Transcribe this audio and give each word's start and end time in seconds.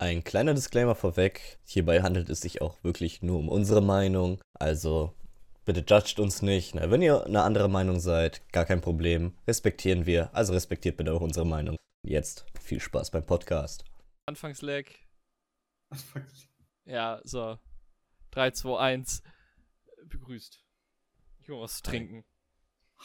Ein 0.00 0.24
kleiner 0.24 0.54
Disclaimer 0.54 0.94
vorweg. 0.94 1.58
Hierbei 1.66 2.00
handelt 2.00 2.30
es 2.30 2.40
sich 2.40 2.62
auch 2.62 2.82
wirklich 2.82 3.20
nur 3.20 3.38
um 3.38 3.50
unsere 3.50 3.82
Meinung. 3.82 4.40
Also 4.54 5.14
bitte 5.66 5.84
judgt 5.86 6.18
uns 6.18 6.40
nicht. 6.40 6.74
Na, 6.74 6.90
wenn 6.90 7.02
ihr 7.02 7.26
eine 7.26 7.42
andere 7.42 7.68
Meinung 7.68 8.00
seid, 8.00 8.40
gar 8.50 8.64
kein 8.64 8.80
Problem. 8.80 9.36
Respektieren 9.46 10.06
wir. 10.06 10.34
Also 10.34 10.54
respektiert 10.54 10.96
bitte 10.96 11.12
auch 11.12 11.20
unsere 11.20 11.44
Meinung. 11.44 11.76
Jetzt 12.02 12.46
viel 12.58 12.80
Spaß 12.80 13.10
beim 13.10 13.26
Podcast. 13.26 13.84
Anfangsleg. 14.24 15.06
Ja, 16.86 17.20
so. 17.24 17.58
3, 18.30 18.52
2, 18.52 18.78
1. 18.78 19.22
Begrüßt. 20.06 20.64
Ich 21.40 21.48
will 21.50 21.60
was 21.60 21.76
zu 21.76 21.82
trinken. 21.82 22.24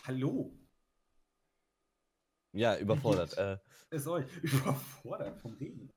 Hallo. 0.07 0.57
Ja, 2.53 2.77
überfordert. 2.77 3.37
Äh, 3.37 3.57
Ist 3.89 4.07
euch 4.07 4.25
überfordert 4.43 5.37
vom 5.41 5.55
Reden. 5.55 5.91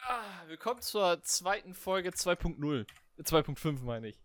Ah, 0.00 0.44
willkommen 0.46 0.80
zur 0.80 1.22
zweiten 1.22 1.74
Folge 1.74 2.10
2.0. 2.10 2.86
Äh, 3.16 3.22
2.5 3.22 3.82
meine 3.82 4.08
ich. 4.08 4.20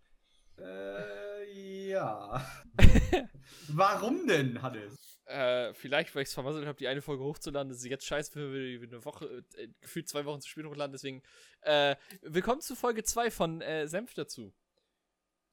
Äh, 0.57 1.89
ja. 1.89 2.45
Warum 3.69 4.27
denn, 4.27 4.61
Hannes? 4.61 5.19
Äh, 5.25 5.73
vielleicht, 5.73 6.13
weil 6.13 6.23
ich 6.23 6.29
es 6.29 6.33
vermasselt 6.33 6.67
habe, 6.67 6.77
die 6.77 6.87
eine 6.87 7.01
Folge 7.01 7.23
hochzuladen. 7.23 7.69
Das 7.69 7.79
ist 7.79 7.85
jetzt 7.85 8.05
scheiße, 8.05 8.35
wenn 8.35 8.53
wir 8.53 8.87
eine 8.87 9.03
Woche, 9.03 9.43
äh, 9.55 9.67
gefühlt 9.81 10.07
zwei 10.07 10.25
Wochen 10.25 10.41
zu 10.41 10.49
spät 10.49 10.65
hochladen. 10.65 10.91
Deswegen, 10.91 11.23
äh, 11.61 11.95
willkommen 12.21 12.61
zu 12.61 12.75
Folge 12.75 13.03
2 13.03 13.31
von 13.31 13.61
äh, 13.61 13.87
Senf 13.87 14.13
dazu. 14.13 14.53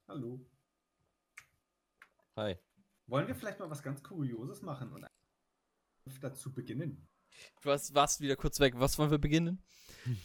Hallo. 0.07 0.39
hi. 2.35 2.57
Wollen 3.07 3.27
wir 3.27 3.35
vielleicht 3.35 3.59
mal 3.59 3.69
was 3.69 3.81
ganz 3.81 4.03
Kurioses 4.03 4.61
machen 4.61 4.93
und 4.93 5.05
dazu 6.21 6.53
beginnen? 6.53 7.07
Du 7.61 7.69
warst, 7.69 7.93
warst 7.93 8.21
wieder 8.21 8.35
kurz 8.35 8.59
weg. 8.59 8.73
Was 8.77 8.97
wollen 8.97 9.11
wir 9.11 9.17
beginnen? 9.17 9.61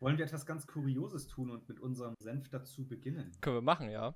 Wollen 0.00 0.16
wir 0.16 0.24
etwas 0.24 0.46
ganz 0.46 0.66
Kurioses 0.66 1.26
tun 1.26 1.50
und 1.50 1.68
mit 1.68 1.78
unserem 1.78 2.14
Senf 2.18 2.48
dazu 2.48 2.86
beginnen? 2.86 3.32
Können 3.42 3.56
wir 3.56 3.62
machen, 3.62 3.90
ja. 3.90 4.14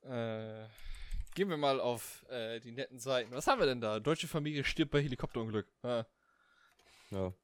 Äh, 0.00 0.66
gehen 1.34 1.50
wir 1.50 1.58
mal 1.58 1.78
auf 1.78 2.24
äh, 2.30 2.58
die 2.60 2.72
netten 2.72 2.98
Seiten. 2.98 3.30
Was 3.32 3.46
haben 3.46 3.60
wir 3.60 3.66
denn 3.66 3.82
da? 3.82 4.00
Deutsche 4.00 4.28
Familie 4.28 4.64
stirbt 4.64 4.92
bei 4.92 5.02
Helikopterunglück. 5.02 5.70
Ah. 5.82 6.06
Ja. 7.10 7.34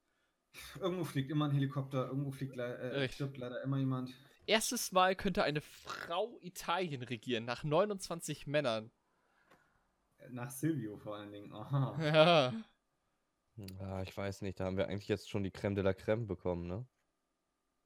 Irgendwo 0.80 1.04
fliegt 1.04 1.30
immer 1.30 1.46
ein 1.46 1.50
Helikopter, 1.50 2.06
irgendwo 2.06 2.30
fliegt 2.30 2.56
äh, 2.56 3.08
stirbt 3.10 3.36
leider 3.36 3.62
immer 3.62 3.76
jemand. 3.76 4.10
Erstes 4.46 4.92
Mal 4.92 5.16
könnte 5.16 5.42
eine 5.42 5.60
Frau 5.60 6.38
Italien 6.40 7.02
regieren, 7.02 7.44
nach 7.44 7.64
29 7.64 8.46
Männern. 8.46 8.90
Nach 10.30 10.50
Silvio 10.50 10.96
vor 10.96 11.16
allen 11.16 11.32
Dingen. 11.32 11.52
Aha. 11.52 11.96
Ja. 12.02 12.52
ja, 13.56 14.02
ich 14.02 14.16
weiß 14.16 14.42
nicht. 14.42 14.58
Da 14.60 14.64
haben 14.64 14.76
wir 14.76 14.88
eigentlich 14.88 15.08
jetzt 15.08 15.28
schon 15.28 15.42
die 15.42 15.50
Creme 15.50 15.74
de 15.74 15.84
la 15.84 15.94
Creme 15.94 16.26
bekommen, 16.26 16.66
ne? 16.66 16.86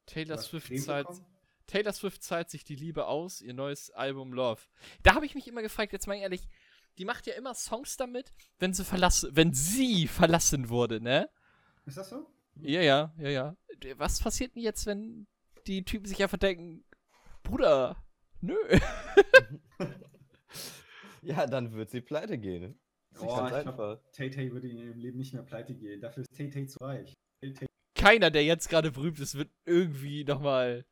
Taylor 0.06 0.36
Was, 0.36 0.46
Swift 0.46 0.68
Creme 0.68 0.80
zahlt. 0.80 1.06
bekommen? 1.08 1.26
Taylor 1.66 1.92
Swift 1.92 2.22
zahlt 2.22 2.48
sich 2.48 2.64
die 2.64 2.76
Liebe 2.76 3.06
aus, 3.06 3.42
ihr 3.42 3.52
neues 3.52 3.90
Album 3.90 4.32
Love. 4.32 4.62
Da 5.02 5.14
habe 5.14 5.26
ich 5.26 5.34
mich 5.34 5.46
immer 5.46 5.60
gefragt, 5.60 5.92
jetzt 5.92 6.06
mal 6.06 6.14
ehrlich, 6.14 6.48
die 6.96 7.04
macht 7.04 7.26
ja 7.26 7.34
immer 7.34 7.54
Songs 7.54 7.96
damit, 7.96 8.32
wenn 8.58 8.72
sie 8.72 8.84
verlassen, 8.84 9.30
wenn 9.34 9.52
sie 9.52 10.08
verlassen 10.08 10.70
wurde, 10.70 11.00
ne? 11.00 11.28
Ist 11.84 11.98
das 11.98 12.08
so? 12.08 12.26
Ja, 12.56 12.80
ja, 12.80 13.14
ja, 13.18 13.28
ja. 13.28 13.56
Was 13.96 14.20
passiert 14.20 14.56
denn 14.56 14.62
jetzt, 14.62 14.86
wenn 14.86 15.26
die 15.66 15.84
Typen 15.84 16.06
sich 16.06 16.22
einfach 16.22 16.38
denken, 16.38 16.84
Bruder, 17.42 18.02
nö. 18.40 18.56
Ja, 21.22 21.46
dann 21.46 21.72
wird 21.72 21.90
sie 21.90 22.00
pleite 22.00 22.38
gehen. 22.38 22.78
Ist 23.12 23.22
Oh, 23.22 23.46
ich 23.46 23.62
glaube, 23.62 24.02
Tay-Tay 24.12 24.52
würde 24.52 24.68
in 24.68 24.78
ihrem 24.78 24.98
Leben 24.98 25.18
nicht 25.18 25.32
mehr 25.32 25.42
pleite 25.42 25.74
gehen. 25.74 26.00
Dafür 26.00 26.22
ist 26.22 26.36
Tay-Tay 26.36 26.66
zu 26.66 26.78
reich. 26.80 27.14
Tay-Tay 27.42 27.66
Keiner, 27.94 28.30
der 28.30 28.44
jetzt 28.44 28.68
gerade 28.68 28.90
berühmt 28.92 29.18
ist, 29.18 29.34
wird 29.36 29.50
irgendwie 29.64 30.24
nochmal. 30.24 30.84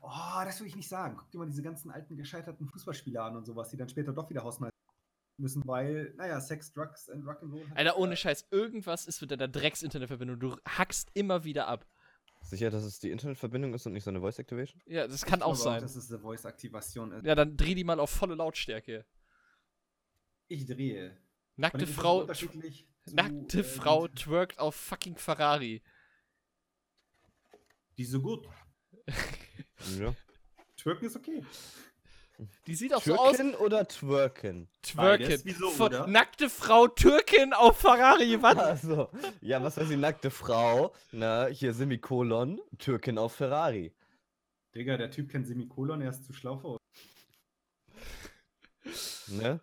Oh, 0.00 0.40
das 0.44 0.60
will 0.60 0.68
ich 0.68 0.76
nicht 0.76 0.88
sagen. 0.88 1.16
Guck 1.18 1.30
dir 1.30 1.38
mal 1.38 1.46
diese 1.46 1.62
ganzen 1.62 1.90
alten 1.90 2.16
gescheiterten 2.16 2.66
Fußballspieler 2.68 3.24
an 3.24 3.36
und 3.36 3.44
sowas, 3.44 3.68
die 3.70 3.76
dann 3.76 3.88
später 3.88 4.12
doch 4.12 4.30
wieder 4.30 4.44
Hausmeister 4.44 4.72
müssen, 5.40 5.62
weil, 5.66 6.14
naja, 6.16 6.40
Sex, 6.40 6.72
Drugs 6.72 7.08
and 7.10 7.24
Rock'n'Roll. 7.24 7.68
hat- 7.68 7.76
Alter, 7.76 7.98
ohne 7.98 8.16
Scheiß, 8.16 8.46
irgendwas 8.50 9.06
ist 9.06 9.20
mit 9.20 9.30
deiner 9.30 9.48
Drecks-Internetverbindung. 9.48 10.38
Du 10.38 10.56
hackst 10.66 11.10
immer 11.14 11.44
wieder 11.44 11.66
ab. 11.68 11.86
Sicher, 12.42 12.70
dass 12.70 12.84
es 12.84 13.00
die 13.00 13.10
Internetverbindung 13.10 13.74
ist 13.74 13.84
und 13.86 13.92
nicht 13.92 14.04
so 14.04 14.10
eine 14.10 14.20
Voice 14.20 14.38
Activation? 14.38 14.80
Ja, 14.86 15.06
das 15.08 15.24
kann 15.26 15.40
Ich 15.40 15.44
auch 15.44 15.54
glaube 15.54 15.62
sein. 15.62 15.82
dass 15.82 15.96
es 15.96 16.10
eine 16.10 16.20
Voice-Aktivation 16.20 17.12
ist. 17.12 17.26
Ja, 17.26 17.34
dann 17.34 17.56
dreh 17.56 17.74
die 17.74 17.84
mal 17.84 17.98
auf 18.00 18.10
volle 18.10 18.36
Lautstärke. 18.36 19.04
Ich 20.48 20.66
drehe. 20.66 21.16
Nackte 21.56 21.86
Frau, 21.86 22.20
unterschiedlich 22.20 22.86
zu, 23.04 23.14
nackte 23.14 23.60
äh, 23.60 23.64
Frau 23.64 24.08
die- 24.08 24.14
twerkt 24.14 24.58
auf 24.58 24.74
fucking 24.74 25.16
Ferrari. 25.16 25.82
Die 27.96 28.02
ist 28.02 28.10
so 28.12 28.20
gut. 28.22 28.46
Ja. 29.98 30.12
Twerken 30.76 31.06
ist 31.06 31.16
okay. 31.16 31.44
Die 32.66 32.74
sieht 32.74 32.92
auch 32.94 33.02
so 33.02 33.16
aus. 33.16 33.36
Türken 33.36 33.54
oder 33.56 33.86
twerken? 33.86 34.68
Twerken. 34.82 35.26
Beides. 35.26 35.44
Wieso, 35.44 35.68
oder? 35.84 36.06
Nackte 36.08 36.50
Frau 36.50 36.88
Türkin 36.88 37.52
auf 37.52 37.78
Ferrari. 37.78 38.40
Was? 38.42 38.56
Also, 38.58 39.08
ja, 39.40 39.62
was 39.62 39.76
weiß 39.76 39.88
die 39.88 39.96
nackte 39.96 40.30
Frau? 40.30 40.94
Na, 41.12 41.46
hier 41.46 41.72
Semikolon, 41.74 42.60
Türkin 42.78 43.18
auf 43.18 43.34
Ferrari. 43.36 43.92
Digga, 44.74 44.96
der 44.96 45.10
Typ 45.12 45.30
kennt 45.30 45.46
Semikolon, 45.46 46.00
er 46.00 46.10
ist 46.10 46.24
zu 46.24 46.32
schlau 46.32 46.58
für 46.58 46.68
uns. 46.68 46.80
Ne? 49.28 49.60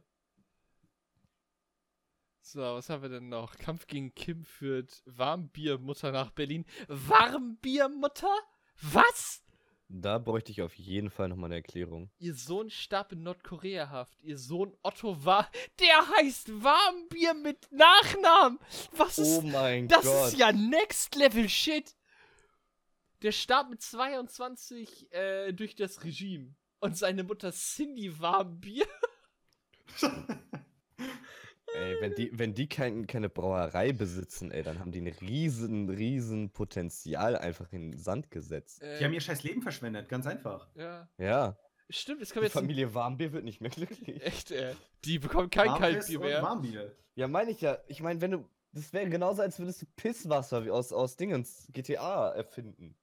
So, 2.56 2.62
was 2.62 2.90
haben 2.90 3.02
wir 3.02 3.10
denn 3.10 3.28
noch? 3.28 3.58
Kampf 3.58 3.86
gegen 3.86 4.16
Kim 4.16 4.46
führt 4.46 5.04
Warmbiermutter 5.04 6.14
nach 6.14 6.32
Berlin. 6.32 6.64
Warmbiermutter? 6.88 8.34
Was? 8.82 9.44
Da 9.90 10.20
bräuchte 10.20 10.54
ich 10.54 10.62
auf 10.62 10.74
jeden 10.76 11.10
Fall 11.10 11.28
nochmal 11.28 11.50
eine 11.50 11.56
Erklärung. 11.56 12.10
Ihr 12.18 12.34
Sohn 12.34 12.70
starb 12.70 13.12
in 13.12 13.24
Nordkorea-Haft. 13.24 14.24
Ihr 14.24 14.38
Sohn 14.38 14.74
Otto 14.84 15.26
war. 15.26 15.52
Der 15.82 16.08
heißt 16.16 16.64
Warmbier 16.64 17.34
mit 17.34 17.70
Nachnamen. 17.74 18.58
Was 18.94 19.18
ist. 19.18 19.40
Oh 19.40 19.42
mein 19.42 19.90
das 19.90 20.06
Gott. 20.06 20.28
ist 20.30 20.38
ja 20.38 20.54
Next 20.54 21.14
Level 21.16 21.50
Shit. 21.50 21.94
Der 23.22 23.34
starb 23.34 23.70
mit 23.70 23.82
22 23.82 25.12
äh, 25.12 25.52
durch 25.52 25.76
das 25.76 26.06
Regime. 26.06 26.56
Und 26.80 26.98
seine 26.98 27.26
Mutter 27.26 27.52
Cindy 27.52 28.18
Warmbier. 28.18 28.88
Ey, 31.78 31.98
wenn 32.02 32.16
die, 32.16 32.30
wenn 32.40 32.54
die 32.54 32.68
kein, 32.68 33.06
keine 33.08 33.30
Brauerei 33.30 33.92
besitzen, 33.94 34.52
ey, 34.52 34.64
dann 34.64 34.80
haben 34.80 34.92
die 34.92 35.02
ein 35.02 35.08
riesen, 35.08 35.90
riesen 35.90 36.50
Potenzial 36.52 37.36
einfach 37.38 37.72
in 37.74 37.92
den 37.92 38.00
Sand 38.00 38.32
gesetzt. 38.32 38.82
Äh, 38.82 39.00
Die 39.00 39.06
haben 39.06 39.14
ihr 39.14 39.22
scheiß 39.22 39.44
Leben 39.44 39.62
verschwendet, 39.62 40.08
ganz 40.10 40.26
einfach. 40.28 40.68
ja. 40.76 41.08
Ja, 41.18 41.58
Stimmt, 41.90 42.22
es 42.22 42.30
die 42.30 42.34
kommt 42.34 42.44
jetzt. 42.46 42.56
ein- 42.56 42.62
Familie 42.62 42.94
Warmbier 42.96 43.32
wird 43.34 43.44
nicht 43.44 43.62
mehr 43.62 43.70
glücklich. 43.70 44.24
Echt, 44.24 44.50
ey. 44.52 44.76
Die 45.04 45.20
bekommen 45.20 45.50
kein 45.52 45.68
Kaltbier 45.78 46.20
mehr. 46.20 46.42
Warmbier. 46.42 46.96
Ja, 47.16 47.28
meine 47.28 47.52
ich 47.52 47.62
ja. 47.62 47.78
Ich 47.88 48.02
meine, 48.02 48.20
wenn 48.22 48.32
du, 48.32 48.50
das 48.72 48.92
wäre 48.92 49.08
genauso, 49.10 49.44
als 49.44 49.60
würdest 49.60 49.84
du 49.84 49.86
Pisswasser 49.96 50.66
wie 50.66 50.72
aus, 50.72 50.92
aus 50.92 51.16
Dingens 51.16 51.68
GTA 51.74 52.32
erfinden. 52.32 52.96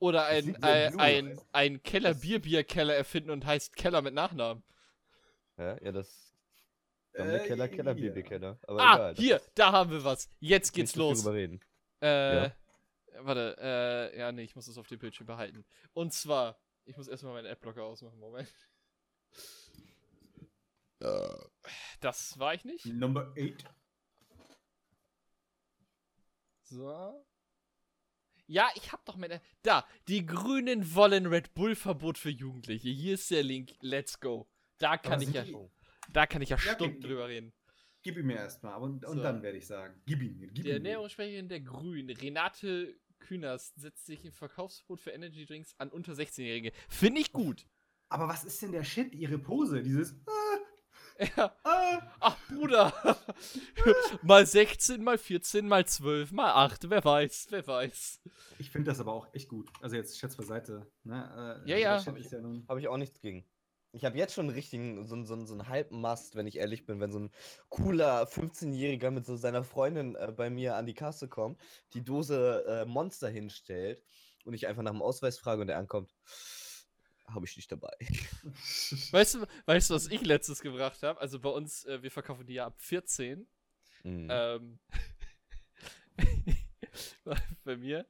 Oder 0.00 0.26
Das 0.28 0.44
ein, 0.44 0.62
ein, 0.62 1.00
ein, 1.00 1.40
ein 1.52 1.82
Keller 1.82 2.12
Bierbierkeller 2.14 2.94
erfinden 2.94 3.30
und 3.30 3.46
heißt 3.46 3.74
Keller 3.74 4.02
mit 4.02 4.12
Nachnamen. 4.12 4.62
Ja, 5.56 5.82
ja, 5.82 5.92
das. 5.92 6.23
Äh, 7.14 7.46
Keller, 7.46 7.68
Keller, 7.68 7.96
ja. 7.96 8.08
Babykeller. 8.08 8.58
Aber 8.66 8.80
ah, 8.80 8.94
egal. 8.94 9.14
hier, 9.16 9.36
ist 9.36 9.50
da 9.54 9.72
haben 9.72 9.90
wir 9.90 10.04
was. 10.04 10.28
Jetzt 10.40 10.72
geht's 10.72 10.96
los. 10.96 11.22
drüber 11.22 11.34
reden. 11.34 11.60
Äh, 12.00 12.50
warte, 13.20 13.56
äh, 13.60 14.18
ja, 14.18 14.32
nee, 14.32 14.42
ich 14.42 14.56
muss 14.56 14.66
das 14.66 14.76
auf 14.78 14.88
dem 14.88 14.98
Bildschirm 14.98 15.26
behalten. 15.26 15.64
Und 15.92 16.12
zwar, 16.12 16.58
ich 16.84 16.96
muss 16.96 17.08
erstmal 17.08 17.34
meinen 17.34 17.46
Adblocker 17.50 17.84
ausmachen, 17.84 18.18
Moment. 18.18 18.52
Das 22.00 22.38
war 22.38 22.54
ich 22.54 22.64
nicht. 22.64 22.86
Number 22.86 23.34
8. 23.38 23.64
So. 26.62 27.24
Ja, 28.46 28.68
ich 28.74 28.92
hab 28.92 29.04
doch 29.04 29.16
meine. 29.16 29.40
Da, 29.62 29.86
die 30.08 30.24
Grünen 30.26 30.94
wollen 30.94 31.26
Red 31.26 31.54
Bull-Verbot 31.54 32.18
für 32.18 32.30
Jugendliche. 32.30 32.88
Hier 32.88 33.14
ist 33.14 33.30
der 33.30 33.42
Link. 33.42 33.74
Let's 33.80 34.18
go. 34.20 34.48
Da 34.78 34.96
kann 34.98 35.14
Aber 35.14 35.22
ich 35.22 35.30
ja, 35.30 35.42
die- 35.44 35.56
da 36.12 36.26
kann 36.26 36.42
ich 36.42 36.50
ja 36.50 36.56
Ja, 36.56 36.74
Stunden 36.74 37.00
gib- 37.00 37.08
drüber 37.08 37.28
reden. 37.28 37.52
Gib 38.02 38.18
ihm 38.18 38.26
mir 38.26 38.36
erstmal 38.36 38.80
und, 38.82 39.04
und 39.06 39.16
So. 39.16 39.22
dann 39.22 39.42
werde 39.42 39.56
ich 39.58 39.66
sagen. 39.66 40.00
Gib 40.06 40.20
ihm 40.22 40.36
mir. 40.38 40.48
Gib 40.48 40.64
Der. 40.64 40.74
Ernährungssprecherin 40.74 41.48
der 41.48 41.60
Grünen, 41.60 42.14
Renate 42.14 42.94
Künast, 43.18 43.80
setzt 43.80 44.04
sich 44.04 44.24
im 44.26 44.32
Verkaufsverbot 44.32 45.00
für 45.00 45.10
Energy 45.10 45.46
Drinks 45.46 45.74
an 45.78 45.88
unter 45.88 46.12
16-Jährige. 46.12 46.72
Finde 46.88 47.20
ich 47.22 47.32
gut. 47.32 47.66
Aber 48.10 48.28
was 48.28 48.44
ist 48.44 48.60
denn 48.60 48.72
der 48.72 48.84
Shit? 48.84 49.14
Ihre 49.14 49.38
Pose, 49.38 49.82
dieses. 49.82 50.14
Ja. 51.36 51.56
Ah, 51.62 52.12
Ach, 52.18 52.36
Bruder. 52.48 52.92
mal 54.22 54.44
16, 54.44 55.00
mal 55.02 55.16
14, 55.16 55.66
mal 55.68 55.86
12, 55.86 56.32
mal 56.32 56.52
8. 56.52 56.90
Wer 56.90 57.04
weiß, 57.04 57.46
wer 57.50 57.64
weiß. 57.64 58.20
ich 58.58 58.70
finde 58.70 58.90
das 58.90 58.98
aber 58.98 59.12
auch 59.12 59.32
echt 59.32 59.48
gut. 59.48 59.70
Also 59.80 59.94
jetzt 59.94 60.18
Schätz 60.18 60.36
beiseite. 60.36 60.90
Ne? 61.04 61.62
Äh, 61.64 61.70
Ja, 61.70 61.76
ja. 61.76 62.00
Shit 62.00 62.16
ist 62.18 62.32
ja 62.32 62.40
nun. 62.40 62.64
Habe 62.68 62.80
ich 62.80 62.88
auch 62.88 62.96
nichts 62.96 63.20
gegen. 63.20 63.44
Ich 63.94 64.04
habe 64.04 64.18
jetzt 64.18 64.34
schon 64.34 64.46
einen 64.46 64.54
richtigen, 64.54 65.06
so, 65.06 65.14
einen- 65.14 65.24
so, 65.24 65.44
so 65.46 65.54
einen 65.54 65.68
halben 65.68 66.00
Mast, 66.00 66.34
wenn 66.34 66.46
ich 66.48 66.56
ehrlich 66.56 66.84
bin, 66.84 66.98
wenn 67.00 67.12
so 67.12 67.20
ein 67.20 67.30
cooler 67.68 68.26
15-Jähriger 68.26 69.10
mit 69.12 69.24
so 69.24 69.36
seiner 69.36 69.62
Freundin 69.62 70.16
äh, 70.16 70.32
bei 70.36 70.50
mir 70.50 70.74
an 70.74 70.86
die 70.86 70.94
Kasse 70.94 71.28
kommt, 71.28 71.60
die 71.92 72.02
Dose 72.02 72.64
äh, 72.66 72.84
Monster 72.86 73.28
hinstellt 73.28 74.02
und 74.44 74.52
ich 74.54 74.66
einfach 74.66 74.82
nach 74.82 74.90
dem 74.90 75.00
Ausweis 75.02 75.38
frage 75.38 75.62
und 75.62 75.68
er 75.68 75.78
ankommt, 75.78 76.12
habe 77.28 77.46
ich 77.46 77.56
nicht 77.56 77.70
dabei. 77.70 77.92
Weißt 79.12 79.34
du, 79.36 79.46
weißt 79.66 79.90
du, 79.90 79.94
was 79.94 80.08
ich 80.08 80.22
letztes 80.26 80.60
gebracht 80.60 81.02
habe? 81.02 81.20
Also 81.20 81.38
bei 81.40 81.48
uns, 81.50 81.84
äh, 81.84 82.02
wir 82.02 82.10
verkaufen 82.10 82.46
die 82.46 82.54
ja 82.54 82.66
ab 82.66 82.74
14. 82.78 83.46
Mhm. 84.02 84.28
Ähm, 84.30 84.78
bei 87.64 87.76
mir, 87.76 88.06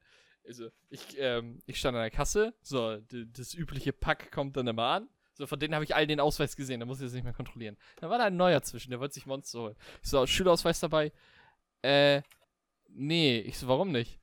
also 0.47 0.71
ich, 0.91 1.17
ähm, 1.19 1.63
ich 1.67 1.79
stand 1.79 1.95
an 1.97 2.03
der 2.03 2.11
Kasse, 2.11 2.55
so, 2.63 2.99
das 3.01 3.55
übliche 3.55 3.93
Pack 3.93 4.33
kommt 4.33 4.57
dann 4.57 4.67
immer 4.67 4.85
an. 4.87 5.09
So, 5.37 5.47
von 5.47 5.59
denen 5.59 5.75
habe 5.75 5.85
ich 5.85 5.95
all 5.95 6.07
den 6.07 6.21
Ausweis 6.21 6.55
gesehen, 6.57 6.81
da 6.81 6.87
muss 6.87 7.01
ich 7.01 7.07
das 7.07 7.13
nicht 7.13 7.25
mehr 7.25 7.33
kontrollieren. 7.33 7.77
Da 7.97 8.09
war 8.09 8.19
da 8.19 8.25
ein 8.25 8.37
neuer 8.37 8.63
zwischen, 8.63 8.91
der 8.91 9.01
wollte 9.01 9.15
sich 9.15 9.27
Monster 9.27 9.61
holen. 9.61 9.77
Ich 10.03 10.09
so, 10.09 10.27
Schülerausweis 10.27 10.79
dabei? 10.81 11.13
Äh, 11.83 12.23
nee. 12.89 13.39
Ich 13.41 13.59
so, 13.59 13.67
warum 13.69 13.91
nicht? 13.93 14.21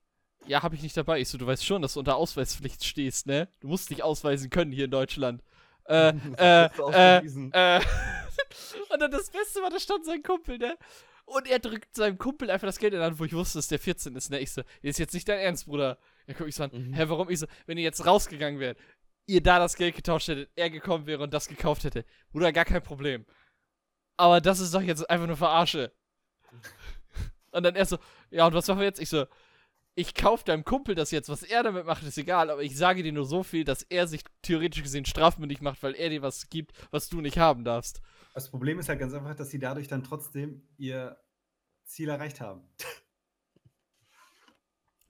Ja, 0.47 0.63
habe 0.63 0.73
ich 0.75 0.81
nicht 0.81 0.95
dabei. 0.97 1.19
Ich 1.19 1.29
so, 1.29 1.37
du 1.37 1.45
weißt 1.45 1.65
schon, 1.65 1.81
dass 1.81 1.93
du 1.93 1.99
unter 1.99 2.15
Ausweispflicht 2.15 2.83
stehst, 2.83 3.27
ne? 3.27 3.47
Du 3.59 3.67
musst 3.67 3.89
dich 3.89 4.01
ausweisen 4.03 4.49
können 4.49 4.71
hier 4.71 4.85
in 4.85 4.91
Deutschland. 4.91 5.43
Äh, 5.85 6.09
äh, 6.37 6.65
äh, 6.93 7.17
äh. 7.51 7.81
Und 8.89 8.99
dann 9.01 9.11
das 9.11 9.29
Beste 9.29 9.61
war, 9.61 9.69
da 9.69 9.79
stand 9.79 10.05
sein 10.05 10.23
Kumpel, 10.23 10.57
ne? 10.57 10.77
Und 11.25 11.47
er 11.47 11.59
drückt 11.59 11.95
seinem 11.95 12.17
Kumpel 12.17 12.49
einfach 12.49 12.67
das 12.67 12.79
Geld 12.79 12.93
in 12.93 12.99
die 12.99 13.05
Hand, 13.05 13.19
wo 13.19 13.23
ich 13.25 13.33
wusste, 13.33 13.59
dass 13.59 13.67
der 13.67 13.79
14 13.79 14.15
ist, 14.15 14.31
ne? 14.31 14.39
Ich 14.39 14.51
so, 14.51 14.63
ist 14.81 14.97
jetzt 14.99 15.13
nicht 15.13 15.27
dein 15.29 15.39
Ernst, 15.39 15.65
Bruder. 15.65 15.97
Er 16.25 16.33
guckt 16.33 16.47
mich 16.47 16.55
so 16.55 16.63
an, 16.63 16.71
Mhm. 16.73 16.93
hä, 16.93 17.03
warum? 17.07 17.29
Ich 17.29 17.39
so, 17.39 17.47
wenn 17.67 17.77
ihr 17.77 17.83
jetzt 17.83 18.05
rausgegangen 18.05 18.59
wärt, 18.59 18.77
ihr 19.25 19.41
da 19.41 19.59
das 19.59 19.75
Geld 19.75 19.95
getauscht 19.95 20.27
hättet, 20.27 20.49
er 20.55 20.69
gekommen 20.69 21.05
wäre 21.05 21.23
und 21.23 21.33
das 21.33 21.47
gekauft 21.47 21.83
hätte, 21.83 22.05
Bruder, 22.31 22.51
gar 22.51 22.65
kein 22.65 22.83
Problem. 22.83 23.25
Aber 24.17 24.41
das 24.41 24.59
ist 24.59 24.73
doch 24.73 24.81
jetzt 24.81 25.09
einfach 25.09 25.27
nur 25.27 25.37
Verarsche. 25.37 25.91
Und 27.51 27.63
dann 27.63 27.75
er 27.75 27.85
so, 27.85 27.97
ja, 28.29 28.47
und 28.47 28.53
was 28.53 28.67
machen 28.67 28.79
wir 28.79 28.85
jetzt? 28.85 28.99
Ich 29.01 29.09
so, 29.09 29.25
ich 29.95 30.13
kauf 30.13 30.43
deinem 30.43 30.63
Kumpel 30.63 30.95
das 30.95 31.11
jetzt, 31.11 31.29
was 31.29 31.43
er 31.43 31.63
damit 31.63 31.85
macht, 31.85 32.03
ist 32.03 32.17
egal, 32.17 32.49
aber 32.49 32.63
ich 32.63 32.77
sage 32.77 33.03
dir 33.03 33.11
nur 33.11 33.25
so 33.25 33.43
viel, 33.43 33.63
dass 33.63 33.83
er 33.83 34.07
sich 34.07 34.23
theoretisch 34.41 34.83
gesehen 34.83 35.05
strafmündig 35.05 35.61
macht, 35.61 35.83
weil 35.83 35.95
er 35.95 36.09
dir 36.09 36.21
was 36.21 36.49
gibt, 36.49 36.71
was 36.91 37.09
du 37.09 37.19
nicht 37.19 37.37
haben 37.37 37.63
darfst. 37.63 38.01
Das 38.33 38.49
Problem 38.49 38.79
ist 38.79 38.87
halt 38.87 38.99
ganz 38.99 39.13
einfach, 39.13 39.35
dass 39.35 39.49
sie 39.49 39.59
dadurch 39.59 39.87
dann 39.87 40.03
trotzdem 40.03 40.67
ihr 40.77 41.17
Ziel 41.83 42.09
erreicht 42.09 42.39
haben. 42.39 42.69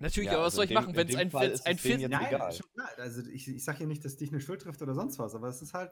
Natürlich, 0.01 0.27
Ja, 0.27 0.33
aber 0.33 0.41
was 0.45 0.53
also 0.53 0.55
soll 0.57 0.63
ich 0.65 0.69
dem- 0.69 0.75
machen, 0.75 0.95
wenn 0.95 1.07
es 1.07 1.15
ein, 1.15 1.31
Fall 1.31 1.47
wenn's 1.49 1.59
ist 1.59 1.67
ein 1.67 1.77
14 1.77 2.11
jetzt 2.11 2.21
egal. 2.27 2.51
schon 2.53 2.71
klar. 2.73 2.89
Also 2.97 3.21
ich, 3.29 3.47
ich 3.47 3.63
sage 3.63 3.81
ja 3.81 3.85
nicht, 3.85 4.03
dass 4.03 4.17
dich 4.17 4.31
eine 4.31 4.41
Schuld 4.41 4.61
trifft 4.61 4.81
oder 4.81 4.93
sonst 4.95 5.19
was, 5.19 5.35
aber 5.35 5.47
es 5.47 5.61
ist 5.61 5.73
halt. 5.73 5.91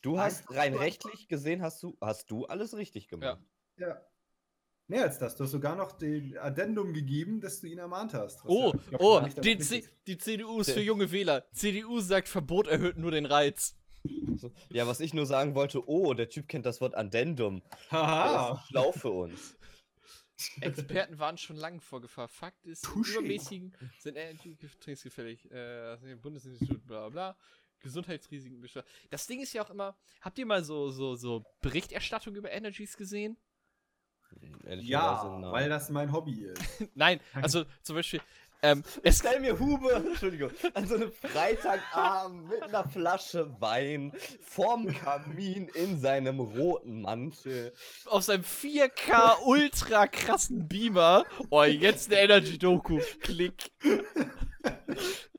Du 0.00 0.18
hast 0.18 0.50
rein 0.50 0.74
rechtlich 0.74 1.28
gesehen, 1.28 1.62
hast 1.62 1.82
du, 1.82 1.96
hast 2.00 2.30
du 2.30 2.46
alles 2.46 2.74
richtig 2.76 3.08
gemacht. 3.08 3.38
Ja. 3.76 4.00
Mehr 4.88 5.04
als 5.04 5.18
das. 5.18 5.36
Du 5.36 5.44
hast 5.44 5.52
sogar 5.52 5.76
noch 5.76 5.92
den 5.92 6.36
Addendum 6.38 6.92
gegeben, 6.92 7.40
dass 7.40 7.60
du 7.60 7.68
ihn 7.68 7.78
ermahnt 7.78 8.12
hast. 8.14 8.40
Oh, 8.46 8.72
ja, 8.90 8.98
oh, 9.00 9.20
nicht 9.20 9.42
die, 9.44 9.58
C 9.58 9.84
die 10.06 10.18
CDU 10.18 10.60
ist 10.60 10.72
für 10.72 10.80
junge 10.82 11.12
Wähler. 11.12 11.44
CDU 11.52 12.00
sagt, 12.00 12.28
Verbot 12.28 12.66
erhöht 12.66 12.98
nur 12.98 13.10
den 13.12 13.26
Reiz. 13.26 13.76
Ja, 14.70 14.88
was 14.88 14.98
ich 15.00 15.14
nur 15.14 15.26
sagen 15.26 15.54
wollte, 15.54 15.88
oh, 15.88 16.14
der 16.14 16.28
Typ 16.28 16.48
kennt 16.48 16.66
das 16.66 16.80
Wort 16.80 16.96
Addendum. 16.96 17.62
Haha. 17.90 18.62
schlau 18.66 18.90
für 18.92 19.10
uns. 19.10 19.56
Experten 20.60 21.18
waren 21.18 21.38
schon 21.38 21.56
lange 21.56 21.80
vor 21.80 22.00
Gefahr. 22.00 22.28
Fakt 22.28 22.64
ist, 22.64 22.84
Touché. 22.84 23.18
übermäßigen 23.18 23.72
sind 23.98 24.16
energiegetränksgefällig. 24.16 25.50
Äh, 25.50 25.96
das 25.96 26.00
Bundesinstitut, 26.20 26.86
bla 26.86 27.08
bla. 27.08 27.36
Gesundheitsrisiken 27.80 28.60
bestraft. 28.60 28.88
Das 29.10 29.26
Ding 29.26 29.40
ist 29.40 29.52
ja 29.52 29.64
auch 29.64 29.70
immer, 29.70 29.96
habt 30.20 30.38
ihr 30.38 30.46
mal 30.46 30.64
so, 30.64 30.90
so, 30.90 31.16
so 31.16 31.44
Berichterstattung 31.60 32.34
über 32.36 32.50
Energies 32.50 32.96
gesehen? 32.96 33.36
Ja, 34.64 35.24
nein. 35.24 35.52
weil 35.52 35.68
das 35.68 35.90
mein 35.90 36.10
Hobby 36.10 36.44
ist. 36.44 36.62
Nein, 36.94 37.20
also 37.34 37.64
zum 37.82 37.96
Beispiel, 37.96 38.22
ähm, 38.62 38.82
es, 39.02 39.18
Stell 39.18 39.40
mir 39.40 39.58
Hube, 39.58 39.92
Entschuldigung, 40.06 40.50
an 40.74 40.86
so 40.86 40.94
einem 40.94 41.12
Freitagabend 41.12 42.48
mit 42.48 42.62
einer 42.62 42.88
Flasche 42.88 43.50
Wein 43.60 44.12
vorm 44.40 44.86
Kamin 44.86 45.68
in 45.68 45.98
seinem 46.00 46.40
roten 46.40 47.02
Mantel. 47.02 47.72
auf 48.06 48.22
seinem 48.22 48.44
4K 48.44 49.42
ultra 49.44 50.06
krassen 50.06 50.68
Beamer. 50.68 51.24
Oh, 51.50 51.62
jetzt 51.64 52.10
eine 52.10 52.20
Energy-Doku. 52.22 53.00
Klick. 53.20 53.70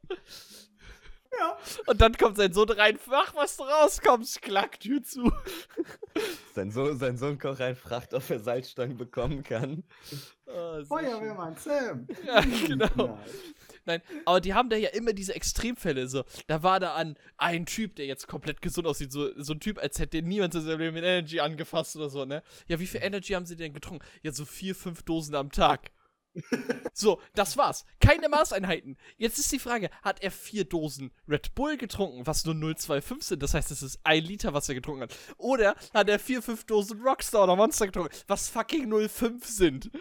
Und 1.86 2.02
dann 2.02 2.14
kommt 2.18 2.38
sein 2.38 2.54
Sohn 2.54 2.70
rein, 2.70 3.00
mach, 3.08 3.36
was 3.36 3.58
du 3.58 3.64
rauskommst, 3.64 4.42
klack, 4.42 4.80
Tür 4.80 5.04
zu. 5.04 5.32
Sein 6.54 6.72
Sohn, 6.72 6.98
sein 6.98 7.18
Sohn 7.18 7.40
kommt 7.40 7.60
rein, 7.60 7.76
fragt, 7.76 8.14
ob 8.14 8.30
er 8.30 8.40
Salzstangen 8.40 8.98
bekommen 8.98 9.44
kann. 9.44 9.84
Oh, 10.46 10.84
Feuerwehrmann, 10.86 11.56
Sam. 11.58 12.08
Ja, 12.26 12.42
genau. 12.42 12.90
Nein. 12.96 13.18
Nein, 13.86 14.02
aber 14.26 14.40
die 14.40 14.54
haben 14.54 14.70
da 14.70 14.78
ja 14.78 14.90
immer 14.90 15.14
diese 15.14 15.36
Extremfälle. 15.36 16.08
So, 16.08 16.24
da 16.48 16.64
war 16.64 16.80
da 16.80 16.94
an 16.94 17.18
ein 17.38 17.66
Typ, 17.66 17.96
der 17.96 18.06
jetzt 18.06 18.28
komplett 18.28 18.62
gesund 18.62 18.88
aussieht, 18.88 19.12
so, 19.12 19.30
so 19.42 19.54
ein 19.54 19.60
Typ, 19.60 19.78
als 19.78 20.00
hätte 20.00 20.22
niemand 20.22 20.56
in 20.56 20.62
seinem 20.62 20.80
Leben 20.80 20.94
mit 20.94 21.04
Energy 21.04 21.40
angefasst 21.40 21.96
oder 21.96 22.10
so, 22.10 22.26
ne? 22.26 22.44
Ja, 22.68 22.80
wie 22.80 22.88
viel 22.88 23.02
Energy 23.04 23.34
haben 23.34 23.46
sie 23.46 23.56
denn 23.56 23.74
getrunken? 23.74 24.06
Ja, 24.22 24.32
so 24.32 24.46
vier, 24.46 24.76
fünf 24.76 25.04
Dosen 25.04 25.36
am 25.36 25.52
Tag. 25.52 25.92
So, 26.96 27.20
das 27.34 27.58
war's. 27.58 27.86
Keine 28.00 28.30
Maßeinheiten. 28.30 28.98
Jetzt 29.18 29.40
ist 29.40 29.52
die 29.52 29.60
Frage, 29.60 29.90
hat 30.04 30.22
er 30.22 30.30
vier 30.30 30.64
Dosen 30.64 31.12
Red 31.28 31.56
Bull 31.56 31.76
getrunken, 31.78 32.28
was 32.28 32.46
nur 32.46 32.54
0,25 32.54 33.24
sind? 33.24 33.44
Das 33.44 33.56
heißt, 33.56 33.72
es 33.72 33.82
ist 33.82 34.00
ein 34.04 34.24
Liter, 34.24 34.54
was 34.54 34.70
er 34.70 34.76
getrunken 34.76 35.04
hat. 35.04 35.16
Oder 35.38 35.76
hat 35.94 36.10
er 36.10 36.20
vier, 36.20 36.44
fünf 36.44 36.66
Dosen 36.66 37.02
Rockstar 37.02 37.46
oder 37.46 37.56
Monster 37.56 37.88
getrunken, 37.88 38.16
was 38.28 38.48
fucking 38.48 38.92
0,5 38.92 39.46
sind? 39.46 39.92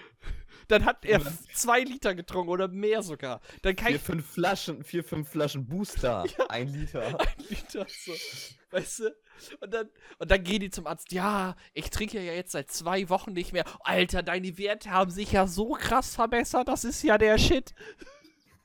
Dann 0.72 0.86
hat 0.86 1.04
er 1.04 1.20
zwei 1.52 1.80
Liter 1.80 2.14
getrunken 2.14 2.48
oder 2.48 2.66
mehr 2.66 3.02
sogar. 3.02 3.42
Dann 3.60 3.76
kann 3.76 3.88
Vier, 3.88 3.96
ich 3.96 4.02
fünf 4.02 4.26
Flaschen, 4.26 4.82
vier, 4.82 5.04
fünf 5.04 5.28
Flaschen 5.28 5.66
Booster. 5.66 6.24
Ein 6.48 6.68
Liter. 6.68 7.20
ein 7.20 7.44
Liter 7.50 7.86
so. 7.86 8.12
Weißt 8.70 9.00
du? 9.00 9.16
Und 9.60 9.74
dann, 9.74 9.90
und 10.18 10.30
dann 10.30 10.42
gehen 10.42 10.60
die 10.60 10.70
zum 10.70 10.86
Arzt. 10.86 11.12
Ja, 11.12 11.56
ich 11.74 11.90
trinke 11.90 12.18
ja 12.22 12.32
jetzt 12.32 12.52
seit 12.52 12.70
zwei 12.70 13.10
Wochen 13.10 13.34
nicht 13.34 13.52
mehr. 13.52 13.64
Alter, 13.80 14.22
deine 14.22 14.56
Werte 14.56 14.90
haben 14.90 15.10
sich 15.10 15.32
ja 15.32 15.46
so 15.46 15.72
krass 15.72 16.14
verbessert. 16.14 16.68
Das 16.68 16.84
ist 16.84 17.02
ja 17.02 17.18
der 17.18 17.36
Shit. 17.36 17.74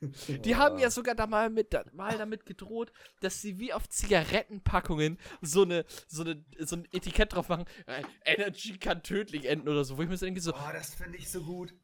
Die 0.44 0.56
haben 0.56 0.78
ja 0.78 0.90
sogar 0.90 1.14
da 1.14 1.26
mal, 1.26 1.50
mit, 1.50 1.74
da, 1.74 1.84
mal 1.92 2.16
damit 2.16 2.46
gedroht, 2.46 2.90
dass 3.20 3.42
sie 3.42 3.58
wie 3.58 3.74
auf 3.74 3.86
Zigarettenpackungen 3.88 5.18
so, 5.42 5.62
eine, 5.62 5.84
so, 6.06 6.22
eine, 6.22 6.42
so 6.60 6.76
ein 6.76 6.88
Etikett 6.92 7.34
drauf 7.34 7.50
machen. 7.50 7.66
Äh, 7.86 8.02
Energy 8.24 8.78
kann 8.78 9.02
tödlich 9.02 9.44
enden 9.44 9.68
oder 9.68 9.84
so. 9.84 9.98
Wo 9.98 10.02
ich 10.02 10.08
mir 10.08 10.16
so 10.16 10.24
denke, 10.24 10.40
so, 10.40 10.54
Oh, 10.54 10.72
das 10.72 10.94
finde 10.94 11.18
ich 11.18 11.28
so 11.28 11.42
gut. 11.42 11.74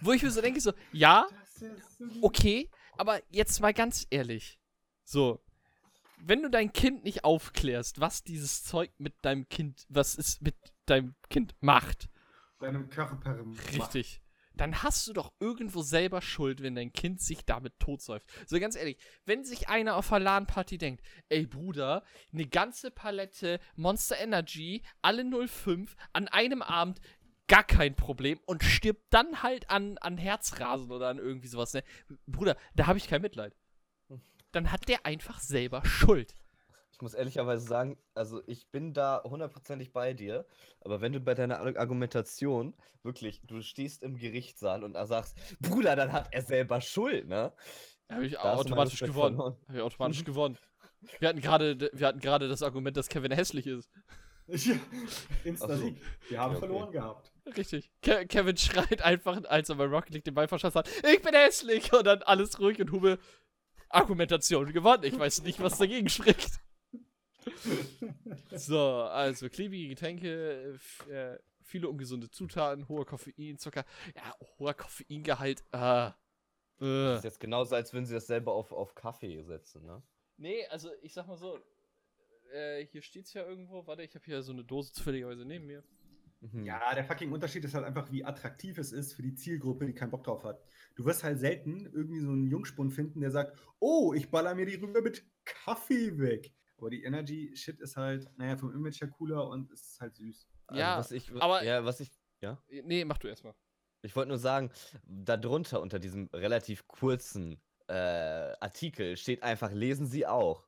Wo 0.00 0.12
ich 0.12 0.22
mir 0.22 0.30
so 0.30 0.40
denke, 0.40 0.60
so, 0.60 0.72
ja, 0.92 1.26
okay, 2.20 2.70
aber 2.96 3.20
jetzt 3.30 3.60
mal 3.60 3.74
ganz 3.74 4.06
ehrlich. 4.10 4.58
So, 5.04 5.40
wenn 6.18 6.42
du 6.42 6.50
dein 6.50 6.72
Kind 6.72 7.04
nicht 7.04 7.24
aufklärst, 7.24 8.00
was 8.00 8.22
dieses 8.22 8.64
Zeug 8.64 8.90
mit 8.98 9.14
deinem 9.22 9.48
Kind, 9.48 9.84
was 9.88 10.16
es 10.16 10.40
mit 10.40 10.56
deinem 10.86 11.14
Kind 11.28 11.54
macht, 11.60 12.08
Deinem 12.60 12.88
Körper 12.88 13.44
macht. 13.44 13.74
richtig, 13.74 14.22
dann 14.56 14.82
hast 14.82 15.06
du 15.06 15.12
doch 15.12 15.32
irgendwo 15.40 15.82
selber 15.82 16.22
Schuld, 16.22 16.62
wenn 16.62 16.74
dein 16.74 16.92
Kind 16.92 17.20
sich 17.20 17.44
damit 17.44 17.78
totsäuft. 17.78 18.26
So 18.46 18.58
ganz 18.60 18.76
ehrlich, 18.76 18.96
wenn 19.24 19.44
sich 19.44 19.68
einer 19.68 19.96
auf 19.96 20.12
einer 20.12 20.24
LAN-Party 20.24 20.78
denkt, 20.78 21.04
ey 21.28 21.46
Bruder, 21.46 22.04
eine 22.32 22.46
ganze 22.46 22.90
Palette 22.90 23.60
Monster 23.76 24.18
Energy, 24.18 24.82
alle 25.02 25.24
05, 25.48 25.96
an 26.12 26.28
einem 26.28 26.62
Abend, 26.62 27.00
gar 27.48 27.64
kein 27.64 27.94
Problem 27.94 28.38
und 28.46 28.62
stirbt 28.64 29.04
dann 29.10 29.42
halt 29.42 29.68
an, 29.70 29.98
an 29.98 30.16
Herzrasen 30.16 30.90
oder 30.90 31.08
an 31.08 31.18
irgendwie 31.18 31.48
sowas, 31.48 31.74
ne? 31.74 31.82
Bruder, 32.26 32.56
da 32.74 32.86
habe 32.86 32.98
ich 32.98 33.08
kein 33.08 33.22
Mitleid. 33.22 33.54
Dann 34.52 34.70
hat 34.70 34.88
der 34.88 35.04
einfach 35.04 35.40
selber 35.40 35.84
Schuld. 35.84 36.34
Ich 36.92 37.00
muss 37.02 37.12
ehrlicherweise 37.14 37.66
sagen, 37.66 37.98
also 38.14 38.40
ich 38.46 38.70
bin 38.70 38.94
da 38.94 39.20
hundertprozentig 39.24 39.92
bei 39.92 40.14
dir, 40.14 40.46
aber 40.80 41.00
wenn 41.00 41.12
du 41.12 41.18
bei 41.18 41.34
deiner 41.34 41.58
Ar- 41.58 41.76
Argumentation 41.76 42.72
wirklich, 43.02 43.42
du 43.44 43.60
stehst 43.62 44.04
im 44.04 44.16
Gerichtssaal 44.16 44.84
und 44.84 44.94
sagst, 45.06 45.36
Bruder, 45.60 45.96
dann 45.96 46.12
hat 46.12 46.28
er 46.32 46.42
selber 46.42 46.80
Schuld, 46.80 47.26
ne? 47.26 47.52
Habe 48.08 48.26
ich 48.26 48.34
Da 48.34 48.54
automatisch 48.54 49.00
gewonnen. 49.00 49.38
Habe 49.38 49.56
ich 49.72 49.80
automatisch 49.80 50.24
gewonnen. 50.24 50.56
Wir 51.18 51.28
hatten 51.28 51.40
gerade, 51.40 51.90
wir 51.92 52.06
hatten 52.06 52.20
gerade 52.20 52.48
das 52.48 52.62
Argument, 52.62 52.96
dass 52.96 53.08
Kevin 53.08 53.32
hässlich 53.32 53.66
ist. 53.66 53.90
Ja, 54.46 54.74
Insta-Sieg. 55.42 55.96
Wir 56.28 56.38
haben 56.38 56.52
Ja, 56.52 56.58
okay. 56.58 56.66
verloren 56.66 56.92
gehabt. 56.92 57.32
Richtig. 57.56 57.90
Ke 58.02 58.26
Kevin 58.26 58.56
schreit 58.56 59.02
einfach, 59.02 59.44
als 59.44 59.68
er 59.68 59.76
bei 59.76 59.84
Rocket 59.84 60.14
League 60.14 60.24
den 60.24 60.34
Ball 60.34 60.48
verschossen 60.48 60.78
hat, 60.78 60.88
ich 61.04 61.22
bin 61.22 61.34
hässlich! 61.34 61.92
Und 61.92 62.06
dann 62.06 62.22
alles 62.22 62.58
ruhig 62.58 62.80
und 62.80 62.90
Hube, 62.92 63.18
Argumentation 63.90 64.72
gewonnen. 64.72 65.04
Ich 65.04 65.18
weiß 65.18 65.42
nicht, 65.42 65.60
was 65.60 65.78
dagegen 65.78 66.08
spricht. 66.08 66.60
So, 68.50 68.78
also 68.80 69.48
klebige 69.48 69.88
Getränke, 69.88 70.78
äh, 71.10 71.38
viele 71.62 71.88
ungesunde 71.88 72.30
Zutaten, 72.30 72.88
hoher 72.88 73.04
Koffein, 73.04 73.58
Zucker. 73.58 73.84
Ja, 74.14 74.34
hoher 74.58 74.74
Koffeingehalt. 74.74 75.60
Äh, 75.72 76.10
Das 76.78 76.80
äh. 76.80 77.16
ist 77.16 77.24
jetzt 77.24 77.40
genauso, 77.40 77.74
als 77.74 77.92
würden 77.92 78.06
sie 78.06 78.14
das 78.14 78.26
selber 78.26 78.52
auf, 78.52 78.72
auf 78.72 78.94
Kaffee 78.94 79.42
setzen, 79.42 79.84
ne? 79.84 80.02
Nee, 80.36 80.66
also 80.68 80.90
ich 81.02 81.12
sag 81.12 81.26
mal 81.26 81.36
so, 81.36 81.58
äh, 82.52 82.84
hier 82.86 83.02
steht's 83.02 83.32
ja 83.34 83.46
irgendwo. 83.46 83.86
Warte, 83.86 84.02
ich 84.02 84.14
habe 84.14 84.24
hier 84.24 84.42
so 84.42 84.52
eine 84.52 84.64
Dose 84.64 84.92
zufälligerweise 84.92 85.44
neben 85.44 85.66
mir. 85.66 85.84
Mhm. 86.52 86.66
Ja, 86.66 86.94
der 86.94 87.04
fucking 87.04 87.32
Unterschied 87.32 87.64
ist 87.64 87.74
halt 87.74 87.84
einfach, 87.84 88.10
wie 88.12 88.24
attraktiv 88.24 88.76
es 88.78 88.92
ist 88.92 89.14
für 89.14 89.22
die 89.22 89.34
Zielgruppe, 89.34 89.86
die 89.86 89.94
keinen 89.94 90.10
Bock 90.10 90.24
drauf 90.24 90.44
hat. 90.44 90.60
Du 90.94 91.04
wirst 91.04 91.24
halt 91.24 91.38
selten 91.38 91.86
irgendwie 91.92 92.20
so 92.20 92.30
einen 92.30 92.46
Jungspund 92.46 92.92
finden, 92.92 93.20
der 93.20 93.30
sagt, 93.30 93.58
oh, 93.78 94.12
ich 94.14 94.30
baller 94.30 94.54
mir 94.54 94.66
die 94.66 94.74
rüber 94.74 95.00
mit 95.00 95.24
Kaffee 95.44 96.18
weg. 96.18 96.52
Aber 96.76 96.90
die 96.90 97.02
Energy 97.04 97.52
Shit 97.56 97.80
ist 97.80 97.96
halt, 97.96 98.30
naja, 98.36 98.56
vom 98.56 98.74
Image 98.74 99.00
her 99.00 99.08
cooler 99.08 99.48
und 99.48 99.70
es 99.72 99.82
ist 99.92 100.00
halt 100.00 100.16
süß. 100.16 100.46
Also 100.66 100.80
Ja, 100.80 100.98
was 100.98 101.12
ich, 101.12 101.30
aber- 101.40 101.62
ja, 101.64 101.84
was 101.84 102.00
ich, 102.00 102.10
ja. 102.40 102.62
Nee, 102.68 103.04
mach 103.04 103.18
du 103.18 103.28
erstmal. 103.28 103.54
Ich 104.02 104.14
wollte 104.14 104.28
nur 104.28 104.38
sagen, 104.38 104.70
darunter 105.06 105.80
unter 105.80 105.98
diesem 105.98 106.28
relativ 106.32 106.86
kurzen 106.86 107.58
äh, 107.88 107.94
Artikel 108.60 109.16
steht 109.16 109.42
einfach, 109.42 109.72
lesen 109.72 110.06
Sie 110.06 110.26
auch. 110.26 110.66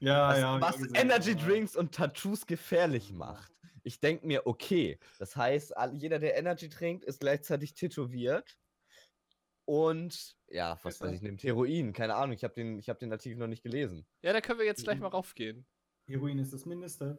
Ja, 0.00 0.60
was 0.60 0.80
was 0.80 0.92
Energy 0.94 1.34
Drinks 1.36 1.76
und 1.76 1.94
Tattoos 1.94 2.46
gefährlich 2.46 3.12
macht. 3.12 3.51
Ich 3.84 4.00
denke 4.00 4.26
mir, 4.26 4.46
okay, 4.46 4.98
das 5.18 5.36
heißt, 5.36 5.74
jeder, 5.94 6.18
der 6.18 6.36
Energy 6.36 6.68
trinkt, 6.68 7.04
ist 7.04 7.20
gleichzeitig 7.20 7.74
tätowiert. 7.74 8.56
Und 9.64 10.36
ja, 10.48 10.78
was 10.82 11.00
weiß 11.00 11.10
er? 11.10 11.14
ich, 11.14 11.22
nimmt 11.22 11.42
Heroin. 11.42 11.92
Keine 11.92 12.14
Ahnung, 12.14 12.34
ich 12.34 12.44
habe 12.44 12.54
den, 12.54 12.78
ich 12.78 12.88
hab 12.88 12.98
den 12.98 13.12
Artikel 13.12 13.38
noch 13.38 13.46
nicht 13.46 13.62
gelesen. 13.62 14.06
Ja, 14.22 14.32
da 14.32 14.40
können 14.40 14.58
wir 14.58 14.66
jetzt 14.66 14.84
gleich 14.84 14.98
mal 14.98 15.08
raufgehen. 15.08 15.66
Heroin 16.06 16.38
ist 16.38 16.52
das 16.52 16.66
Mindeste. 16.66 17.18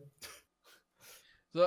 So, 1.54 1.64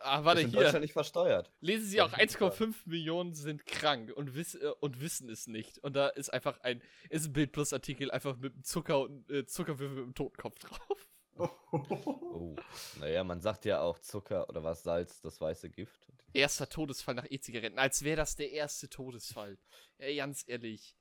ah, 0.00 0.24
warte, 0.24 0.40
ist 0.40 0.46
in 0.46 0.50
hier. 0.50 0.60
Deutschland 0.60 0.82
nicht 0.82 0.92
versteuert. 0.92 1.52
Lesen 1.60 1.86
Sie 1.86 2.00
auch, 2.00 2.12
auf 2.12 2.18
jeden 2.18 2.30
Fall. 2.30 2.50
1,5 2.50 2.74
Millionen 2.86 3.34
sind 3.34 3.66
krank 3.66 4.12
und, 4.14 4.34
wiss, 4.34 4.56
äh, 4.56 4.72
und 4.80 5.00
wissen 5.00 5.28
es 5.30 5.46
nicht. 5.46 5.78
Und 5.78 5.94
da 5.94 6.08
ist 6.08 6.32
einfach 6.32 6.60
ein, 6.60 6.82
ist 7.08 7.26
ein 7.26 7.32
Bild 7.32 7.52
plus 7.52 7.72
Artikel 7.72 8.10
einfach 8.10 8.36
mit 8.36 8.54
einem 8.54 8.64
Zucker 8.64 9.00
und 9.00 9.30
äh, 9.30 9.46
Zuckerwürfel 9.46 9.96
mit 9.96 10.04
einem 10.04 10.14
Totenkopf 10.14 10.58
drauf. 10.58 11.07
Oh. 11.38 12.56
Naja, 12.98 13.24
man 13.24 13.40
sagt 13.40 13.64
ja 13.64 13.80
auch 13.80 13.98
Zucker 13.98 14.48
oder 14.48 14.62
was, 14.64 14.82
Salz, 14.82 15.20
das 15.20 15.40
weiße 15.40 15.70
Gift. 15.70 16.12
Erster 16.32 16.68
Todesfall 16.68 17.14
nach 17.14 17.26
E-Zigaretten, 17.28 17.78
als 17.78 18.02
wäre 18.02 18.16
das 18.16 18.36
der 18.36 18.50
erste 18.52 18.88
Todesfall. 18.88 19.58
Ey, 19.98 20.16
ganz 20.16 20.44
ehrlich. 20.46 20.96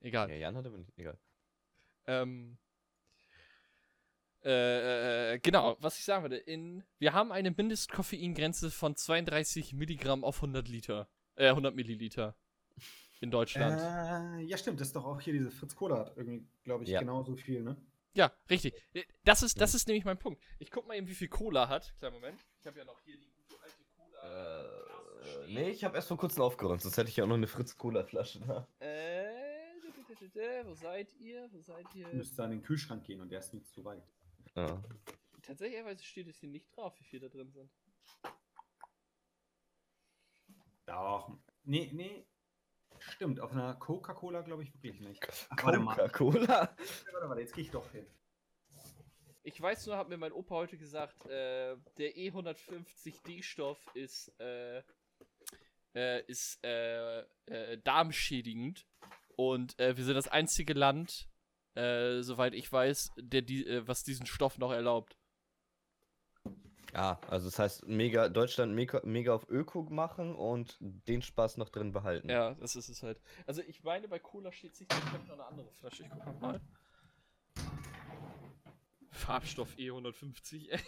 Egal. 0.00 0.30
Ja, 0.30 0.36
Jan 0.36 0.56
hat 0.56 0.66
aber 0.66 0.78
nicht, 0.78 0.92
egal. 0.96 1.18
Ähm, 2.06 2.58
äh, 4.42 5.34
äh, 5.34 5.38
genau, 5.38 5.76
was 5.80 5.98
ich 5.98 6.04
sagen 6.04 6.22
würde, 6.24 6.38
in, 6.38 6.82
wir 6.98 7.12
haben 7.12 7.30
eine 7.30 7.50
Mindestkoffeingrenze 7.50 8.70
von 8.70 8.96
32 8.96 9.74
Milligramm 9.74 10.24
auf 10.24 10.36
100 10.36 10.66
Liter, 10.68 11.08
äh, 11.36 11.48
100 11.48 11.74
Milliliter 11.74 12.34
in 13.20 13.30
Deutschland. 13.30 13.78
Äh, 13.80 14.44
ja, 14.44 14.56
stimmt, 14.56 14.80
das 14.80 14.88
ist 14.88 14.96
doch 14.96 15.04
auch 15.04 15.20
hier 15.20 15.34
diese 15.34 15.50
Fritz 15.50 15.76
Cola 15.76 15.98
hat 15.98 16.16
irgendwie, 16.16 16.48
glaube 16.64 16.84
ich, 16.84 16.90
Ja. 16.90 17.00
genauso 17.00 17.36
viel, 17.36 17.62
ne? 17.62 17.76
Ja, 18.12 18.32
richtig. 18.48 18.74
Äh, 18.92 19.04
Das 19.24 19.42
ist, 19.42 19.60
das 19.60 19.74
ist 19.74 19.86
nämlich 19.86 20.04
mein 20.04 20.18
Punkt. 20.18 20.42
Ich 20.58 20.70
guck 20.70 20.86
mal 20.86 20.96
eben, 20.96 21.06
wie 21.08 21.14
viel 21.14 21.28
Cola 21.28 21.68
hat. 21.68 21.94
Kleinen 21.98 22.14
Moment. 22.14 22.40
Ich 22.60 22.66
habe 22.66 22.78
ja 22.78 22.84
noch 22.84 23.00
hier 23.02 23.16
die 23.16 23.30
gute 23.30 23.62
alte 23.62 23.84
Cola. 23.96 24.64
Äh, 25.44 25.52
nee, 25.52 25.70
ich 25.70 25.84
habe 25.84 25.96
erst 25.96 26.08
vor 26.08 26.16
kurzem 26.16 26.42
aufgeräumt, 26.42 26.82
sonst 26.82 26.96
hätte 26.96 27.08
ich 27.08 27.16
ja 27.16 27.24
auch 27.24 27.28
noch 27.28 27.36
eine 27.36 27.46
Fritz-Cola-Flasche 27.46 28.40
da. 28.40 28.66
Äh, 28.80 29.40
wo 30.64 30.74
seid 30.74 31.12
ihr? 31.20 31.48
Wo 31.52 31.60
seid 31.60 31.86
ihr? 31.94 32.08
Du 32.08 32.16
müsstest 32.16 32.40
an 32.40 32.50
den 32.50 32.62
Kühlschrank 32.62 33.04
gehen 33.04 33.20
und 33.20 33.30
der 33.30 33.40
ist 33.40 33.54
nicht 33.54 33.68
zu 33.68 33.84
weit. 33.84 34.02
Ja. 34.54 34.82
Tatsächlich 35.42 36.06
steht 36.06 36.28
es 36.28 36.36
hier 36.38 36.48
nicht 36.48 36.74
drauf, 36.76 36.98
wie 36.98 37.04
viele 37.04 37.28
da 37.28 37.36
drin 37.36 37.50
sind. 37.50 37.70
Doch. 40.86 41.38
Nee, 41.64 41.90
nee. 41.92 42.26
Stimmt, 43.10 43.40
auf 43.40 43.52
einer 43.52 43.74
Coca-Cola 43.74 44.42
glaube 44.42 44.62
ich 44.62 44.72
wirklich 44.74 45.00
nicht. 45.00 45.26
Ach, 45.50 45.64
warte 45.64 45.78
mal. 45.80 45.94
Coca-Cola? 45.94 46.46
Warte, 47.12 47.28
warte, 47.28 47.40
jetzt 47.40 47.54
gehe 47.54 47.64
ich 47.64 47.70
doch 47.70 47.90
hin. 47.90 48.06
Ich 49.42 49.60
weiß 49.60 49.86
nur, 49.86 49.96
hat 49.96 50.08
mir 50.08 50.16
mein 50.16 50.32
Opa 50.32 50.54
heute 50.54 50.76
gesagt, 50.76 51.24
äh, 51.26 51.76
der 51.98 52.16
E150D-Stoff 52.16 53.78
ist, 53.94 54.32
äh, 54.38 54.82
äh, 55.94 56.22
ist 56.26 56.62
äh, 56.64 57.20
äh, 57.46 57.78
darmschädigend. 57.82 58.86
Und 59.36 59.78
äh, 59.80 59.96
wir 59.96 60.04
sind 60.04 60.14
das 60.14 60.28
einzige 60.28 60.74
Land, 60.74 61.28
äh, 61.74 62.20
soweit 62.20 62.54
ich 62.54 62.70
weiß, 62.70 63.12
der 63.16 63.42
die, 63.42 63.66
äh, 63.66 63.86
was 63.88 64.02
diesen 64.02 64.26
Stoff 64.26 64.58
noch 64.58 64.72
erlaubt. 64.72 65.16
Ja, 66.94 67.20
also 67.28 67.46
das 67.48 67.58
heißt, 67.58 67.86
mega, 67.86 68.28
Deutschland 68.28 68.74
mega, 68.74 69.00
mega 69.04 69.32
auf 69.34 69.48
Öko 69.48 69.82
machen 69.84 70.34
und 70.34 70.76
den 70.80 71.22
Spaß 71.22 71.56
noch 71.56 71.68
drin 71.68 71.92
behalten. 71.92 72.28
Ja, 72.28 72.54
das 72.54 72.76
ist 72.76 72.88
es 72.88 73.02
halt. 73.02 73.20
Also 73.46 73.62
ich 73.62 73.82
meine, 73.84 74.08
bei 74.08 74.18
Cola 74.18 74.50
steht 74.52 74.74
sich, 74.74 74.88
ich 74.90 75.12
habe 75.12 75.24
noch 75.26 75.34
eine 75.34 75.46
andere 75.46 75.70
Flasche, 75.72 76.02
ich 76.04 76.10
guck 76.10 76.40
mal. 76.40 76.60
Farbstoff 79.12 79.74
E150. 79.76 80.78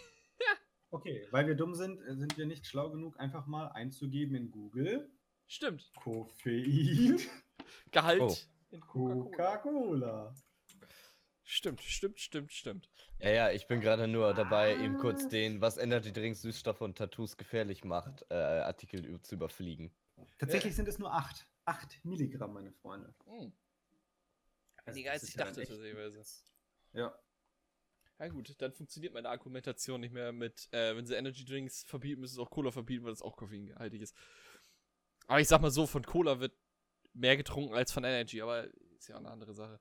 Okay, 0.91 1.27
weil 1.31 1.47
wir 1.47 1.55
dumm 1.55 1.75
sind, 1.75 2.01
sind 2.19 2.37
wir 2.37 2.47
nicht 2.47 2.67
schlau 2.67 2.91
genug, 2.91 3.19
einfach 3.19 3.47
mal 3.47 3.69
einzugeben 3.69 4.35
in 4.35 4.51
Google. 4.51 5.11
Stimmt. 5.47 5.91
Koffein, 5.97 7.19
Gehalt 7.91 8.21
Oh. 8.23 8.35
in 8.71 8.81
Coca-Cola. 8.81 9.25
Coca-Cola. 9.25 10.35
Stimmt, 11.53 11.83
stimmt, 11.83 12.19
stimmt, 12.19 12.51
stimmt. 12.51 12.89
Ja, 13.19 13.29
ja, 13.31 13.51
ich 13.51 13.67
bin 13.67 13.83
gerade 13.83 14.09
nur 14.09 14.33
dabei, 14.33 14.75
eben 14.75 14.97
kurz 14.97 15.29
den, 15.29 15.61
was 15.61 15.77
Energy 15.77 16.11
Drinks, 16.11 16.41
Süßstoffe 16.41 16.81
und 16.81 16.97
Tattoos 16.97 17.37
gefährlich 17.37 17.85
macht, 17.85 18.25
äh, 18.31 18.35
Artikel 18.37 19.21
zu 19.21 19.35
überfliegen. 19.35 19.95
Tatsächlich 20.39 20.75
sind 20.75 20.89
es 20.89 20.99
nur 20.99 21.13
8. 21.13 21.47
8 21.67 22.03
Milligramm, 22.07 22.55
meine 22.55 22.73
Freunde. 22.73 23.15
Hm. 23.27 23.53
Also 24.87 24.97
Weniger 24.97 25.13
als 25.13 25.25
ich 25.25 25.35
ja 25.35 25.45
dachte 25.45 25.61
echt- 25.61 25.71
tatsächlich. 25.71 26.27
Ja. 26.95 27.15
Ja 28.19 28.29
gut, 28.29 28.55
dann 28.63 28.73
funktioniert 28.73 29.13
meine 29.13 29.29
Argumentation 29.29 30.01
nicht 30.01 30.15
mehr 30.15 30.33
mit, 30.33 30.73
äh, 30.73 30.97
wenn 30.97 31.05
sie 31.07 31.17
Energy 31.17 31.45
Drinks 31.45 31.85
verbieten, 31.85 32.23
müssen 32.23 32.37
sie 32.37 32.41
auch 32.41 32.51
Cola 32.51 32.71
verbieten, 32.71 33.05
weil 33.05 33.13
das 33.13 33.21
auch 33.21 33.37
koffeinhaltig 33.37 34.01
ist. 34.01 34.17
Aber 35.27 35.39
ich 35.39 35.49
sag 35.49 35.61
mal 35.61 35.71
so, 35.71 35.87
von 35.87 36.03
Cola 36.03 36.41
wird 36.41 36.57
mehr 37.13 37.37
getrunken 37.37 37.75
als 37.75 37.93
von 37.93 38.05
Energy, 38.05 38.41
aber 38.41 38.69
ist 38.97 39.09
ja 39.09 39.17
auch 39.17 39.21
eine 39.21 39.31
andere 39.31 39.53
Sache. 39.53 39.79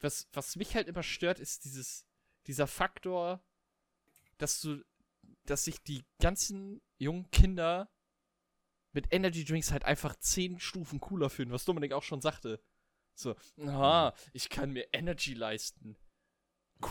Was, 0.00 0.28
was 0.32 0.56
mich 0.56 0.74
halt 0.74 0.88
immer 0.88 1.02
stört, 1.02 1.38
ist 1.38 1.64
dieses, 1.64 2.06
dieser 2.46 2.66
Faktor, 2.66 3.44
dass 4.38 4.60
du, 4.60 4.82
dass 5.44 5.64
sich 5.64 5.82
die 5.82 6.04
ganzen 6.20 6.80
jungen 6.98 7.30
Kinder 7.30 7.90
mit 8.92 9.12
Energy 9.12 9.44
Drinks 9.44 9.72
halt 9.72 9.84
einfach 9.84 10.16
zehn 10.16 10.58
Stufen 10.58 11.00
cooler 11.00 11.30
fühlen, 11.30 11.52
was 11.52 11.64
Dominik 11.64 11.92
auch 11.92 12.02
schon 12.02 12.20
sagte. 12.20 12.62
So, 13.14 13.36
aha, 13.58 14.14
ich 14.32 14.48
kann 14.48 14.70
mir 14.72 14.88
Energy 14.92 15.34
leisten. 15.34 15.96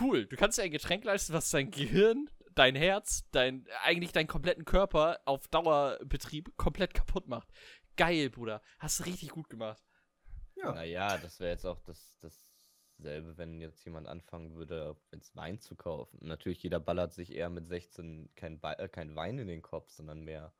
Cool, 0.00 0.26
du 0.26 0.36
kannst 0.36 0.58
dir 0.58 0.62
ein 0.62 0.70
Getränk 0.70 1.04
leisten, 1.04 1.32
was 1.32 1.50
dein 1.50 1.70
Gehirn, 1.70 2.30
dein 2.54 2.76
Herz, 2.76 3.24
dein, 3.32 3.66
eigentlich 3.82 4.12
deinen 4.12 4.28
kompletten 4.28 4.64
Körper 4.64 5.20
auf 5.24 5.48
Dauerbetrieb 5.48 6.56
komplett 6.56 6.94
kaputt 6.94 7.26
macht. 7.26 7.48
Geil, 7.96 8.30
Bruder. 8.30 8.62
Hast 8.78 9.00
du 9.00 9.04
richtig 9.04 9.30
gut 9.30 9.48
gemacht. 9.48 9.82
Ja. 10.56 10.72
Naja, 10.72 11.18
das 11.18 11.40
wäre 11.40 11.50
jetzt 11.50 11.66
auch 11.66 11.80
das, 11.80 12.18
dasselbe, 13.02 13.36
wenn 13.38 13.60
jetzt 13.60 13.84
jemand 13.84 14.06
anfangen 14.06 14.54
würde, 14.54 14.96
ins 15.10 15.34
Wein 15.36 15.58
zu 15.60 15.74
kaufen. 15.76 16.18
Natürlich, 16.22 16.62
jeder 16.62 16.80
ballert 16.80 17.12
sich 17.12 17.32
eher 17.34 17.50
mit 17.50 17.66
16 17.68 18.30
kein, 18.34 18.60
Ba- 18.60 18.74
äh, 18.74 18.88
kein 18.88 19.16
Wein 19.16 19.38
in 19.38 19.48
den 19.48 19.62
Kopf, 19.62 19.90
sondern 19.90 20.20
mehr 20.22 20.52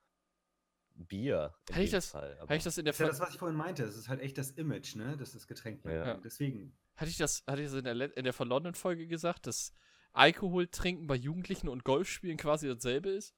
Bier. 0.95 1.55
in 1.69 1.75
Hatte 1.75 1.85
ich 1.85 1.91
das- 1.91 2.09
Fall. 2.11 2.39
Ich 2.51 2.63
das 2.65 2.79
in 2.79 2.85
der 2.85 2.93
Das 2.93 2.97
ist 2.97 3.01
ja 3.01 3.07
Ver- 3.07 3.11
das, 3.13 3.21
was 3.21 3.31
ich 3.35 3.39
vorhin 3.39 3.57
meinte. 3.57 3.85
Es 3.85 3.97
ist 3.97 4.09
halt 4.09 4.21
echt 4.21 4.37
das 4.39 4.51
Image, 4.51 4.97
ne? 4.97 5.17
Das 5.17 5.35
ist 5.35 5.47
Getränk. 5.47 5.85
Ja. 5.85 5.93
Ja. 6.07 6.15
Deswegen. 6.19 6.77
Hatte 6.97 7.11
ich 7.11 7.17
das, 7.17 7.43
hatte 7.47 7.63
ich 7.63 7.69
das 7.71 7.77
in 7.79 7.85
der, 7.85 8.17
in 8.17 8.25
der 8.25 8.33
von 8.33 8.49
London 8.49 8.75
Folge 8.75 9.07
gesagt, 9.07 9.47
dass 9.47 9.73
Alkohol 10.13 10.67
trinken 10.69 11.07
bei 11.07 11.15
Jugendlichen 11.15 11.69
und 11.69 11.85
Golf 11.85 12.09
spielen 12.09 12.37
quasi 12.37 12.67
dasselbe 12.69 13.11
ist? 13.11 13.35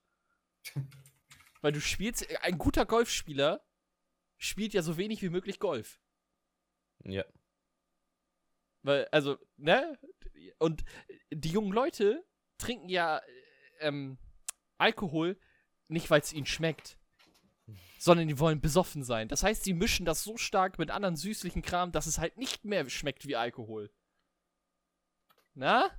Weil 1.60 1.72
du 1.72 1.80
spielst, 1.80 2.26
ein 2.42 2.58
guter 2.58 2.84
Golfspieler 2.86 3.64
spielt 4.36 4.74
ja 4.74 4.82
so 4.82 4.96
wenig 4.96 5.22
wie 5.22 5.28
möglich 5.28 5.60
Golf. 5.60 6.00
Ja. 7.04 7.24
Weil, 8.82 9.06
also, 9.10 9.38
ne? 9.56 9.98
Und 10.58 10.84
die 11.32 11.50
jungen 11.50 11.72
Leute 11.72 12.24
trinken 12.58 12.88
ja 12.88 13.18
äh, 13.18 13.22
ähm, 13.80 14.18
Alkohol 14.78 15.38
nicht, 15.88 16.10
weil 16.10 16.20
es 16.20 16.32
ihnen 16.32 16.46
schmeckt, 16.46 16.98
sondern 17.98 18.26
die 18.26 18.38
wollen 18.38 18.60
besoffen 18.60 19.04
sein. 19.04 19.28
Das 19.28 19.42
heißt, 19.42 19.64
sie 19.64 19.74
mischen 19.74 20.06
das 20.06 20.24
so 20.24 20.36
stark 20.36 20.78
mit 20.78 20.90
anderen 20.90 21.16
süßlichen 21.16 21.62
Kram, 21.62 21.92
dass 21.92 22.06
es 22.06 22.18
halt 22.18 22.36
nicht 22.36 22.64
mehr 22.64 22.88
schmeckt 22.88 23.26
wie 23.26 23.36
Alkohol. 23.36 23.90
Na? 25.54 25.90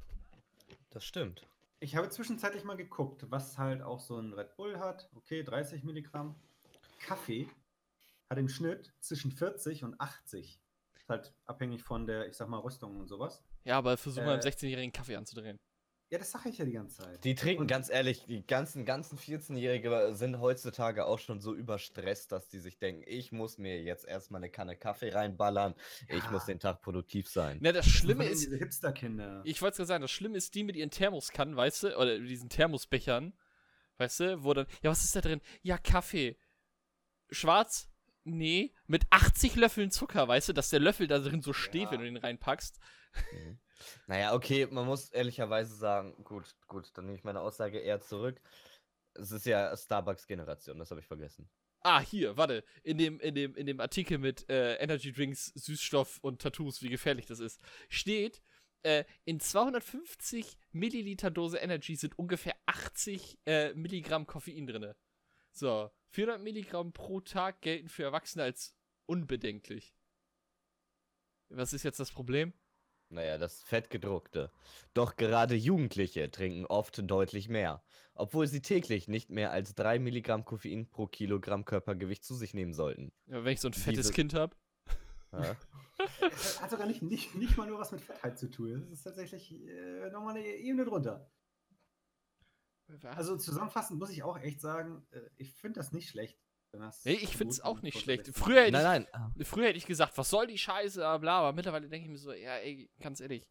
Das 0.89 1.05
stimmt. 1.05 1.47
Ich 1.79 1.95
habe 1.95 2.09
zwischenzeitlich 2.09 2.63
mal 2.63 2.77
geguckt, 2.77 3.29
was 3.29 3.57
halt 3.57 3.81
auch 3.81 3.99
so 3.99 4.17
ein 4.17 4.33
Red 4.33 4.55
Bull 4.55 4.79
hat. 4.79 5.09
Okay, 5.15 5.43
30 5.43 5.83
Milligramm. 5.83 6.35
Kaffee 6.99 7.49
hat 8.29 8.37
im 8.37 8.47
Schnitt 8.47 8.93
zwischen 8.99 9.31
40 9.31 9.83
und 9.83 9.99
80. 9.99 10.59
Ist 11.03 11.09
halt 11.09 11.33
abhängig 11.45 11.83
von 11.83 12.05
der, 12.07 12.27
ich 12.29 12.35
sag 12.37 12.47
mal, 12.47 12.59
Rüstung 12.59 12.97
und 12.97 13.07
sowas. 13.07 13.43
Ja, 13.65 13.77
aber 13.77 13.97
versuch 13.97 14.21
mal 14.23 14.33
einen 14.33 14.41
Äh. 14.41 14.47
16-jährigen 14.49 14.93
Kaffee 14.93 15.17
anzudrehen. 15.17 15.57
Ja, 16.09 16.19
das 16.19 16.31
sage 16.31 16.47
ich 16.49 16.57
ja 16.59 16.63
die 16.65 16.71
ganze 16.73 17.01
Zeit. 17.03 17.23
Die 17.25 17.33
trinken 17.35 17.61
Und- 17.63 17.67
ganz 17.67 17.89
ehrlich, 17.89 18.23
die 18.25 18.45
ganzen, 18.45 18.85
ganzen 18.85 19.17
14-Jährige 19.17 20.11
sind 20.13 20.39
heutzutage 20.39 21.05
auch 21.05 21.17
schon 21.19 21.41
so 21.41 21.53
überstresst, 21.55 22.31
dass 22.31 22.47
die 22.47 22.59
sich 22.59 22.77
denken, 22.77 23.03
ich 23.07 23.31
muss 23.33 23.57
mir 23.57 23.81
jetzt 23.81 24.05
erstmal 24.05 24.39
eine 24.39 24.49
Kanne 24.51 24.77
Kaffee 24.77 25.09
reinballern, 25.09 25.73
ich 26.07 26.23
Ja. 26.23 26.31
muss 26.31 26.45
den 26.45 26.59
Tag 26.59 26.81
produktiv 26.81 27.27
sein. 27.29 27.57
Na, 27.61 27.71
das 27.73 27.87
Schlimme 27.87 28.25
ist, 28.25 28.43
Diese 28.45 28.57
Hipster-Kinder. 28.57 29.41
ich 29.43 29.61
wollte 29.61 29.71
es 29.73 29.77
gerade 29.77 29.87
sagen, 29.87 30.01
das 30.03 30.11
Schlimme 30.11 30.37
ist 30.37 30.53
die 30.55 30.63
mit 30.63 30.75
ihren 30.77 30.91
Thermoskannen, 30.91 31.55
weißt 31.57 31.83
du, 31.83 31.97
oder 31.97 32.17
diesen 32.19 32.47
Thermosbechern, 32.49 33.33
weißt 33.97 34.19
du, 34.21 34.43
wo 34.43 34.53
dann, 34.53 34.67
ja, 34.83 34.91
was 34.91 35.03
ist 35.03 35.15
da 35.15 35.21
drin? 35.21 35.41
Ja, 35.63 35.77
Kaffee. 35.79 36.37
Schwarz? 37.31 37.89
Nee, 38.25 38.73
mit 38.87 39.03
80 39.09 39.55
Löffeln 39.55 39.91
Zucker, 39.91 40.27
weißt 40.27 40.49
du, 40.49 40.53
dass 40.53 40.69
der 40.69 40.79
Löffel 40.79 41.07
da 41.07 41.19
drin 41.19 41.41
so 41.41 41.51
steht, 41.53 41.83
Ja. 41.83 41.91
wenn 41.91 41.99
du 41.99 42.05
den 42.05 42.17
reinpackst. 42.17 42.79
Mhm. 43.31 43.59
Naja, 44.07 44.33
okay, 44.33 44.65
man 44.71 44.85
muss 44.85 45.09
ehrlicherweise 45.09 45.75
sagen, 45.75 46.15
gut, 46.23 46.55
gut, 46.67 46.89
dann 46.93 47.05
nehme 47.05 47.17
ich 47.17 47.23
meine 47.25 47.41
Aussage 47.41 47.79
eher 47.79 47.99
zurück. 47.99 48.39
Es 49.13 49.31
ist 49.31 49.45
ja 49.45 49.75
Starbucks-Generation, 49.75 50.79
das 50.79 50.89
habe 50.89 51.01
ich 51.01 51.07
vergessen. 51.07 51.49
Ah, 51.81 51.99
hier, 51.99 52.37
warte, 52.37 52.63
in 52.83 52.97
dem, 52.97 53.19
in 53.19 53.35
dem, 53.35 53.55
in 53.55 53.65
dem 53.65 53.81
Artikel 53.81 54.17
mit 54.17 54.49
äh, 54.49 54.75
Energy 54.75 55.11
Drinks, 55.11 55.47
Süßstoff 55.47 56.19
und 56.21 56.41
Tattoos, 56.41 56.81
wie 56.81 56.89
gefährlich 56.89 57.25
das 57.25 57.39
ist, 57.41 57.59
steht, 57.89 58.41
äh, 58.83 59.03
in 59.25 59.41
250 59.41 60.57
Milliliter 60.71 61.29
Dose 61.29 61.57
Energy 61.57 61.97
sind 61.97 62.17
ungefähr 62.17 62.55
80 62.67 63.37
äh, 63.45 63.73
Milligramm 63.73 64.25
Koffein 64.27 64.65
drin. 64.65 64.93
So, 65.51 65.91
400 66.13 66.41
Milligramm 66.41 66.93
pro 66.93 67.21
Tag 67.21 67.61
gelten 67.61 67.89
für 67.89 68.03
Erwachsene 68.03 68.43
als 68.43 68.75
unbedenklich. 69.07 69.95
Was 71.49 71.73
ist 71.73 71.83
jetzt 71.83 71.99
das 71.99 72.11
Problem? 72.11 72.53
Naja, 73.09 73.37
das 73.39 73.63
Fettgedruckte. 73.63 74.51
Doch 74.93 75.15
gerade 75.15 75.55
Jugendliche 75.55 76.29
trinken 76.29 76.65
oft 76.67 77.01
deutlich 77.09 77.49
mehr, 77.49 77.83
obwohl 78.13 78.47
sie 78.47 78.61
täglich 78.61 79.07
nicht 79.07 79.31
mehr 79.31 79.51
als 79.51 79.73
3 79.73 79.97
Milligramm 79.99 80.45
Koffein 80.45 80.87
pro 80.87 81.07
Kilogramm 81.07 81.65
Körpergewicht 81.65 82.23
zu 82.23 82.35
sich 82.35 82.53
nehmen 82.53 82.73
sollten. 82.73 83.11
Ja, 83.25 83.43
wenn 83.43 83.53
ich 83.53 83.61
so 83.61 83.69
ein 83.69 83.73
fettes 83.73 84.07
Diese- 84.07 84.13
Kind 84.13 84.33
habe. 84.35 84.55
Ja? 85.31 85.55
Hat 86.61 86.69
sogar 86.69 86.85
nicht, 86.85 87.01
nicht, 87.01 87.33
nicht 87.35 87.57
mal 87.57 87.67
nur 87.67 87.79
was 87.79 87.91
mit 87.91 88.01
Fettheit 88.01 88.37
zu 88.37 88.49
tun. 88.51 88.81
Das 88.89 88.99
ist 88.99 89.03
tatsächlich 89.03 89.51
äh, 89.67 90.09
nochmal 90.11 90.35
eine 90.35 90.45
Ebene 90.45 90.85
drunter. 90.85 91.27
Also 93.15 93.37
zusammenfassend 93.37 93.99
muss 93.99 94.09
ich 94.09 94.23
auch 94.23 94.37
echt 94.39 94.61
sagen, 94.61 95.05
äh, 95.11 95.21
ich 95.37 95.53
finde 95.53 95.79
das 95.79 95.91
nicht 95.91 96.09
schlecht. 96.09 96.37
Nee, 97.03 97.13
ich 97.13 97.37
find's 97.37 97.57
gut 97.57 97.65
auch 97.65 97.81
nicht 97.83 97.99
schlecht. 97.99 98.31
Früher 98.33 98.61
hätte 98.61 98.77
ich 98.77 98.83
Nein, 98.83 99.07
nein. 99.11 99.45
Früher 99.45 99.67
hätte 99.67 99.77
ich 99.77 99.85
gesagt, 99.85 100.17
was 100.17 100.29
soll 100.31 100.47
die 100.47 100.57
Scheiße, 100.57 100.99
bla, 100.99 101.17
bla, 101.19 101.39
aber 101.39 101.53
mittlerweile 101.53 101.87
denke 101.87 102.05
ich 102.05 102.11
mir 102.11 102.17
so, 102.17 102.33
ja, 102.33 102.55
ey, 102.57 102.89
ganz 102.99 103.19
ehrlich, 103.19 103.47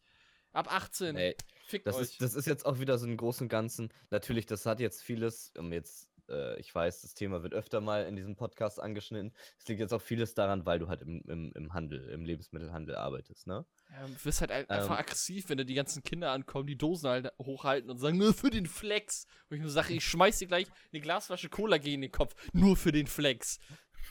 ab 0.52 0.72
18, 0.72 1.14
Nee, 1.14 1.36
fickt 1.66 1.86
das 1.86 1.96
euch. 1.96 2.02
ist, 2.02 2.20
das 2.20 2.34
ist 2.34 2.46
jetzt 2.46 2.66
auch 2.66 2.80
wieder 2.80 2.98
so 2.98 3.06
im 3.06 3.16
Großen 3.16 3.44
und 3.44 3.48
Ganzen. 3.48 3.90
Natürlich, 4.10 4.46
das 4.46 4.66
hat 4.66 4.80
jetzt 4.80 5.02
vieles, 5.02 5.52
um 5.56 5.72
jetzt, 5.72 6.10
äh, 6.32 6.58
ich 6.58 6.74
weiß, 6.74 7.02
das 7.02 7.14
Thema 7.14 7.42
wird 7.42 7.52
öfter 7.54 7.80
mal 7.80 8.06
in 8.06 8.16
diesem 8.16 8.34
Podcast 8.36 8.80
angeschnitten. 8.80 9.32
Es 9.58 9.68
liegt 9.68 9.80
jetzt 9.80 9.92
auch 9.92 10.02
vieles 10.02 10.34
daran, 10.34 10.64
weil 10.66 10.78
du 10.78 10.88
halt 10.88 11.02
im, 11.02 11.22
im, 11.28 11.52
im 11.54 11.72
Handel, 11.74 12.08
im 12.10 12.24
Lebensmittelhandel 12.24 12.96
arbeitest, 12.96 13.46
ne? 13.46 13.64
ja, 13.90 14.06
du 14.06 14.24
wirst 14.24 14.40
halt 14.40 14.50
ein- 14.50 14.68
einfach 14.70 14.94
Ähm. 14.94 15.00
aggressiv, 15.00 15.48
wenn 15.48 15.58
da 15.58 15.64
die 15.64 15.74
ganzen 15.74 16.02
Kinder 16.02 16.30
ankommen, 16.32 16.66
die 16.66 16.78
Dosen 16.78 17.08
halt 17.10 17.30
hochhalten 17.38 17.90
und 17.90 17.98
sagen, 17.98 18.16
nur 18.18 18.32
für 18.34 18.50
den 18.50 18.66
Flex. 18.66 19.26
Wo 19.48 19.54
ich 19.54 19.60
nur 19.60 19.70
sage, 19.70 19.92
ich 19.94 20.04
schmeiß 20.04 20.38
dir 20.38 20.48
gleich 20.48 20.66
eine 20.92 21.00
Glasflasche 21.02 21.48
Cola 21.50 21.76
gegen 21.78 22.00
den 22.02 22.10
Kopf, 22.12 22.34
nur 22.52 22.76
für 22.76 22.90
den 22.92 23.06
Flex. 23.06 23.58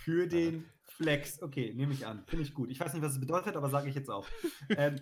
Für 0.03 0.27
den 0.27 0.65
Flex. 0.83 1.41
Okay, 1.41 1.73
nehme 1.73 1.93
ich 1.93 2.05
an. 2.05 2.23
Finde 2.27 2.43
ich 2.45 2.53
gut. 2.53 2.69
Ich 2.69 2.79
weiß 2.79 2.93
nicht, 2.93 3.01
was 3.01 3.13
es 3.13 3.19
bedeutet, 3.19 3.55
aber 3.55 3.69
sage 3.69 3.89
ich 3.89 3.95
jetzt 3.95 4.09
auch. 4.09 4.27
Ähm, 4.69 5.01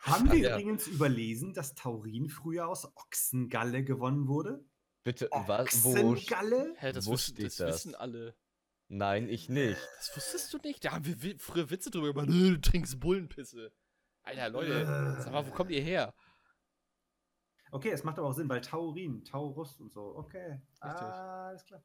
haben 0.00 0.30
wir 0.32 0.38
Ja. 0.38 0.50
übrigens 0.58 0.86
überlesen, 0.86 1.54
dass 1.54 1.74
Taurin 1.74 2.28
früher 2.28 2.68
aus 2.68 2.86
Ochsengalle 2.96 3.82
gewonnen 3.82 4.28
wurde? 4.28 4.64
Bitte, 5.04 5.28
was? 5.32 5.84
Wo? 5.84 6.14
Hä, 6.16 6.92
das, 6.92 7.06
Wo 7.06 7.12
wissen, 7.12 7.34
steht 7.34 7.46
das, 7.46 7.56
das? 7.56 7.74
wissen 7.74 7.94
alle. 7.94 8.34
Nein, 8.88 9.28
ich 9.28 9.48
nicht. 9.48 9.78
Das 9.98 10.16
wusstest 10.16 10.52
du 10.52 10.58
nicht? 10.58 10.84
Da 10.84 10.92
haben 10.92 11.04
wir 11.06 11.22
wi- 11.22 11.38
früher 11.38 11.70
Witze 11.70 11.90
drüber 11.90 12.08
gemacht, 12.12 12.28
"Nö, 12.28 12.52
du 12.54 12.60
trinkst 12.60 12.98
Bullenpisse. 13.00 13.72
Alter, 14.22 14.48
Leute, 14.50 15.16
sag 15.20 15.32
mal, 15.32 15.46
wo 15.46 15.50
kommt 15.52 15.70
ihr 15.70 15.82
her? 15.82 16.14
Okay, 17.70 17.90
es 17.90 18.02
macht 18.02 18.18
aber 18.18 18.28
auch 18.28 18.32
Sinn, 18.32 18.48
weil 18.48 18.60
Taurin, 18.62 19.24
Taurus 19.24 19.78
und 19.78 19.92
so. 19.92 20.16
Okay. 20.16 20.52
Richtig. 20.52 20.80
Ah, 20.80 21.48
alles 21.48 21.64
klar. 21.64 21.82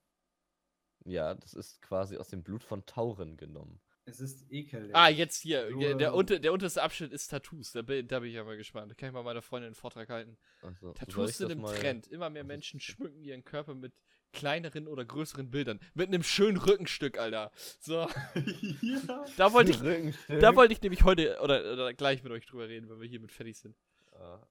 Ja, 1.06 1.34
das 1.34 1.54
ist 1.54 1.82
quasi 1.82 2.16
aus 2.18 2.30
dem 2.30 2.42
Blut 2.44 2.64
von 2.64 2.86
Tauren 2.86 3.36
genommen. 3.36 3.82
Es 4.06 4.20
ist 4.20 4.46
ekel. 4.52 4.90
Ah, 4.94 5.08
jetzt 5.08 5.42
hier. 5.42 5.70
Nur- 5.72 5.96
der, 5.96 6.14
unter, 6.14 6.38
der 6.40 6.52
unterste 6.52 6.84
Abschnitt 6.84 7.14
ist 7.14 7.28
Tattoos. 7.30 7.72
Da 7.72 7.82
bin, 7.84 8.08
da 8.08 8.20
bin 8.20 8.30
ich 8.30 8.36
ja 8.36 8.44
mal 8.44 8.58
gespannt. 8.58 8.92
Da 8.92 8.96
kann 8.96 9.08
ich 9.10 9.14
mal 9.14 9.24
meiner 9.24 9.42
Freundin 9.42 9.68
einen 9.68 9.76
Vortrag 9.76 10.10
halten. 10.10 10.38
Also, 10.62 10.92
ich 10.92 11.00
Tattoos 11.00 11.38
sind 11.38 11.52
im 11.52 11.62
mal- 11.62 11.74
Trend. 11.76 12.08
Immer 12.08 12.30
mehr 12.30 12.42
Also- 12.42 12.48
Menschen 12.48 12.80
schmücken 12.82 13.24
ihren 13.24 13.44
Körper 13.46 13.76
mit 13.76 13.94
kleineren 14.34 14.88
oder 14.88 15.06
größeren 15.06 15.50
Bildern. 15.52 15.80
Mit 15.94 16.08
einem 16.10 16.24
schönen 16.24 16.58
Rückenstück, 16.58 17.18
Alter. 17.20 17.52
So, 17.80 17.94
ja. 18.82 19.26
da 19.38 19.54
wollte 19.54 19.72
ich, 19.72 19.82
Rückenstück. 19.82 20.40
da 20.40 20.56
wollte 20.56 20.74
ich 20.74 20.82
nämlich 20.82 21.04
heute 21.04 21.40
oder, 21.42 21.72
oder 21.72 21.94
gleich 21.94 22.24
mit 22.24 22.32
euch 22.32 22.46
drüber 22.46 22.68
reden, 22.68 22.90
wenn 22.90 23.00
wir 23.00 23.08
hier 23.08 23.20
mit 23.20 23.32
fertig 23.32 23.58
sind. 23.58 23.76
Ah, 24.12 24.46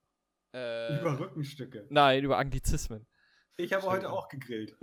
Äh, 0.54 1.00
Über 1.00 1.18
Rückenstücke. 1.18 1.86
nein, 1.90 2.22
über 2.24 2.38
Anglizismen. 2.38 3.06
Ich 3.56 3.72
habe 3.72 3.86
heute 3.86 4.10
auch 4.10 4.28
gegrillt. 4.28 4.76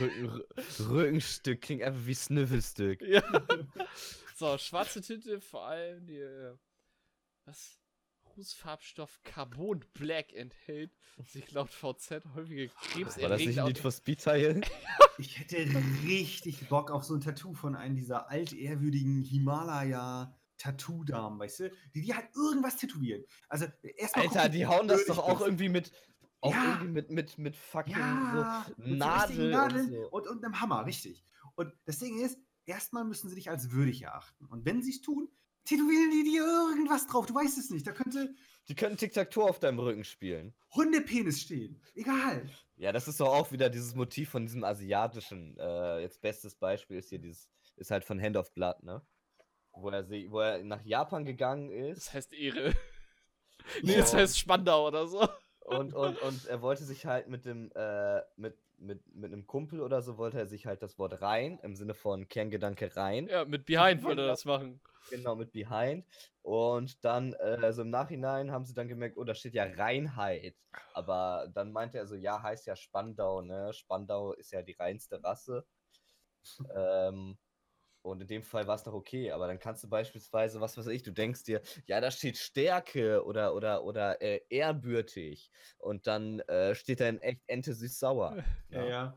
Rücken, 0.00 0.30
Rü- 0.30 0.88
Rückenstück 0.88 1.60
klingt 1.62 1.82
einfach 1.82 2.06
wie 2.06 2.14
Sniffelstück. 2.14 3.02
Ja. 3.02 3.22
so, 4.36 4.56
schwarze 4.58 5.00
Tinte, 5.00 5.40
vor 5.40 5.66
allem 5.66 6.06
die, 6.06 6.18
äh, 6.18 6.54
was? 7.44 7.80
Rußfarbstoff 8.36 9.20
Carbon 9.24 9.82
Black 9.94 10.34
enthält 10.34 10.90
sich 11.24 11.50
laut 11.52 11.70
VZ 11.70 12.22
häufige 12.34 12.68
War 12.68 13.30
das 13.30 13.38
nicht 13.40 13.58
ein 13.58 13.66
Lied 13.68 13.78
krebserregende 13.78 13.80
für 13.80 13.92
Speedteil? 13.92 14.60
Ich 15.16 15.38
hätte 15.38 15.56
richtig 16.04 16.68
Bock 16.68 16.90
auf 16.90 17.02
so 17.04 17.14
ein 17.14 17.22
Tattoo 17.22 17.54
von 17.54 17.74
einem 17.74 17.96
dieser 17.96 18.28
altehrwürdigen 18.28 19.22
Himalaya-Tattoo-Damen, 19.22 21.38
weißt 21.38 21.60
du? 21.60 21.70
Die, 21.94 22.02
die 22.02 22.14
halt 22.14 22.26
irgendwas 22.34 22.76
tätowieren. 22.76 23.24
Also, 23.48 23.64
erstmal. 23.96 24.26
Alter, 24.26 24.40
gucken, 24.40 24.52
die 24.52 24.66
hauen 24.66 24.86
das 24.88 25.06
doch 25.06 25.16
auch 25.18 25.38
bist. 25.38 25.46
irgendwie 25.46 25.70
mit. 25.70 25.90
Auch 26.40 26.52
Ja. 26.52 26.64
irgendwie 26.72 26.88
mit, 26.92 27.10
mit, 27.10 27.38
mit 27.38 27.56
fucking 27.56 27.96
Ja, 27.96 28.66
so 28.76 28.82
Nadel 28.82 29.40
und 29.46 29.50
Nadeln 29.50 29.90
so. 29.90 30.08
und, 30.10 30.26
und 30.28 30.44
einem 30.44 30.60
Hammer, 30.60 30.84
richtig. 30.86 31.24
Und 31.54 31.72
das 31.86 31.98
Ding 31.98 32.18
ist, 32.20 32.38
erstmal 32.66 33.04
müssen 33.04 33.28
sie 33.28 33.34
dich 33.36 33.48
als 33.50 33.70
würdig 33.70 34.02
erachten. 34.02 34.46
Und 34.46 34.64
wenn 34.64 34.82
sie 34.82 34.90
es 34.90 35.00
tun, 35.00 35.28
tätowieren 35.64 36.10
die 36.12 36.24
dir 36.30 36.42
irgendwas 36.44 37.06
drauf. 37.06 37.26
Du 37.26 37.34
weißt 37.34 37.58
es 37.58 37.70
nicht. 37.70 37.86
Da 37.86 37.92
könnte 37.92 38.34
Die 38.68 38.74
können 38.74 38.96
Tic-Tac-Toe 38.96 39.44
auf 39.48 39.58
deinem 39.58 39.78
Rücken 39.78 40.04
spielen. 40.04 40.54
Hundepenis 40.74 41.40
stehen. 41.40 41.80
Egal. 41.94 42.48
Ja, 42.76 42.92
das 42.92 43.08
ist 43.08 43.18
doch 43.20 43.28
auch 43.28 43.50
wieder 43.50 43.70
dieses 43.70 43.94
Motiv 43.94 44.28
von 44.30 44.44
diesem 44.44 44.62
asiatischen. 44.62 45.56
Äh, 45.58 46.00
jetzt 46.00 46.20
bestes 46.20 46.54
Beispiel 46.54 46.98
ist 46.98 47.08
hier 47.08 47.18
dieses, 47.18 47.48
ist 47.76 47.90
halt 47.90 48.04
von 48.04 48.20
Hand 48.20 48.36
of 48.36 48.52
Blood, 48.52 48.82
ne? 48.82 49.04
Wo 49.72 49.88
er, 49.90 50.04
sie, 50.04 50.30
wo 50.30 50.40
er 50.40 50.62
nach 50.62 50.82
Japan 50.84 51.24
gegangen 51.24 51.70
ist 51.70 52.06
Das 52.08 52.14
heißt 52.14 52.32
Ehre. 52.34 52.74
nee, 53.82 53.92
Ja. 53.92 53.98
das 53.98 54.14
heißt 54.14 54.38
Spandau 54.38 54.86
oder 54.88 55.06
so. 55.06 55.26
Und, 55.66 55.94
und, 55.94 56.20
und 56.22 56.46
er 56.46 56.62
wollte 56.62 56.84
sich 56.84 57.06
halt 57.06 57.28
mit 57.28 57.44
dem, 57.44 57.70
äh, 57.74 58.20
mit, 58.36 58.56
mit, 58.78 59.14
mit 59.14 59.32
einem 59.32 59.46
Kumpel 59.46 59.80
oder 59.80 60.02
so, 60.02 60.18
wollte 60.18 60.38
er 60.38 60.46
sich 60.46 60.66
halt 60.66 60.82
das 60.82 60.98
Wort 60.98 61.20
rein, 61.22 61.58
im 61.62 61.74
Sinne 61.74 61.94
von 61.94 62.28
Kerngedanke 62.28 62.94
rein. 62.96 63.28
Ja, 63.28 63.44
mit 63.44 63.66
Behind 63.66 64.02
wollte 64.02 64.22
er 64.22 64.28
das 64.28 64.44
machen. 64.44 64.80
Genau, 65.10 65.34
mit 65.34 65.52
Behind. 65.52 66.04
Und 66.42 67.04
dann, 67.04 67.32
äh, 67.34 67.58
also 67.62 67.82
im 67.82 67.90
Nachhinein 67.90 68.50
haben 68.50 68.64
sie 68.64 68.74
dann 68.74 68.88
gemerkt, 68.88 69.16
oh, 69.16 69.24
da 69.24 69.34
steht 69.34 69.54
ja 69.54 69.64
Reinheit. 69.64 70.56
Aber 70.94 71.48
dann 71.52 71.72
meinte 71.72 71.98
er 71.98 72.06
so, 72.06 72.14
ja, 72.14 72.42
heißt 72.42 72.66
ja 72.66 72.76
Spandau, 72.76 73.40
ne? 73.40 73.72
Spandau 73.72 74.32
ist 74.32 74.52
ja 74.52 74.62
die 74.62 74.74
reinste 74.74 75.22
Rasse. 75.22 75.64
ähm, 76.74 77.36
und 78.06 78.20
in 78.22 78.26
dem 78.28 78.42
Fall 78.42 78.66
war 78.66 78.76
es 78.76 78.84
noch 78.86 78.94
okay, 78.94 79.30
aber 79.32 79.46
dann 79.46 79.58
kannst 79.58 79.84
du 79.84 79.88
beispielsweise, 79.88 80.60
was 80.60 80.76
weiß 80.78 80.86
ich, 80.88 81.02
du 81.02 81.12
denkst 81.12 81.44
dir, 81.44 81.60
ja, 81.86 82.00
da 82.00 82.10
steht 82.10 82.38
Stärke 82.38 83.24
oder 83.24 83.54
oder 83.54 83.84
oder 83.84 84.20
äh, 84.22 84.40
ehrbürtig. 84.48 85.50
Und 85.78 86.06
dann 86.06 86.40
äh, 86.40 86.74
steht 86.74 87.00
da 87.00 87.08
in 87.08 87.20
echt 87.20 87.42
Ente 87.46 87.74
süß-sauer. 87.74 88.42
Ja, 88.70 88.84
ja. 88.84 89.16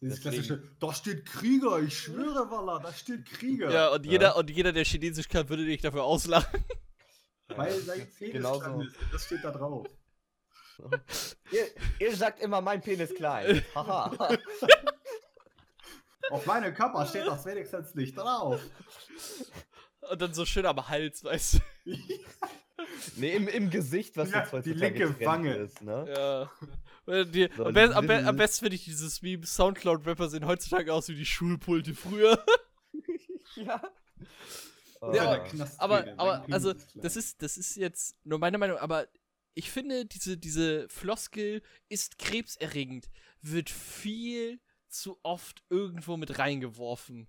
Dieses 0.00 0.20
Deswegen- 0.20 0.42
klassische, 0.44 0.76
da 0.78 0.92
steht 0.94 1.26
Krieger, 1.26 1.80
ich 1.80 1.98
schwöre, 1.98 2.48
Walla, 2.50 2.78
da 2.78 2.92
steht 2.92 3.24
Krieger. 3.26 3.70
Ja, 3.70 3.88
und 3.88 4.06
Ja. 4.06 4.12
jeder, 4.12 4.36
und 4.36 4.48
jeder, 4.50 4.72
der 4.72 4.84
Chinesisch 4.84 5.28
kann, 5.28 5.48
würde 5.48 5.64
dich 5.64 5.80
dafür 5.80 6.04
auslachen. 6.04 6.64
Weil 7.48 7.72
sein 7.80 8.06
Penis 8.16 8.32
Genauso. 8.34 8.60
klein 8.60 8.80
ist. 8.82 8.96
Das 9.12 9.24
steht 9.24 9.42
da 9.42 9.50
drauf. 9.50 9.86
ihr, 11.50 11.66
ihr 11.98 12.14
sagt 12.14 12.40
immer, 12.40 12.60
mein 12.60 12.80
Penis 12.80 13.12
klein. 13.14 13.64
Haha. 13.74 14.36
Auf 16.30 16.46
meinem 16.46 16.74
Körper 16.74 17.06
steht 17.06 17.26
das 17.26 17.44
wenigstens 17.44 17.94
nicht 17.94 18.16
drauf. 18.16 18.60
Und 20.10 20.22
dann 20.22 20.32
so 20.34 20.44
schön 20.46 20.66
am 20.66 20.88
Hals, 20.88 21.24
weißt 21.24 21.54
du. 21.54 21.58
Nee, 23.16 23.34
im, 23.34 23.48
im 23.48 23.70
Gesicht, 23.70 24.16
was 24.16 24.30
Ja, 24.30 24.40
jetzt 24.40 24.50
die 24.50 24.70
heutzutage 24.72 25.04
linke 25.04 25.26
Wange. 25.26 25.54
Ist, 25.56 25.82
ne? 25.82 26.48
Ja. 27.06 27.24
Die, 27.24 27.48
So, 27.56 27.66
am, 27.66 27.74
be 27.74 27.94
am, 27.94 28.06
be 28.06 28.24
am 28.24 28.36
besten 28.36 28.64
finde 28.64 28.76
ich 28.76 28.84
dieses 28.84 29.22
Meme, 29.22 29.46
Soundcloud-Rapper 29.46 30.28
sehen 30.28 30.46
heutzutage 30.46 30.92
aus 30.92 31.08
wie 31.08 31.14
die 31.14 31.26
Schulpulte 31.26 31.94
früher. 31.94 32.42
Ja. 33.56 33.82
Ja, 35.14 35.30
Ah. 35.30 35.38
Knast 35.38 35.80
aber, 35.80 36.12
aber 36.16 36.44
also, 36.50 36.74
das 36.96 37.14
ist, 37.14 37.40
das 37.40 37.56
ist 37.56 37.76
jetzt 37.76 38.16
nur 38.24 38.40
meine 38.40 38.58
Meinung, 38.58 38.78
aber 38.78 39.06
ich 39.54 39.70
finde, 39.70 40.04
diese, 40.06 40.36
diese 40.36 40.88
Floskel 40.88 41.62
ist 41.88 42.18
krebserregend, 42.18 43.08
wird 43.40 43.70
viel 43.70 44.58
zu 44.88 45.18
oft 45.22 45.62
irgendwo 45.70 46.16
mit 46.16 46.38
reingeworfen. 46.38 47.28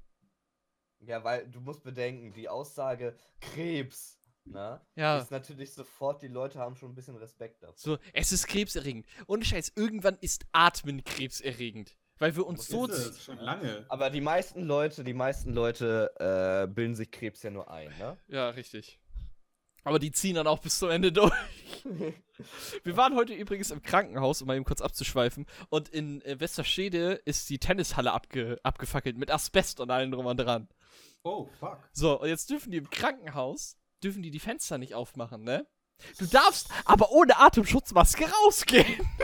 Ja, 1.00 1.24
weil 1.24 1.48
du 1.48 1.62
musst 1.62 1.84
bedenken, 1.84 2.34
die 2.34 2.50
Aussage 2.50 3.15
Krebs, 3.39 4.19
ne? 4.43 4.82
Ja. 4.95 5.19
Ist 5.19 5.32
natürlich 5.32 5.74
sofort, 5.74 6.22
die 6.22 6.28
Leute 6.28 6.60
haben 6.60 6.76
schon 6.76 6.91
ein 6.91 6.95
bisschen 6.95 7.15
Respekt 7.15 7.63
davor. 7.63 7.78
So, 7.78 7.98
es 8.13 8.32
ist 8.32 8.48
krebserregend. 8.48 9.06
Ohne 9.28 9.45
Scheiß, 9.45 9.74
irgendwann 9.76 10.17
ist 10.19 10.45
Atmen 10.52 11.04
krebserregend. 11.04 11.95
Weil 12.17 12.36
wir 12.36 12.45
uns 12.45 12.60
Was 12.60 12.67
so. 12.67 12.88
Ist 12.88 12.98
es 12.98 13.24
schon 13.24 13.38
lange. 13.38 13.86
Aber 13.88 14.10
die 14.10 14.19
meisten 14.19 14.63
Leute, 14.63 15.06
die 15.06 15.13
meisten 15.13 15.54
Leute 15.54 16.12
äh, 16.19 16.67
bilden 16.67 16.95
sich 16.95 17.10
Krebs 17.12 17.43
ja 17.43 17.50
nur 17.50 17.72
ein, 17.72 17.98
ne? 17.98 18.17
Ja, 18.28 18.50
richtig. 18.50 19.00
Aber 19.84 20.00
die 20.00 20.12
ziehen 20.12 20.36
dann 20.36 20.48
auch 20.48 20.60
bis 20.60 20.80
zum 20.80 20.89
Ende 20.89 21.12
durch. 21.13 21.34
Wir 22.84 22.98
waren 22.98 23.15
heute 23.15 23.34
übrigens 23.34 23.72
im 23.72 23.82
Krankenhaus, 23.82 24.42
um 24.42 24.48
mal 24.48 24.56
eben 24.56 24.65
kurz 24.65 24.82
abzuschweifen. 24.82 25.46
Und 25.70 25.89
in 25.89 26.22
äh, 26.22 26.39
Westerstede 26.39 27.13
ist 27.26 27.50
die 27.50 27.60
Tennishalle 27.60 28.12
abge 28.12 28.60
abgefackelt 28.63 29.18
mit 29.18 29.32
Asbest 29.32 29.80
und 29.80 29.92
allem 29.92 30.12
drum 30.12 30.26
und 30.26 30.38
dran. 30.38 30.70
Oh, 31.24 31.50
fuck. 31.60 31.89
So, 31.92 32.22
und 32.22 32.30
jetzt 32.30 32.50
dürfen 32.50 32.72
die 32.72 32.78
im 32.78 32.89
Krankenhaus, 32.89 33.78
dürfen 34.04 34.22
die 34.22 34.32
die 34.32 34.39
Fenster 34.39 34.78
nicht 34.78 34.94
aufmachen, 34.96 35.44
ne? 35.44 35.68
Du 36.18 36.26
darfst 36.26 36.70
aber 36.86 37.12
ohne 37.12 37.38
Atemschutzmaske 37.38 38.26
rausgehen. 38.44 39.08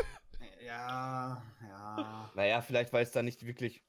Ja, 0.66 1.44
ja. 1.62 2.32
Naja, 2.36 2.62
vielleicht 2.62 2.92
weil 2.92 3.04
es 3.04 3.12
da 3.12 3.22
nicht 3.22 3.46
wirklich 3.46 3.84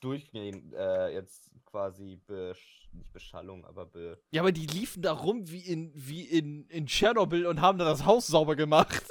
durchgehend 0.00 0.72
äh, 0.74 1.08
jetzt 1.10 1.50
quasi 1.64 2.16
Besch 2.26 2.88
nicht 2.94 3.12
Beschallung, 3.12 3.64
aber 3.64 3.86
be 3.86 4.18
Ja, 4.30 4.42
aber 4.42 4.52
die 4.52 4.66
liefen 4.66 5.02
da 5.02 5.12
rum 5.12 5.50
wie 5.50 5.60
in, 5.60 5.92
wie 5.94 6.22
in, 6.22 6.66
in 6.68 6.86
Tschernobyl 6.86 7.46
und 7.46 7.60
haben 7.60 7.78
da 7.78 7.84
das 7.84 8.04
Haus 8.04 8.26
sauber 8.26 8.56
gemacht. 8.56 9.04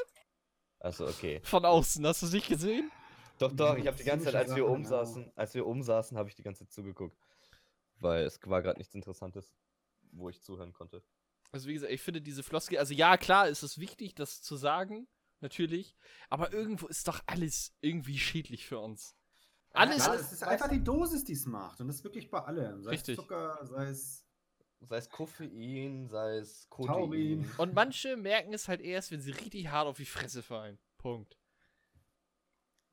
also 0.79 1.07
okay. 1.07 1.41
Von 1.43 1.65
außen, 1.65 2.05
hast 2.05 2.21
du 2.21 2.27
es 2.27 2.33
nicht 2.33 2.47
gesehen? 2.47 2.91
Doch, 3.39 3.51
doch, 3.51 3.77
ich 3.77 3.87
habe 3.87 3.97
die 3.97 4.03
ganze 4.03 4.25
Zeit, 4.25 4.35
als 4.35 4.55
wir 4.55 4.63
Chemische 4.63 4.71
oben 4.71 4.85
Sachen, 4.85 5.05
saßen, 5.05 5.31
als 5.35 5.53
wir 5.53 5.65
oben 5.65 5.83
saßen, 5.83 6.17
habe 6.17 6.29
ich 6.29 6.35
die 6.35 6.43
ganze 6.43 6.65
Zeit 6.65 6.71
zugeguckt. 6.71 7.17
Weil 7.99 8.25
es 8.25 8.39
war 8.45 8.61
gerade 8.61 8.79
nichts 8.79 8.95
Interessantes, 8.95 9.55
wo 10.11 10.29
ich 10.29 10.41
zuhören 10.41 10.73
konnte. 10.73 11.03
Also 11.51 11.67
wie 11.67 11.73
gesagt, 11.73 11.91
ich 11.91 12.01
finde 12.01 12.21
diese 12.21 12.43
Floskel, 12.43 12.79
also 12.79 12.93
ja, 12.93 13.17
klar 13.17 13.47
ist 13.47 13.63
es 13.63 13.79
wichtig, 13.79 14.15
das 14.15 14.41
zu 14.41 14.55
sagen, 14.55 15.07
natürlich, 15.39 15.95
aber 16.29 16.51
irgendwo 16.51 16.87
ist 16.87 17.07
doch 17.07 17.21
alles 17.27 17.75
irgendwie 17.81 18.17
schädlich 18.17 18.65
für 18.65 18.79
uns. 18.79 19.15
Alles, 19.73 20.05
Ja, 20.05 20.13
es 20.13 20.31
ist 20.31 20.43
einfach 20.43 20.69
die 20.69 20.83
Dosis, 20.83 21.23
die 21.23 21.33
es 21.33 21.45
macht. 21.45 21.81
Und 21.81 21.87
das 21.87 21.97
ist 21.97 22.03
wirklich 22.03 22.29
bei 22.29 22.39
allem. 22.39 22.83
Sei 22.83 22.91
Richtig. 22.91 23.17
es 23.17 23.23
Zucker, 23.23 23.59
sei 23.65 23.85
es. 23.87 24.25
Sei 24.81 24.97
es 24.97 25.09
Koffein, 25.09 26.07
sei 26.09 26.37
es 26.37 26.67
Taurin. 26.69 27.43
Codein. 27.43 27.51
und 27.57 27.73
manche 27.73 28.17
merken 28.17 28.53
es 28.53 28.67
halt 28.67 28.81
erst, 28.81 29.11
wenn 29.11 29.21
sie 29.21 29.31
richtig 29.31 29.69
hart 29.69 29.87
auf 29.87 29.95
die 29.97 30.05
Fresse 30.05 30.43
fallen. 30.43 30.77
Punkt. 30.97 31.37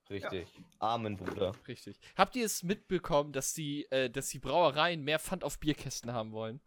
Richtig. 0.09 0.49
Amen, 0.79 1.17
Bruder. 1.17 1.53
Richtig. 1.69 1.99
Habt 2.17 2.35
ihr 2.37 2.45
es 2.47 2.63
mitbekommen, 2.63 3.33
dass 3.33 3.55
die, 3.55 3.87
äh, 3.91 4.09
dass 4.11 4.29
die 4.29 4.39
Brauereien 4.39 5.03
mehr 5.03 5.19
Pfand 5.19 5.45
auf 5.45 5.59
Bierkästen 5.59 6.13
haben 6.13 6.33
wollen? 6.33 6.61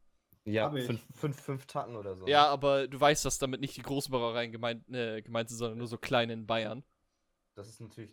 Ja, 0.46 0.70
fünf, 0.72 1.02
fünf, 1.16 1.40
fünf 1.42 1.66
Tacken 1.68 1.96
oder 1.96 2.16
so. 2.16 2.28
Ja, 2.28 2.48
aber 2.48 2.88
du 2.88 3.00
weißt, 3.00 3.24
dass 3.24 3.40
damit 3.40 3.62
nicht 3.62 3.78
die 3.78 3.82
großen 3.82 4.12
Brauereien 4.12 4.52
gemeint, 4.52 4.90
äh, 4.90 5.22
gemeint 5.22 5.50
sind, 5.50 5.58
sondern 5.58 5.78
nur 5.78 5.88
so 5.88 5.98
kleine 5.98 6.34
in 6.34 6.46
Bayern. 6.46 6.84
Das 7.56 7.68
ist 7.70 7.80
natürlich. 7.80 8.12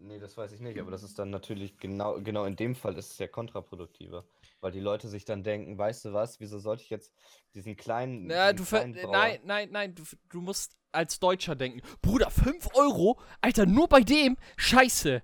Nee, 0.00 0.18
das 0.18 0.36
weiß 0.36 0.52
ich 0.52 0.60
nicht, 0.60 0.78
aber 0.78 0.90
das 0.90 1.02
ist 1.02 1.18
dann 1.18 1.30
natürlich 1.30 1.78
genau, 1.78 2.20
genau 2.20 2.44
in 2.44 2.56
dem 2.56 2.74
Fall 2.74 2.96
ist 2.98 3.12
es 3.12 3.18
ja 3.18 3.26
kontraproduktiver. 3.26 4.24
Weil 4.60 4.70
die 4.72 4.80
Leute 4.80 5.08
sich 5.08 5.24
dann 5.24 5.42
denken, 5.42 5.78
weißt 5.78 6.04
du 6.04 6.12
was, 6.12 6.40
wieso 6.40 6.58
sollte 6.58 6.82
ich 6.82 6.90
jetzt 6.90 7.12
diesen 7.54 7.74
kleinen. 7.76 8.28
Ja, 8.30 8.52
diesen 8.52 8.56
du 8.58 8.64
ver 8.68 8.78
kleinen 8.80 8.94
äh, 8.96 9.02
Brauer- 9.02 9.12
nein, 9.12 9.40
nein, 9.44 9.68
nein, 9.70 9.94
du, 9.94 10.02
du 10.28 10.40
musst 10.42 10.76
als 10.92 11.18
Deutscher 11.20 11.54
denken. 11.56 11.80
Bruder, 12.02 12.30
5 12.30 12.68
Euro? 12.74 13.18
Alter, 13.40 13.64
nur 13.64 13.88
bei 13.88 14.00
dem? 14.02 14.36
Scheiße. 14.58 15.22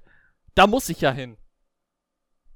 Da 0.55 0.67
muss 0.67 0.89
ich 0.89 1.03
ja 1.03 1.13
hin. 1.13 1.37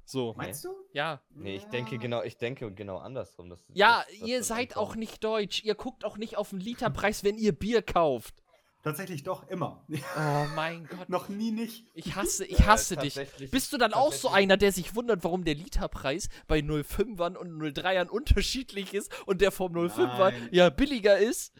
So. 0.05 0.33
Meinst 0.35 0.65
du? 0.65 0.69
Ja. 0.93 1.21
Nee, 1.29 1.55
ich 1.55 1.65
denke 1.65 1.97
genau, 1.97 2.23
ich 2.23 2.37
denke 2.37 2.71
genau 2.73 2.97
andersrum. 2.97 3.49
Dass, 3.49 3.63
Ja, 3.73 3.99
dass- 3.99 4.07
dass 4.07 4.27
ihr 4.27 4.37
das 4.39 4.47
seid 4.47 4.75
auch 4.77 4.95
nicht 4.95 5.23
deutsch. 5.23 5.63
Ihr 5.63 5.75
guckt 5.75 6.03
auch 6.05 6.17
nicht 6.17 6.37
auf 6.37 6.49
den 6.49 6.59
Literpreis, 6.59 7.23
wenn 7.23 7.37
ihr 7.37 7.53
Bier 7.53 7.81
kauft. 7.81 8.42
Tatsächlich 8.83 9.23
doch, 9.23 9.47
immer. 9.49 9.85
Oh 9.89 10.45
mein 10.55 10.85
Gott. 10.89 11.07
Noch 11.09 11.29
nie 11.29 11.51
nicht. 11.51 11.87
Ich 11.93 12.15
hasse, 12.15 12.45
ich 12.53 12.59
Äh, 12.59 12.63
hasse 12.63 12.95
dich. 12.97 13.13
tatsächlich- 13.15 13.49
Bist 13.49 13.71
du 13.73 13.77
dann 13.77 13.93
auch 13.93 14.11
so 14.13 14.27
einer, 14.29 14.57
der 14.57 14.71
sich 14.73 14.93
wundert, 14.95 15.23
warum 15.23 15.45
der 15.45 15.55
Literpreis 15.55 16.27
bei 16.47 16.59
05ern 16.59 17.35
und 17.37 17.61
03ern 17.61 18.07
unterschiedlich 18.09 18.93
ist 18.93 19.09
und 19.25 19.39
der 19.41 19.51
vom 19.51 19.73
05er 19.73 20.17
Nein. 20.31 20.49
ja 20.51 20.69
billiger 20.69 21.17
ist? 21.17 21.53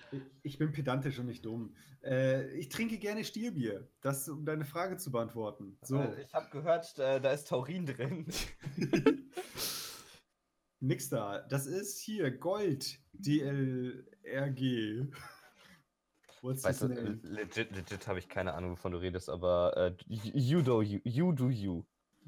Ich 0.44 0.58
bin 0.58 0.72
pedantisch 0.74 1.18
und 1.18 1.28
nicht 1.28 1.46
dumm. 1.46 1.74
Äh, 2.04 2.52
ich 2.58 2.68
trinke 2.68 2.98
gerne 2.98 3.24
Stierbier. 3.24 3.88
Das, 4.02 4.28
um 4.28 4.44
deine 4.44 4.66
Frage 4.66 4.98
zu 4.98 5.10
beantworten. 5.10 5.78
So. 5.82 6.00
Äh, 6.00 6.24
Ich 6.28 6.34
habe 6.34 6.50
gehört, 6.52 7.00
äh, 7.00 7.22
da 7.22 7.32
ist 7.32 7.48
Taurin 7.48 7.86
drin. 7.86 8.26
Nix 10.82 11.08
da. 11.08 11.40
Das 11.48 11.66
ist 11.66 12.00
hier 12.02 12.30
Gold. 12.32 13.00
DLRG. 13.14 15.08
What's 16.44 16.62
Weißt 16.66 16.82
du, 16.82 16.88
legit, 16.88 17.72
legit 17.74 18.06
habe 18.06 18.20
ich 18.20 18.28
keine 18.28 18.54
Ahnung, 18.54 18.72
wovon 18.72 18.92
du 18.92 18.98
redest, 18.98 19.30
aber 19.30 19.78
äh, 19.78 19.96
you 20.10 20.62
do 20.62 20.82
you, 20.82 21.00
you 21.06 21.32
do 21.32 21.50
you. 21.50 21.86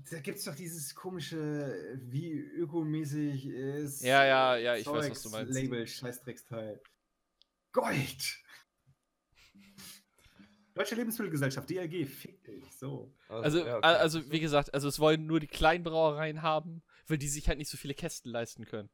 Da 0.10 0.20
gibt's 0.20 0.46
doch 0.46 0.56
dieses 0.56 0.96
komische, 0.96 2.00
wie 2.02 2.32
ökomäßig 2.32 3.46
ist. 3.46 4.02
Ja, 4.04 4.26
ja, 4.26 4.56
ja, 4.56 4.76
ich 4.78 4.88
weiß, 4.88 5.10
was 5.10 5.22
du 5.22 5.30
Zeugs, 5.30 5.32
meinst. 5.34 5.54
Label, 5.54 5.86
Scheißdrecksteil. 5.86 6.82
Gold! 7.74 8.40
Deutsche 10.74 10.96
Lebensmittelgesellschaft, 10.96 11.70
DLG, 11.70 12.06
fick 12.06 12.42
dich, 12.44 12.64
so. 12.78 13.14
Also, 13.28 13.66
ja, 13.66 13.76
a- 13.76 13.78
okay. 13.78 13.88
also 13.88 14.32
wie 14.32 14.40
gesagt, 14.40 14.74
also 14.74 14.88
es 14.88 15.00
wollen 15.00 15.26
nur 15.26 15.42
die 15.42 15.48
kleinen 15.48 15.84
Brauereien 15.84 16.42
haben, 16.42 16.84
weil 17.08 17.18
die 17.18 17.28
sich 17.28 17.50
halt 17.50 17.58
nicht 17.58 17.70
so 17.70 17.78
viele 17.78 17.94
Kästen 17.94 18.32
leisten 18.32 18.66
können. 18.66 18.90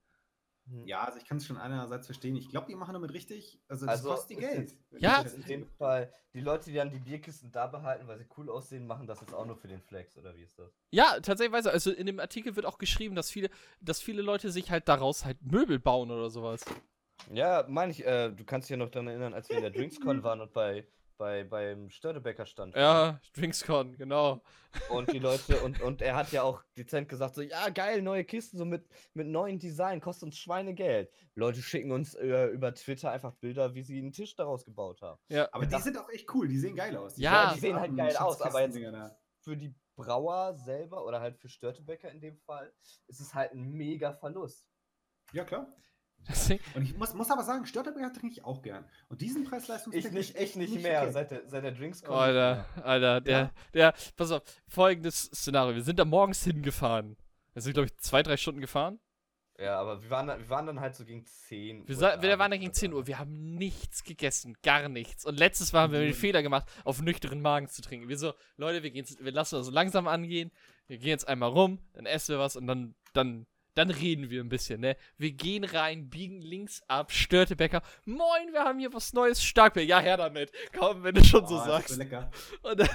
Ja, 0.85 1.03
also 1.03 1.17
ich 1.17 1.25
kann 1.25 1.37
es 1.37 1.45
schon 1.45 1.57
einerseits 1.57 2.05
verstehen. 2.05 2.35
Ich 2.35 2.49
glaube, 2.49 2.67
die 2.67 2.75
machen 2.75 2.93
damit 2.93 3.13
richtig. 3.13 3.59
Also, 3.67 3.85
das 3.85 3.97
Also, 3.99 4.09
kostet 4.09 4.29
die 4.31 4.35
Geld. 4.41 4.75
Ja. 4.97 5.21
in 5.21 5.43
dem 5.43 5.65
Fall, 5.67 6.13
die 6.33 6.41
Leute, 6.41 6.69
die 6.69 6.75
dann 6.75 6.89
die 6.91 6.99
Bierkisten 6.99 7.51
da 7.51 7.67
behalten, 7.67 8.07
weil 8.07 8.17
sie 8.17 8.25
cool 8.37 8.49
aussehen, 8.49 8.87
machen 8.87 9.07
das 9.07 9.21
jetzt 9.21 9.33
auch 9.33 9.45
nur 9.45 9.55
für 9.57 9.67
den 9.67 9.81
Flex, 9.81 10.17
oder 10.17 10.35
wie 10.35 10.43
ist 10.43 10.57
das? 10.59 10.71
Ja, 10.91 11.19
tatsächlich, 11.19 11.65
also 11.65 11.91
in 11.91 12.05
dem 12.05 12.19
Artikel 12.19 12.55
wird 12.55 12.65
auch 12.65 12.77
geschrieben, 12.77 13.15
dass 13.15 13.29
viele, 13.29 13.49
dass 13.81 14.01
viele 14.01 14.21
Leute 14.21 14.51
sich 14.51 14.71
halt 14.71 14.87
daraus 14.87 15.25
halt 15.25 15.41
Möbel 15.41 15.79
bauen 15.79 16.09
oder 16.11 16.29
sowas. 16.29 16.63
Ja, 17.31 17.65
meine 17.67 17.91
ich, 17.91 18.05
äh, 18.05 18.31
du 18.31 18.43
kannst 18.45 18.67
dich 18.69 18.71
ja 18.71 18.77
noch 18.77 18.89
daran 18.89 19.07
erinnern, 19.07 19.33
als 19.33 19.49
wir 19.49 19.57
in 19.57 19.61
der 19.63 19.71
DrinksCon 19.71 20.23
waren 20.23 20.41
und 20.41 20.53
bei, 20.53 20.85
bei 21.21 21.43
beim 21.43 21.87
Störtebecker 21.91 22.47
stand. 22.47 22.75
Ja, 22.75 23.19
Drinkscon, 23.35 23.95
genau. 23.95 24.41
Und 24.89 25.11
die 25.13 25.19
Leute, 25.19 25.61
und, 25.61 25.79
und 25.81 26.01
er 26.01 26.15
hat 26.15 26.31
ja 26.31 26.41
auch 26.41 26.63
dezent 26.75 27.07
gesagt, 27.09 27.35
so, 27.35 27.41
ja, 27.43 27.69
geil, 27.69 28.01
neue 28.01 28.23
Kisten, 28.25 28.57
so 28.57 28.65
mit, 28.65 28.87
mit 29.13 29.27
neuen 29.27 29.59
Design, 29.59 30.01
kostet 30.01 30.23
uns 30.23 30.37
Schweinegeld. 30.39 31.11
Leute 31.35 31.61
schicken 31.61 31.91
uns 31.91 32.15
äh, 32.15 32.47
über 32.47 32.73
Twitter 32.73 33.11
einfach 33.11 33.33
Bilder, 33.35 33.75
wie 33.75 33.83
sie 33.83 33.99
einen 33.99 34.11
Tisch 34.13 34.35
daraus 34.35 34.65
gebaut 34.65 35.01
haben. 35.03 35.21
Ja, 35.29 35.47
Aber 35.51 35.65
die 35.65 35.71
Das- 35.71 35.83
sind 35.83 35.97
auch 35.99 36.09
echt 36.09 36.33
cool, 36.33 36.47
die 36.47 36.57
sehen 36.57 36.75
geil 36.75 36.97
aus. 36.97 37.17
Ja, 37.17 37.53
die 37.53 37.59
sehen 37.59 37.79
halt 37.79 37.95
geil 37.95 38.17
aus, 38.17 38.41
aber 38.41 38.61
jetzt-. 38.61 38.79
Für 39.43 39.55
die 39.55 39.75
Brauer 39.95 40.55
selber 40.55 41.05
oder 41.05 41.19
halt 41.21 41.37
für 41.37 41.49
Störtebecker 41.49 42.09
in 42.09 42.19
dem 42.19 42.37
Fall, 42.39 42.73
ist 43.07 43.19
es 43.21 43.33
halt 43.35 43.51
ein 43.51 43.71
mega 43.73 44.13
Verlust. 44.13 44.65
Ja, 45.33 45.43
klar. 45.43 45.67
Und 46.75 46.83
ich 46.83 46.95
muss, 46.97 47.13
muss 47.13 47.29
aber 47.31 47.43
sagen, 47.43 47.65
Störtebeer 47.65 48.13
trinke 48.13 48.29
ich 48.29 48.45
auch 48.45 48.61
gern. 48.61 48.85
Und 49.09 49.21
diesen 49.21 49.43
preis 49.43 49.67
leistungs 49.67 49.95
Ich 49.95 50.11
nicht, 50.11 50.35
ich 50.37 50.55
nicht 50.55 50.81
mehr, 50.81 51.11
seit 51.11 51.31
der, 51.31 51.41
seit 51.47 51.63
der 51.63 51.71
DrinksCon. 51.71 52.13
Oh, 52.13 52.17
Alter, 52.17 52.65
Alter, 52.83 53.21
der, 53.21 53.39
Ja. 53.39 53.51
der, 53.73 53.93
pass 54.15 54.31
auf, 54.31 54.43
folgendes 54.67 55.23
Szenario. 55.33 55.75
Wir 55.75 55.83
sind 55.83 55.99
da 55.99 56.05
morgens 56.05 56.43
hingefahren. 56.43 57.17
Wir 57.53 57.61
sind, 57.61 57.73
glaube 57.73 57.87
ich, 57.87 57.97
zwei, 57.97 58.23
drei 58.23 58.37
Stunden 58.37 58.61
gefahren. 58.61 58.99
Ja, 59.59 59.79
aber 59.79 60.01
wir 60.01 60.09
waren, 60.09 60.27
dann- 60.27 60.39
wir 60.39 60.49
waren 60.49 60.65
dann 60.65 60.79
halt 60.79 60.95
so 60.95 61.05
gegen 61.05 61.23
10 61.25 61.87
Wir, 61.87 61.93
Uhr 61.95 61.99
sa- 61.99 62.21
wir 62.21 62.39
waren 62.39 62.49
da 62.51 62.55
abends 62.55 62.59
gegen 62.59 62.65
oder 62.67 62.73
10 62.73 62.91
so. 62.91 62.97
Uhr. 62.97 63.07
Wir 63.07 63.19
haben 63.19 63.55
nichts 63.55 64.03
gegessen. 64.03 64.55
Gar 64.63 64.89
nichts. 64.89 65.25
Und 65.25 65.37
letztes 65.37 65.71
Mal 65.73 65.81
haben 65.81 65.93
wir 65.93 65.99
den. 65.99 66.13
Fehler 66.13 66.41
gemacht, 66.41 66.67
auf 66.83 67.01
nüchternen 67.01 67.41
Magen 67.41 67.67
zu 67.67 67.81
trinken. 67.83 68.07
Wir 68.09 68.17
so, 68.17 68.33
Leute, 68.57 68.81
wir, 68.81 68.91
wir 68.93 69.31
lassen 69.31 69.55
das 69.55 69.65
so 69.67 69.71
langsam 69.71 70.07
angehen. 70.07 70.51
Wir 70.87 70.97
gehen 70.97 71.09
jetzt 71.09 71.27
einmal 71.27 71.49
rum, 71.49 71.79
dann 71.93 72.05
essen 72.07 72.33
wir 72.35 72.39
was 72.39 72.55
und 72.55 72.65
dann, 72.65 72.95
dann, 73.13 73.45
dann 73.73 73.89
reden 73.89 74.29
wir 74.29 74.43
ein 74.43 74.49
bisschen, 74.49 74.81
ne? 74.81 74.97
Wir 75.17 75.31
gehen 75.31 75.63
rein, 75.63 76.09
biegen 76.09 76.41
links 76.41 76.81
ab, 76.87 77.11
Störtebecker. 77.11 77.81
Moin, 78.05 78.51
wir 78.51 78.61
haben 78.63 78.79
hier 78.79 78.93
was 78.93 79.13
Neues, 79.13 79.43
Starkbier. 79.43 79.83
Ja, 79.85 79.99
her 79.99 80.17
damit. 80.17 80.51
Komm, 80.77 81.03
wenn 81.03 81.15
du 81.15 81.23
schon 81.23 81.45
so 81.47 81.55
Oh, 81.55 81.57
das 81.57 81.65
ist 81.65 81.71
sagst. 81.71 81.89
So 81.89 81.97
lecker. 81.97 82.31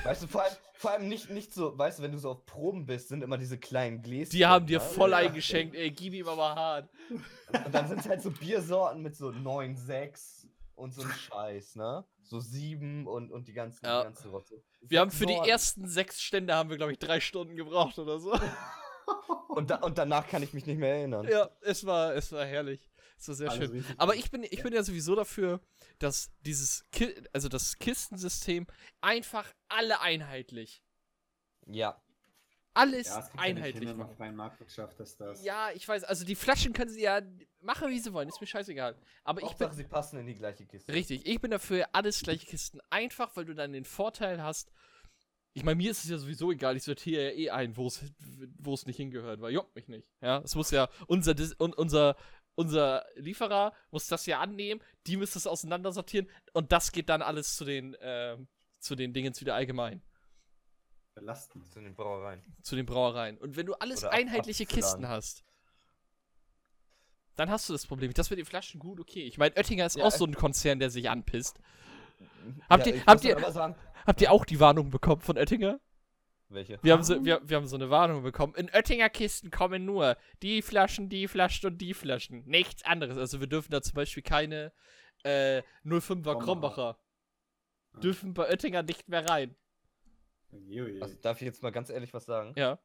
Weißt 0.04 0.22
du, 0.22 0.26
vor 0.26 0.42
allem, 0.42 0.54
vor 0.74 0.90
allem 0.90 1.08
nicht, 1.08 1.30
nicht 1.30 1.52
so, 1.54 1.76
weißt 1.78 1.98
du, 1.98 2.02
wenn 2.02 2.12
du 2.12 2.18
so 2.18 2.30
auf 2.32 2.44
Proben 2.46 2.84
bist, 2.86 3.08
sind 3.08 3.22
immer 3.22 3.38
diese 3.38 3.58
kleinen 3.58 4.02
Gläser. 4.02 4.30
die 4.32 4.44
haben 4.46 4.66
dir 4.66 4.80
voll 4.80 5.10
Ja. 5.12 5.18
eingeschenkt, 5.18 5.74
ey, 5.74 5.90
gib 5.90 6.12
ihm 6.14 6.28
aber 6.28 6.54
hart. 6.54 6.90
Und 7.10 7.74
dann 7.74 7.88
sind 7.88 8.00
es 8.00 8.08
halt 8.08 8.20
so 8.22 8.30
Biersorten 8.30 9.02
mit 9.02 9.16
so 9.16 9.30
9, 9.30 9.76
6 9.76 10.46
und 10.74 10.92
so 10.92 11.02
ein 11.02 11.10
Scheiß, 11.32 11.76
ne? 11.76 12.04
So 12.22 12.40
7 12.40 13.06
und, 13.06 13.30
und 13.32 13.48
die 13.48 13.52
ganzen, 13.54 13.84
Ja. 13.86 14.00
die 14.00 14.04
ganze 14.08 14.28
Rotze. 14.28 14.62
Wir 14.82 15.00
haben 15.00 15.10
für 15.10 15.26
die 15.26 15.34
ersten 15.48 15.88
sechs 15.88 16.20
Stände 16.20 16.54
haben 16.54 16.68
wir, 16.70 16.76
glaube 16.76 16.92
ich, 16.92 16.98
drei 16.98 17.18
Stunden 17.20 17.56
gebraucht 17.56 17.98
oder 17.98 18.18
so. 18.20 18.38
Und, 19.48 19.70
da, 19.70 19.76
und 19.76 19.96
danach 19.96 20.28
kann 20.28 20.42
ich 20.42 20.52
mich 20.52 20.66
nicht 20.66 20.78
mehr 20.78 20.96
erinnern. 20.96 21.26
Ja, 21.28 21.50
es 21.62 21.86
war, 21.86 22.14
es 22.14 22.30
war 22.32 22.44
herrlich. 22.44 22.90
Es 23.18 23.28
war 23.28 23.34
sehr 23.34 23.50
Alles 23.50 23.70
schön. 23.70 23.84
Aber 23.96 24.14
ich 24.14 24.30
bin, 24.30 24.42
ich 24.44 24.62
bin 24.62 24.72
ja 24.72 24.82
sowieso 24.82 25.14
dafür, 25.14 25.60
dass 25.98 26.30
dieses, 26.40 26.84
Ki 26.92 27.14
also 27.32 27.48
das 27.48 27.78
Kistensystem 27.78 28.66
einfach 29.00 29.50
alle 29.68 30.00
einheitlich, 30.00 30.82
Ja. 31.66 32.00
alles 32.74 33.06
Ja, 33.06 33.22
kriegt 33.22 33.34
ja 33.34 33.40
nicht 33.40 33.56
einheitlich 33.56 33.88
hin 33.88 34.36
Marktwirtschaft, 34.36 35.00
dass 35.00 35.16
das. 35.16 35.42
Ja, 35.42 35.70
ich 35.72 35.88
weiß, 35.88 36.04
also 36.04 36.26
die 36.26 36.34
Flaschen 36.34 36.74
können 36.74 36.90
sie 36.90 37.02
ja 37.02 37.22
machen, 37.60 37.88
wie 37.88 37.98
sie 37.98 38.12
wollen, 38.12 38.28
ist 38.28 38.40
mir 38.40 38.46
scheißegal. 38.46 38.94
Aber 39.24 39.40
ich 39.40 39.44
bin, 39.44 39.50
Hauptsache, 39.50 39.74
sie 39.74 39.84
passen 39.84 40.18
in 40.18 40.26
die 40.26 40.34
gleiche 40.36 40.66
Kiste. 40.66 40.92
richtig, 40.92 41.26
ich 41.26 41.40
bin 41.40 41.50
dafür 41.50 41.88
alles 41.92 42.20
gleiche 42.20 42.44
Kisten. 42.46 42.80
Einfach, 42.90 43.34
weil 43.34 43.46
du 43.46 43.54
dann 43.54 43.72
den 43.72 43.86
Vorteil 43.86 44.42
hast, 44.42 44.70
ich 45.56 45.64
meine, 45.64 45.76
mir 45.76 45.90
ist 45.90 46.04
es 46.04 46.10
ja 46.10 46.18
sowieso 46.18 46.52
egal, 46.52 46.76
ich 46.76 46.82
sortiere 46.82 47.30
ja 47.30 47.30
eh 47.30 47.50
ein, 47.50 47.78
wo 47.78 47.86
es 47.86 48.84
nicht 48.84 48.96
hingehört, 48.98 49.40
weil 49.40 49.54
juckt 49.54 49.74
mich 49.74 49.88
nicht. 49.88 50.06
Ja, 50.20 50.42
es 50.44 50.54
muss 50.54 50.70
ja 50.70 50.90
unser 51.06 51.34
unser 51.58 52.14
unser 52.56 53.06
Lieferer 53.14 53.72
muss 53.90 54.06
das 54.06 54.26
ja 54.26 54.40
annehmen, 54.40 54.82
die 55.06 55.16
müssen 55.16 55.38
es 55.38 55.46
auseinandersortieren 55.46 56.28
und 56.52 56.72
das 56.72 56.92
geht 56.92 57.08
dann 57.08 57.22
alles 57.22 57.56
zu 57.56 57.64
den 57.64 57.96
ähm, 58.00 58.48
zu 58.80 58.96
den 58.96 59.14
Dingens 59.14 59.40
wieder 59.40 59.54
allgemein, 59.54 60.02
belastend. 61.14 61.66
Zu 61.72 61.80
den 61.80 61.94
Brauereien. 61.94 62.42
zu 62.60 62.76
den 62.76 62.84
Brauereien. 62.84 63.38
Und 63.38 63.56
wenn 63.56 63.64
du 63.64 63.72
alles 63.76 64.02
Oder 64.04 64.12
einheitliche. 64.12 64.66
Kisten 64.66 65.08
hast, 65.08 65.42
dann 67.36 67.48
hast 67.48 67.66
du 67.70 67.72
das 67.72 67.86
Problem. 67.86 68.12
Das 68.12 68.28
mit 68.28 68.38
den 68.38 68.44
Flaschen 68.44 68.78
gut, 68.78 69.00
okay. 69.00 69.22
Ich 69.22 69.38
meine, 69.38 69.56
Oettinger 69.56 69.86
ist 69.86 69.96
Ja, 69.96 70.04
auch 70.04 70.10
so 70.10 70.26
ein 70.26 70.34
Konzern, 70.34 70.80
der 70.80 70.90
sich 70.90 71.08
anpisst. 71.08 71.58
Habt 72.68 72.86
ihr- 72.86 72.94
ich 72.96 73.06
habt 73.06 73.24
ihr- 73.24 73.74
Habt 74.06 74.20
ihr 74.20 74.30
auch 74.30 74.44
die 74.44 74.60
Warnung 74.60 74.90
bekommen 74.90 75.20
von 75.20 75.36
Oettinger? 75.36 75.80
welche? 76.48 76.78
Wir 76.82 76.92
haben, 76.92 77.02
so, 77.02 77.24
wir, 77.24 77.40
wir 77.44 77.56
haben 77.56 77.66
so 77.66 77.74
eine 77.74 77.90
Warnung 77.90 78.22
bekommen. 78.22 78.54
In 78.54 78.70
Oettinger 78.72 79.08
Kisten 79.08 79.50
kommen 79.50 79.84
nur 79.84 80.16
die 80.42 80.62
Flaschen, 80.62 81.08
die 81.08 81.26
Flaschen 81.26 81.70
und 81.72 81.78
die 81.78 81.92
Flaschen. 81.92 82.44
Nichts 82.46 82.84
anderes. 82.84 83.18
Also 83.18 83.40
wir 83.40 83.48
dürfen 83.48 83.72
da 83.72 83.82
zum 83.82 83.94
Beispiel 83.94 84.22
keine 84.22 84.72
äh, 85.24 85.62
05er 85.84 86.38
Krombacher. 86.40 86.98
Ja. 87.94 88.00
Dürfen 88.00 88.32
bei 88.32 88.48
Oettinger 88.48 88.84
nicht 88.84 89.08
mehr 89.08 89.28
rein. 89.28 89.56
Also, 91.00 91.16
darf 91.20 91.40
ich 91.40 91.46
jetzt 91.46 91.62
mal 91.64 91.70
ganz 91.72 91.90
ehrlich 91.90 92.14
was 92.14 92.24
sagen? 92.26 92.52
Ja, 92.56 92.78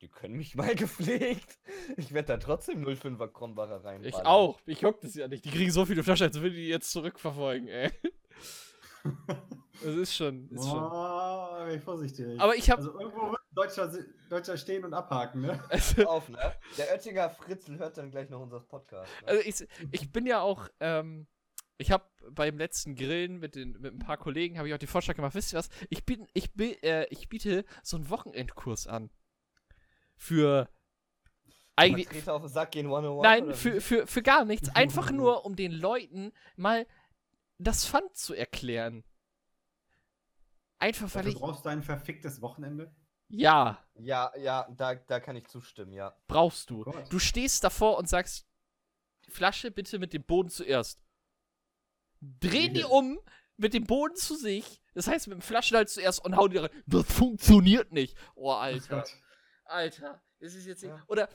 Die 0.00 0.08
können 0.08 0.36
mich 0.36 0.54
mal 0.54 0.74
gepflegt. 0.74 1.58
Ich 1.98 2.12
werde 2.14 2.28
da 2.28 2.36
trotzdem 2.38 2.84
05er 2.86 3.28
Krombacher 3.28 3.84
rein. 3.84 4.02
ich 4.02 4.14
auch. 4.14 4.58
Ich 4.64 4.80
juckt 4.80 5.04
das 5.04 5.14
ja 5.14 5.28
nicht. 5.28 5.44
Die 5.44 5.50
kriegen 5.50 5.70
so 5.70 5.84
viele 5.84 6.02
Flaschen, 6.02 6.28
als 6.28 6.40
würden 6.40 6.54
die 6.54 6.68
jetzt 6.68 6.90
zurückverfolgen, 6.90 7.68
ey. 7.68 7.90
Das 9.82 9.94
ist 9.94 10.14
schon. 10.14 10.48
Ist 10.50 10.64
schon. 10.64 10.78
Boah, 10.78 11.64
bin 11.66 11.76
ich 11.78 11.84
vorsichtig. 11.84 12.40
Aber 12.40 12.54
ich 12.54 12.70
habe. 12.70 12.80
also 12.82 12.98
irgendwo 12.98 13.30
wird 13.32 13.40
ein 13.40 13.54
Deutscher, 13.54 13.92
Deutscher 14.30 14.56
stehen 14.56 14.84
und 14.84 14.94
abhaken, 14.94 15.42
ne? 15.42 15.62
Also, 15.68 16.06
auf, 16.08 16.28
ne? 16.28 16.38
Der 16.78 16.90
Oettinger 16.92 17.30
Fritzl 17.30 17.78
hört 17.78 17.98
dann 17.98 18.10
gleich 18.10 18.30
noch 18.30 18.40
unser 18.40 18.60
Podcast. 18.60 19.10
Ne? 19.22 19.28
Also 19.28 19.42
ich, 19.44 19.68
ich 19.92 20.12
bin 20.12 20.26
ja 20.26 20.40
auch, 20.40 20.68
ähm, 20.80 21.26
ich 21.76 21.90
habe 21.90 22.04
beim 22.30 22.56
letzten 22.56 22.94
Grillen 22.94 23.38
mit, 23.40 23.56
den, 23.56 23.72
mit 23.80 23.92
ein 23.94 23.98
paar 23.98 24.16
Kollegen, 24.16 24.58
habe 24.58 24.68
ich 24.68 24.74
auch 24.74 24.78
den 24.78 24.88
Vorschlag 24.88 25.16
gemacht, 25.16 25.34
wisst 25.34 25.52
ihr 25.52 25.58
was, 25.58 25.68
ich, 25.90 26.04
bin, 26.06 26.26
ich, 26.32 26.54
bi- 26.54 26.78
äh, 26.82 27.06
ich 27.10 27.28
biete 27.28 27.64
so 27.82 27.96
einen 27.96 28.08
Wochenendkurs 28.08 28.86
an. 28.86 29.10
Für 30.16 30.68
eigentlich, 31.76 32.28
auf 32.28 32.42
den 32.42 32.48
Sack 32.48 32.70
gehen 32.70 32.86
101? 32.86 33.22
nein, 33.22 33.54
für, 33.54 33.80
für, 33.80 34.06
für 34.06 34.22
gar 34.22 34.44
nichts, 34.44 34.68
einfach 34.74 35.10
nur, 35.10 35.44
um 35.44 35.56
den 35.56 35.72
Leuten 35.72 36.32
mal 36.56 36.86
das 37.58 37.86
Pfand 37.86 38.16
zu 38.16 38.34
erklären. 38.34 39.04
Einfach, 40.78 41.14
weil 41.14 41.28
ich, 41.28 41.34
brauchst 41.36 41.64
du 41.64 41.68
ein 41.70 41.82
verficktes 41.82 42.42
Wochenende. 42.42 42.94
ja, 43.28 43.82
Ja, 43.94 44.32
ja, 44.36 44.68
da, 44.76 44.94
da 44.94 45.20
kann 45.20 45.36
ich 45.36 45.46
zustimmen, 45.46 45.92
ja. 45.92 46.14
brauchst 46.26 46.68
du. 46.70 46.82
Oh 46.82 46.90
Gott. 46.90 47.12
Du 47.12 47.18
stehst 47.18 47.64
davor 47.64 47.96
und 47.96 48.08
sagst, 48.08 48.46
Flasche 49.28 49.70
bitte 49.70 49.98
mit 49.98 50.12
dem 50.12 50.24
Boden 50.24 50.50
zuerst. 50.50 51.00
Dreh 52.20 52.68
die 52.68 52.84
um 52.84 53.18
mit 53.56 53.72
dem 53.72 53.84
Boden 53.84 54.16
zu 54.16 54.36
sich. 54.36 54.82
Das 54.94 55.06
heißt, 55.06 55.28
mit 55.28 55.38
dem 55.38 55.42
Flaschenhals 55.42 55.94
zuerst 55.94 56.24
und 56.24 56.36
hau 56.36 56.48
die 56.48 56.58
rein. 56.58 56.70
Das 56.86 57.06
funktioniert 57.12 57.92
nicht. 57.92 58.16
Oh, 58.34 58.48
Oh 58.48 58.52
Alter. 58.52 58.96
Gott. 59.00 59.10
Alter. 59.64 60.22
Das 60.40 60.54
ist 60.54 60.66
jetzt 60.66 60.82
nicht. 60.82 60.90
Ja. 60.92 61.02
Oder 61.06 61.28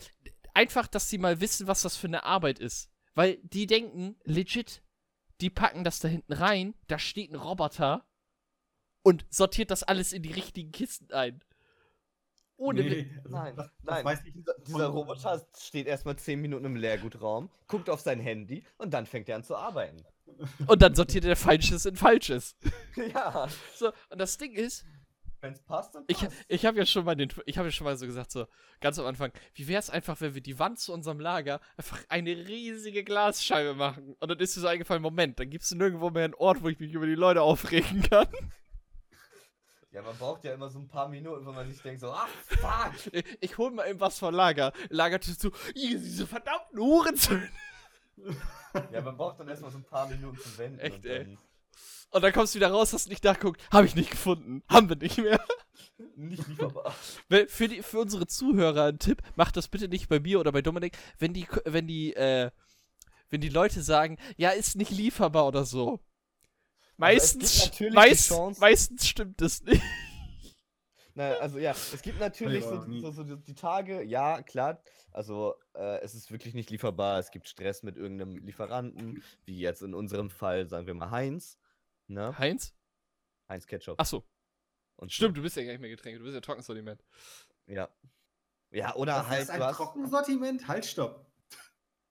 einfach, 0.53 0.87
dass 0.87 1.09
sie 1.09 1.17
mal 1.17 1.39
wissen, 1.41 1.67
was 1.67 1.81
das 1.81 1.95
für 1.95 2.07
eine 2.07 2.23
Arbeit 2.23 2.59
ist. 2.59 2.91
Weil 3.15 3.37
die 3.43 3.65
denken, 3.65 4.19
legit, 4.23 4.83
die 5.41 5.49
packen 5.49 5.83
das 5.83 5.99
da 5.99 6.07
hinten 6.07 6.33
rein, 6.33 6.73
da 6.87 6.99
steht 6.99 7.31
ein 7.31 7.35
Roboter 7.35 8.05
und 9.03 9.25
sortiert 9.29 9.71
das 9.71 9.83
alles 9.83 10.13
in 10.13 10.23
die 10.23 10.31
richtigen 10.33 10.71
Kisten 10.71 11.11
ein. 11.13 11.41
Ohne. 12.57 12.81
Nee, 12.83 13.09
also 13.23 13.29
Nein, 13.29 13.55
das, 13.55 13.65
das 13.67 13.73
nein. 13.83 14.05
weiß 14.05 14.19
ich 14.25 14.33
Dieser, 14.33 14.53
dieser 14.59 14.87
Roboter 14.87 15.47
steht 15.57 15.87
erstmal 15.87 16.17
10 16.17 16.41
Minuten 16.41 16.65
im 16.65 16.75
Leergutraum, 16.75 17.49
guckt 17.67 17.89
auf 17.89 18.01
sein 18.01 18.19
Handy 18.19 18.65
und 18.77 18.93
dann 18.93 19.05
fängt 19.05 19.29
er 19.29 19.37
an 19.37 19.43
zu 19.43 19.55
arbeiten. 19.55 20.03
Und 20.67 20.81
dann 20.81 20.93
sortiert 20.93 21.23
er 21.25 21.37
Falsches 21.37 21.85
in 21.85 21.95
Falsches. 21.95 22.55
ja, 23.13 23.47
So, 23.75 23.91
und 24.09 24.19
das 24.19 24.37
Ding 24.37 24.53
ist, 24.53 24.85
wenn 25.41 25.53
es 25.53 25.61
passt, 25.61 25.95
dann 25.95 26.03
ich, 26.07 26.19
passt. 26.19 26.35
ich 26.47 26.65
habe 26.65 26.77
ja 26.77 26.85
schon 26.85 27.05
mal 27.05 27.15
den, 27.15 27.29
ich 27.45 27.57
habe 27.57 27.67
ja 27.67 27.71
schon 27.71 27.85
mal 27.85 27.97
so 27.97 28.05
gesagt, 28.05 28.31
so 28.31 28.45
ganz 28.81 28.99
am 28.99 29.05
Anfang, 29.05 29.31
wie 29.53 29.67
wäre 29.67 29.79
es 29.79 29.89
einfach, 29.89 30.19
wenn 30.21 30.33
wir 30.35 30.41
die 30.41 30.59
Wand 30.59 30.79
zu 30.79 30.93
unserem 30.93 31.19
Lager 31.19 31.59
einfach 31.77 31.99
eine 32.09 32.31
riesige 32.31 33.03
Glasscheibe 33.03 33.73
machen? 33.73 34.15
Und 34.19 34.29
dann 34.29 34.39
ist 34.39 34.55
mir 34.55 34.61
so 34.61 34.67
eingefallen, 34.67 35.01
Moment, 35.01 35.39
dann 35.39 35.49
gibt 35.49 35.63
es 35.63 35.71
nirgendwo 35.71 36.09
mehr 36.09 36.25
einen 36.25 36.33
Ort, 36.35 36.61
wo 36.61 36.69
ich 36.69 36.79
mich 36.79 36.93
über 36.93 37.05
die 37.05 37.15
Leute 37.15 37.41
aufregen 37.41 38.01
kann. 38.03 38.27
Ja, 39.91 40.03
man 40.03 40.15
braucht 40.17 40.43
ja 40.43 40.53
immer 40.53 40.69
so 40.69 40.77
ein 40.77 40.87
paar 40.87 41.09
Minuten, 41.09 41.43
wo 41.47 41.51
man 41.51 41.65
sich 41.67 41.81
denkt 41.81 42.01
so, 42.01 42.11
ah, 42.11 42.27
fuck. 42.45 42.93
Ich, 43.11 43.25
ich 43.41 43.57
hole 43.57 43.71
mal 43.71 43.89
eben 43.89 43.99
was 43.99 44.19
vom 44.19 44.35
Lager. 44.35 44.71
Lager 44.89 45.19
zu, 45.19 45.49
"Ih, 45.73 45.97
diese 45.97 46.27
verdammten 46.27 46.77
Hurenzöhne. 46.79 47.49
Ja, 48.91 49.01
man 49.01 49.17
braucht 49.17 49.39
dann 49.39 49.47
erstmal 49.47 49.71
so 49.71 49.79
ein 49.79 49.83
paar 49.83 50.07
Minuten 50.07 50.37
zu 50.37 50.57
wenden. 50.59 50.77
Echt, 50.79 50.97
und 50.97 51.05
ey. 51.07 51.37
Und 52.11 52.23
dann 52.23 52.33
kommst 52.33 52.55
du 52.55 52.57
wieder 52.59 52.71
raus, 52.71 52.91
hast 52.93 53.07
nicht 53.09 53.23
nachguckt, 53.23 53.61
habe 53.71 53.85
ich 53.85 53.95
nicht 53.95 54.09
gefunden, 54.11 54.63
haben 54.69 54.89
wir 54.89 54.95
nicht 54.95 55.17
mehr. 55.17 55.39
Nicht 56.15 56.47
lieferbar. 56.47 56.93
Für, 57.47 57.67
die, 57.67 57.81
für 57.83 57.99
unsere 57.99 58.25
Zuhörer 58.27 58.85
ein 58.85 58.99
Tipp, 58.99 59.21
macht 59.35 59.55
das 59.57 59.67
bitte 59.67 59.87
nicht 59.87 60.09
bei 60.09 60.19
mir 60.19 60.39
oder 60.39 60.51
bei 60.51 60.61
Dominik, 60.61 60.97
wenn 61.19 61.33
die, 61.33 61.47
wenn 61.65 61.87
die, 61.87 62.15
äh, 62.15 62.51
wenn 63.29 63.41
die 63.41 63.49
Leute 63.49 63.81
sagen, 63.83 64.17
ja, 64.37 64.49
ist 64.49 64.75
nicht 64.75 64.91
lieferbar 64.91 65.45
oder 65.47 65.65
so. 65.65 65.99
Meistens, 66.97 67.65
natürlich 67.65 67.91
die 67.91 67.95
meist, 67.95 68.59
meistens 68.59 69.07
stimmt 69.07 69.39
das 69.41 69.61
nicht. 69.61 69.81
Na, 71.15 71.33
also 71.33 71.59
ja, 71.59 71.71
es 71.71 72.01
gibt 72.01 72.19
natürlich 72.19 72.63
Ja, 72.63 72.81
so, 72.85 72.99
so, 72.99 73.11
so 73.11 73.23
die- 73.23 73.43
die 73.43 73.53
Tage, 73.55 74.03
ja, 74.03 74.41
klar, 74.41 74.81
also 75.11 75.53
äh, 75.75 75.99
es 76.01 76.15
ist 76.15 76.31
wirklich 76.31 76.53
nicht 76.53 76.69
lieferbar, 76.69 77.19
es 77.19 77.29
gibt 77.31 77.47
Stress 77.47 77.83
mit 77.83 77.97
irgendeinem 77.97 78.37
Lieferanten, 78.37 79.21
wie 79.45 79.59
jetzt 79.59 79.81
in 79.81 79.93
unserem 79.93 80.29
Fall, 80.29 80.67
sagen 80.67 80.87
wir 80.87 80.93
mal 80.93 81.11
Heinz, 81.11 81.57
ne? 82.09 82.37
Heinz? 82.37 82.73
Heinz 83.47 83.65
Ketchup. 83.65 83.99
Achso, 83.99 84.23
und 84.97 85.09
so. 85.11 85.15
stimmt, 85.15 85.37
du 85.37 85.41
bist 85.41 85.55
ja 85.55 85.63
gar 85.63 85.71
nicht 85.71 85.81
mehr 85.81 85.89
Getränke, 85.89 86.19
du 86.19 86.25
bist 86.25 86.35
ja 86.35 86.41
Trockensortiment. 86.41 87.03
Ja. 87.67 87.89
Ja, 88.71 88.95
oder 88.95 89.13
Das 89.13 89.27
halt, 89.27 89.43
ist 89.43 89.49
ein 89.49 89.63
hast 89.63 89.77
Trockensortiment? 89.77 90.67
Halt, 90.67 90.85
stopp. 90.85 91.25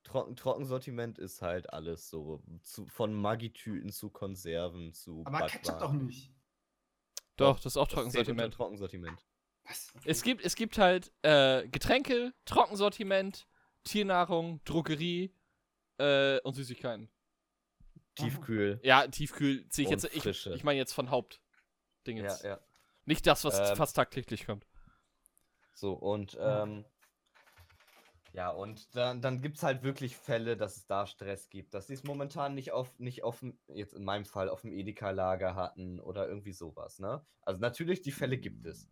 Trocken, 0.02 0.36
Trockensortiment 0.36 1.18
ist 1.18 1.42
halt 1.42 1.70
alles 1.72 2.08
so, 2.08 2.42
zu, 2.62 2.86
von 2.86 3.12
Maggi-Tüten 3.12 3.92
zu 3.92 4.08
Konserven 4.08 4.94
zu 4.94 5.22
Aber 5.26 5.40
Ketchup 5.46 5.64
doch 5.64 5.72
Backwaren. 5.80 6.06
nicht. 6.06 6.32
Doch, 7.36 7.56
das 7.60 7.74
ist 7.74 7.76
auch 7.76 7.86
Das 7.86 7.94
Trockensortiment. 7.94 8.54
Trockensortiment. 8.54 9.26
Was? 9.64 9.92
Es 10.06 10.22
gibt, 10.22 10.42
es 10.44 10.56
gibt 10.56 10.78
halt 10.78 11.12
äh, 11.22 11.68
Getränke, 11.68 12.32
Trockensortiment, 12.46 13.46
Tiernahrung, 13.84 14.64
Drogerie 14.64 15.34
äh, 15.98 16.40
und 16.40 16.54
Süßigkeiten. 16.54 17.10
Tiefkühl. 18.24 18.80
Ja, 18.82 19.06
Tiefkühl 19.06 19.68
ziehe 19.68 19.84
ich 19.84 19.90
jetzt. 19.90 20.04
Ich, 20.14 20.22
Frische. 20.22 20.54
ich 20.54 20.64
meine 20.64 20.78
jetzt 20.78 20.92
von 20.92 21.10
Hauptding 21.10 22.18
Ja, 22.18 22.36
ja. 22.42 22.60
Nicht 23.04 23.26
das, 23.26 23.44
was 23.44 23.54
Ähm, 23.54 23.76
fast 23.76 23.96
tagtäglich 23.96 24.46
kommt. 24.46 24.66
So, 25.72 25.92
und 25.92 26.34
Ja. 26.34 26.64
ähm, 26.64 26.84
ja, 28.34 28.50
und 28.50 28.94
dann, 28.94 29.22
dann 29.22 29.40
gibt 29.40 29.56
es 29.56 29.62
halt 29.62 29.82
wirklich 29.82 30.16
Fälle, 30.16 30.56
dass 30.56 30.76
es 30.76 30.86
da 30.86 31.06
Stress 31.06 31.48
gibt, 31.48 31.72
dass 31.74 31.86
sie 31.86 31.94
es 31.94 32.04
momentan 32.04 32.54
nicht 32.54 32.72
auf, 32.72 32.96
nicht 32.98 33.24
auf 33.24 33.40
dem, 33.40 33.58
jetzt 33.68 33.94
in 33.94 34.04
meinem 34.04 34.26
Fall, 34.26 34.48
auf 34.48 34.60
dem 34.60 34.72
Edeka-Lager 34.72 35.54
hatten 35.54 35.98
oder 35.98 36.28
irgendwie 36.28 36.52
sowas, 36.52 36.98
ne? 36.98 37.24
Also 37.40 37.60
natürlich, 37.60 38.02
die 38.02 38.12
Fälle 38.12 38.36
gibt 38.36 38.66
es. 38.66 38.88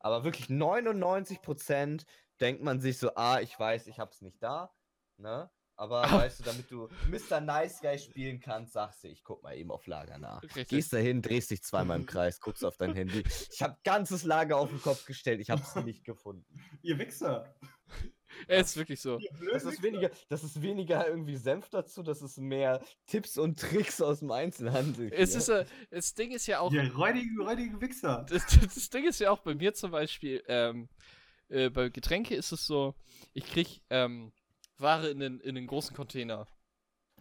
Aber 0.00 0.24
wirklich 0.24 0.48
99% 0.48 2.04
denkt 2.40 2.62
man 2.62 2.80
sich 2.80 2.98
so, 2.98 3.14
ah, 3.14 3.40
ich 3.40 3.58
weiß, 3.58 3.86
ich 3.86 4.00
hab's 4.00 4.22
nicht 4.22 4.42
da, 4.42 4.74
ne? 5.18 5.50
Aber 5.80 6.04
Ah. 6.04 6.18
weißt 6.18 6.40
du, 6.40 6.44
damit 6.44 6.70
du 6.70 6.88
Mr. 7.08 7.40
Nice 7.40 7.80
Guy 7.80 7.98
spielen 7.98 8.38
kannst, 8.38 8.74
sagst 8.74 9.02
du, 9.02 9.08
ich 9.08 9.24
guck 9.24 9.42
mal 9.42 9.56
eben 9.56 9.70
auf 9.70 9.86
Lager 9.86 10.18
nach. 10.18 10.42
Richtig. 10.42 10.68
Gehst 10.68 10.92
dahin, 10.92 11.22
drehst 11.22 11.50
dich 11.50 11.62
zweimal 11.62 11.98
im 11.98 12.04
Kreis, 12.06 12.38
guckst 12.38 12.62
auf 12.66 12.76
dein 12.76 12.94
Handy. 12.94 13.24
Ich 13.50 13.62
habe 13.62 13.78
ganzes 13.82 14.24
Lager 14.24 14.58
auf 14.58 14.68
den 14.68 14.82
Kopf 14.82 15.06
gestellt, 15.06 15.40
ich 15.40 15.48
habe 15.48 15.62
es 15.62 15.74
nicht 15.86 16.04
gefunden. 16.04 16.44
Ihr 16.82 16.98
Wichser. 16.98 17.54
Er 18.46 18.60
ist 18.60 18.76
wirklich 18.76 19.00
so. 19.00 19.18
Das 19.52 19.64
ist 19.64 19.82
weniger, 19.82 20.10
das 20.28 20.44
ist 20.44 20.60
weniger 20.60 21.08
irgendwie 21.08 21.36
Senf 21.36 21.70
dazu, 21.70 22.02
das 22.02 22.20
ist 22.20 22.36
mehr 22.36 22.82
Tipps 23.06 23.38
und 23.38 23.58
Tricks 23.58 24.02
aus 24.02 24.18
dem 24.20 24.30
Einzelhandel. 24.32 25.10
Es 25.14 25.34
ist, 25.34 25.48
äh, 25.48 25.64
das 25.90 26.12
Ding 26.14 26.30
ist 26.30 26.46
ja 26.46 26.60
auch. 26.60 26.70
Ihr 26.72 26.94
räudige, 26.94 27.42
räudige 27.42 27.80
Wichser. 27.80 28.26
Das, 28.30 28.44
das 28.46 28.90
Ding 28.90 29.08
ist 29.08 29.18
ja 29.18 29.30
auch 29.30 29.40
bei 29.40 29.54
mir 29.54 29.72
zum 29.72 29.92
Beispiel, 29.92 30.42
ähm, 30.46 30.90
äh, 31.48 31.70
bei 31.70 31.88
Getränke 31.88 32.34
ist 32.36 32.52
es 32.52 32.66
so, 32.66 32.94
ich 33.32 33.46
krieg 33.46 33.80
ähm, 33.90 34.30
Ware 34.80 35.08
in 35.10 35.20
den, 35.20 35.40
in 35.40 35.54
den 35.54 35.66
großen 35.66 35.94
Container. 35.94 36.46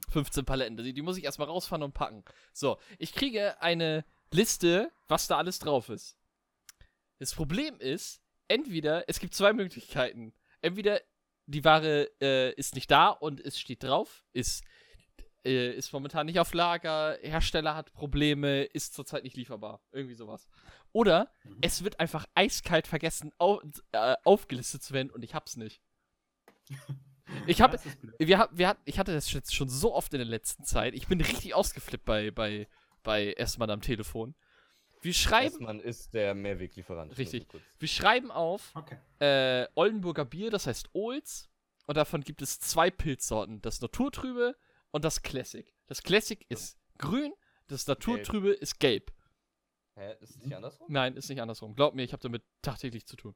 15 0.09 0.45
Paletten. 0.45 0.77
Die, 0.77 0.93
die 0.93 1.01
muss 1.01 1.17
ich 1.17 1.23
erstmal 1.25 1.47
rausfahren 1.47 1.83
und 1.83 1.93
packen. 1.93 2.23
So, 2.53 2.77
ich 2.97 3.13
kriege 3.13 3.61
eine 3.61 4.05
Liste, 4.31 4.91
was 5.07 5.27
da 5.27 5.37
alles 5.37 5.59
drauf 5.59 5.89
ist. 5.89 6.17
Das 7.19 7.33
Problem 7.35 7.77
ist, 7.79 8.21
entweder, 8.47 9.07
es 9.09 9.19
gibt 9.19 9.33
zwei 9.35 9.53
Möglichkeiten. 9.53 10.33
Entweder 10.61 11.01
die 11.47 11.63
Ware 11.65 12.09
äh, 12.21 12.53
ist 12.53 12.75
nicht 12.75 12.89
da 12.89 13.09
und 13.09 13.39
es 13.41 13.59
steht 13.59 13.83
drauf, 13.83 14.23
ist, 14.33 14.63
äh, 15.43 15.71
ist 15.75 15.91
momentan 15.93 16.27
nicht 16.27 16.39
auf 16.39 16.53
Lager, 16.53 17.17
Hersteller 17.21 17.75
hat 17.75 17.91
Probleme, 17.93 18.63
ist 18.63 18.93
zurzeit 18.93 19.23
nicht 19.23 19.35
lieferbar. 19.35 19.81
Irgendwie 19.91 20.15
sowas. 20.15 20.47
Oder 20.91 21.31
Mhm. 21.43 21.57
es 21.61 21.83
wird 21.83 21.99
einfach 21.99 22.25
eiskalt 22.35 22.87
vergessen, 22.87 23.31
au 23.37 23.61
äh, 23.91 24.15
aufgelistet 24.23 24.81
zu 24.81 24.93
werden 24.93 25.11
und 25.11 25.23
ich 25.23 25.35
hab's 25.35 25.55
nicht. 25.57 25.81
Ich 27.47 27.61
habe 27.61 27.79
wir, 28.17 28.49
wir 28.51 28.67
hat, 28.67 28.77
ich 28.85 28.99
hatte 28.99 29.13
das 29.13 29.31
jetzt 29.31 29.53
schon 29.55 29.69
so 29.69 29.93
oft 29.93 30.13
in 30.13 30.19
der 30.19 30.27
letzten 30.27 30.63
Zeit. 30.63 30.93
Ich 30.93 31.07
bin 31.07 31.21
richtig 31.21 31.53
ausgeflippt 31.53 32.05
bei, 32.05 32.31
bei, 32.31 32.67
bei 33.03 33.33
Essmann 33.33 33.69
am 33.69 33.81
Telefon. 33.81 34.35
Wir 35.01 35.13
schreiben, 35.13 35.55
Essmann 35.55 35.79
ist 35.79 36.13
der 36.13 36.35
Mehrweglieferant. 36.35 37.11
nur 37.11 37.17
Richtig. 37.17 37.47
so 37.51 37.59
wir 37.77 37.87
schreiben 37.87 38.31
auf 38.31 38.73
Okay. 38.75 38.97
äh, 39.19 39.67
Oldenburger 39.75 40.25
Bier, 40.25 40.51
das 40.51 40.67
heißt 40.67 40.89
Olds. 40.93 41.49
Und 41.87 41.95
davon 41.95 42.21
gibt 42.21 42.41
es 42.41 42.59
zwei 42.59 42.91
Pilzsorten. 42.91 43.61
Das 43.61 43.81
Naturtrübe 43.81 44.55
und 44.91 45.05
das 45.05 45.21
Classic. 45.21 45.73
Das 45.87 46.03
Classic 46.03 46.45
ist 46.49 46.77
grün, 46.97 47.33
das 47.67 47.87
Naturtrübe 47.87 48.51
ist 48.51 48.79
gelb. 48.79 49.11
Hä, 49.95 50.13
ist 50.21 50.31
es 50.31 50.37
nicht 50.37 50.53
andersrum? 50.55 50.87
Nein, 50.91 51.15
ist 51.15 51.29
nicht 51.29 51.41
andersrum. 51.41 51.75
Glaub 51.75 51.95
mir, 51.95 52.03
ich 52.03 52.13
habe 52.13 52.21
damit 52.21 52.43
tagtäglich 52.61 53.05
zu 53.07 53.15
tun. 53.15 53.35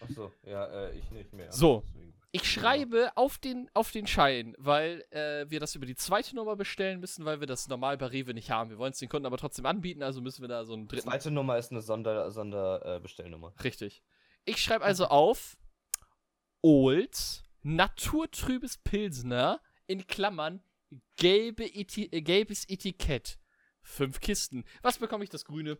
Achso, 0.00 0.32
ja, 0.44 0.64
äh, 0.66 0.96
ich 0.96 1.10
nicht 1.10 1.32
mehr. 1.32 1.52
So. 1.52 1.82
Deswegen. 1.86 2.14
Ich 2.34 2.50
schreibe 2.50 3.14
auf 3.14 3.36
den, 3.36 3.70
auf 3.74 3.92
den 3.92 4.06
Schein, 4.06 4.54
weil 4.58 5.04
äh, 5.10 5.44
wir 5.50 5.60
das 5.60 5.74
über 5.74 5.84
die 5.84 5.94
zweite 5.94 6.34
Nummer 6.34 6.56
bestellen 6.56 6.98
müssen, 6.98 7.26
weil 7.26 7.40
wir 7.40 7.46
das 7.46 7.68
normal 7.68 7.98
bei 7.98 8.06
Rewe 8.06 8.32
nicht 8.32 8.50
haben. 8.50 8.70
Wir 8.70 8.78
wollen 8.78 8.92
es 8.92 8.98
den 8.98 9.10
Kunden 9.10 9.26
aber 9.26 9.36
trotzdem 9.36 9.66
anbieten, 9.66 10.02
also 10.02 10.22
müssen 10.22 10.40
wir 10.40 10.48
da 10.48 10.64
so 10.64 10.72
einen 10.72 10.88
Die 10.88 10.96
dritten. 10.96 11.10
zweite 11.10 11.30
Nummer 11.30 11.58
ist 11.58 11.70
eine 11.70 11.82
Sonder, 11.82 12.30
Sonder 12.30 13.02
äh. 13.02 13.62
Richtig. 13.62 14.02
Ich 14.46 14.62
schreibe 14.62 14.84
also 14.84 15.06
auf 15.06 15.58
Olds 16.62 17.44
Naturtrübes 17.62 18.78
Pilsner 18.78 19.60
in 19.86 20.06
Klammern 20.06 20.62
gelbe 21.16 21.64
Eti 21.64 22.06
äh, 22.06 22.22
gelbes 22.22 22.68
Etikett. 22.68 23.38
Fünf 23.82 24.20
Kisten. 24.20 24.64
Was 24.80 24.98
bekomme 24.98 25.24
ich 25.24 25.30
das 25.30 25.44
Grüne? 25.44 25.78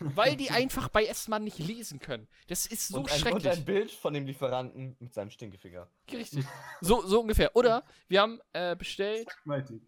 Weil 0.00 0.36
die 0.36 0.50
einfach 0.50 0.88
bei 0.88 1.04
Essmann 1.06 1.44
nicht 1.44 1.58
lesen 1.58 1.98
können. 2.00 2.28
Das 2.48 2.66
ist 2.66 2.88
so 2.88 2.98
und, 2.98 3.10
ein, 3.10 3.14
und 3.14 3.20
schrecklich. 3.20 3.48
ein 3.52 3.64
Bild 3.64 3.90
von 3.90 4.14
dem 4.14 4.26
Lieferanten 4.26 4.96
mit 4.98 5.12
seinem 5.14 5.30
Stinkefinger. 5.30 5.88
Richtig. 6.12 6.44
So, 6.80 7.06
so 7.06 7.20
ungefähr. 7.20 7.54
Oder 7.56 7.84
wir 8.08 8.20
haben 8.20 8.40
äh, 8.52 8.76
bestellt. 8.76 9.28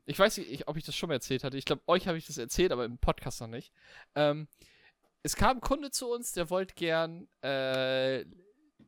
Ich 0.06 0.18
weiß 0.18 0.38
nicht, 0.38 0.50
ich- 0.50 0.68
ob 0.68 0.76
ich 0.76 0.84
das 0.84 0.94
schon 0.96 1.08
mal 1.08 1.14
erzählt 1.14 1.44
hatte. 1.44 1.56
Ich 1.56 1.64
glaube, 1.64 1.82
euch 1.86 2.06
habe 2.08 2.18
ich 2.18 2.26
das 2.26 2.38
erzählt, 2.38 2.72
aber 2.72 2.84
im 2.84 2.98
Podcast 2.98 3.40
noch 3.40 3.48
nicht. 3.48 3.72
Ähm, 4.14 4.48
es 5.22 5.36
kam 5.36 5.58
ein 5.58 5.60
Kunde 5.60 5.90
zu 5.90 6.10
uns, 6.10 6.32
der 6.32 6.50
wollte 6.50 6.74
gern 6.74 7.28
äh, 7.42 8.24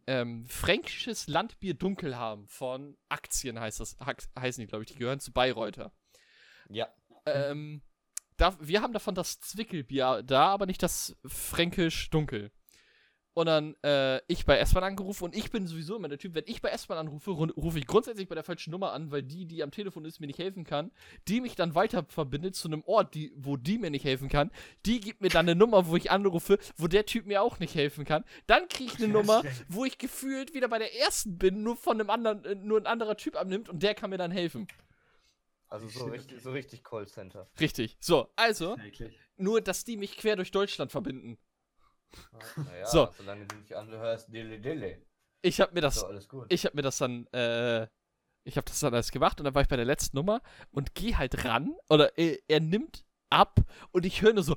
ähm, 0.07 0.47
fränkisches 0.47 1.29
Landbier 1.29 1.75
dunkel 1.75 2.17
haben. 2.17 2.47
Von 2.49 2.97
Aktien 3.09 3.59
heißt 3.59 3.81
das, 3.81 3.97
heißen 4.39 4.61
die, 4.61 4.67
glaube 4.67 4.85
ich. 4.85 4.91
Die 4.93 4.99
gehören 4.99 5.21
zu 5.21 5.33
Bayreuther. 5.33 5.93
Ja. 6.69 6.89
Ähm, 7.27 7.83
da, 8.37 8.57
wir 8.61 8.83
haben 8.83 8.93
davon 8.93 9.15
das 9.15 9.41
Zwickelbier 9.41 10.23
da, 10.25 10.47
aber 10.49 10.67
nicht 10.67 10.83
das 10.83 11.17
fränkisch 11.27 12.11
dunkel. 12.11 12.51
Und 13.37 13.47
dann 13.47 13.75
äh, 13.83 14.21
ich 14.29 14.47
bei 14.47 14.59
S-Bahn 14.59 14.85
angerufen 14.85 15.25
und 15.25 15.35
ich 15.35 15.51
bin 15.51 15.67
sowieso 15.67 15.97
immer 15.97 16.09
der 16.09 16.19
Typ, 16.19 16.37
wenn 16.37 16.45
ich 16.47 16.63
bei 16.63 16.69
S-Bahn 16.69 16.99
anrufe, 16.99 17.33
ru- 17.33 17.53
rufe 17.55 17.81
ich 17.81 17.87
grundsätzlich 17.89 18.29
bei 18.29 18.37
der 18.37 18.45
falschen 18.45 18.71
Nummer 18.71 18.93
an, 18.93 19.11
weil 19.11 19.25
die, 19.25 19.45
die 19.47 19.65
am 19.65 19.73
Telefon 19.73 20.05
ist, 20.05 20.21
mir 20.21 20.29
nicht 20.29 20.39
helfen 20.39 20.63
kann, 20.63 20.93
die 21.27 21.41
mich 21.41 21.57
dann 21.57 21.75
weiter 21.75 22.05
verbindet 22.09 22.55
zu 22.55 22.69
einem 22.69 22.85
Ort, 22.87 23.13
die, 23.17 23.33
wo 23.35 23.57
die 23.57 23.79
mir 23.79 23.91
nicht 23.91 24.05
helfen 24.05 24.29
kann, 24.29 24.53
die 24.87 25.01
gibt 25.01 25.21
mir 25.21 25.31
dann 25.31 25.47
eine 25.49 25.57
Nummer, 25.57 25.89
wo 25.89 25.97
ich 25.97 26.13
anrufe, 26.13 26.59
wo 26.77 26.87
der 26.87 27.07
Typ 27.07 27.27
mir 27.27 27.43
auch 27.43 27.59
nicht 27.59 27.75
helfen 27.75 28.05
kann. 28.05 28.25
Dann 28.47 28.69
kriege 28.69 28.93
ich 28.95 29.03
eine 29.03 29.13
Nummer, 29.13 29.43
wo 29.69 29.85
ich 29.85 29.99
gefühlt 29.99 30.55
wieder 30.55 30.69
bei 30.69 30.79
der 30.79 30.97
ersten 31.01 31.37
bin, 31.37 31.65
nur 31.65 31.77
von 31.77 32.01
einem 32.01 32.11
anderen, 32.11 32.45
äh, 32.45 32.55
nur 32.55 32.79
ein 32.79 32.87
anderer 32.87 33.17
Typ 33.17 33.35
abnimmt 33.35 33.69
und 33.69 33.83
der 33.83 33.97
kann 33.97 34.11
mir 34.11 34.19
dann 34.19 34.31
helfen. 34.31 34.69
Also 35.69 35.89
so 35.89 36.05
richtig, 36.07 36.43
so 36.43 36.53
richtig 36.53 36.85
Callcenter. 36.85 37.49
Richtig. 37.59 37.97
So, 38.01 38.31
also, 38.37 38.77
nur, 39.37 39.61
dass 39.61 39.85
die 39.85 39.97
mich 39.97 40.17
quer 40.17 40.37
durch 40.37 40.51
Deutschland 40.51 40.93
verbinden. 40.93 41.39
Naja, 42.57 42.87
So. 42.87 43.09
solange 43.17 43.47
du 43.47 43.57
dich 43.57 43.77
anhörst, 43.77 44.33
dille 44.33 44.61
dille. 44.61 45.03
Ich 45.43 45.61
habe 45.61 45.75
mir 45.75 45.81
das, 45.81 46.07
gut. 46.29 46.47
ich 46.49 46.65
habe 46.65 46.77
mir 46.77 46.83
das 46.83 46.99
dann, 46.99 47.27
äh, 47.29 47.87
ich 48.45 48.57
habe 48.57 48.67
das 48.67 48.81
dann 48.81 48.95
alles 48.95 49.11
gemacht 49.11 49.41
und 49.41 49.45
dann 49.45 49.55
war 49.55 49.63
ich 49.63 49.69
bei 49.69 49.77
der 49.77 49.85
letzten 49.85 50.17
Nummer 50.17 50.41
und 50.71 50.95
geh 50.95 51.17
halt 51.17 51.45
ran 51.45 51.75
oder 51.89 52.17
er, 52.17 52.39
er 52.49 52.61
nimmt 52.61 53.05
ab 53.31 53.61
und 53.91 54.07
ich 54.07 54.23
höre 54.23 54.33
nur 54.33 54.45
so, 54.45 54.57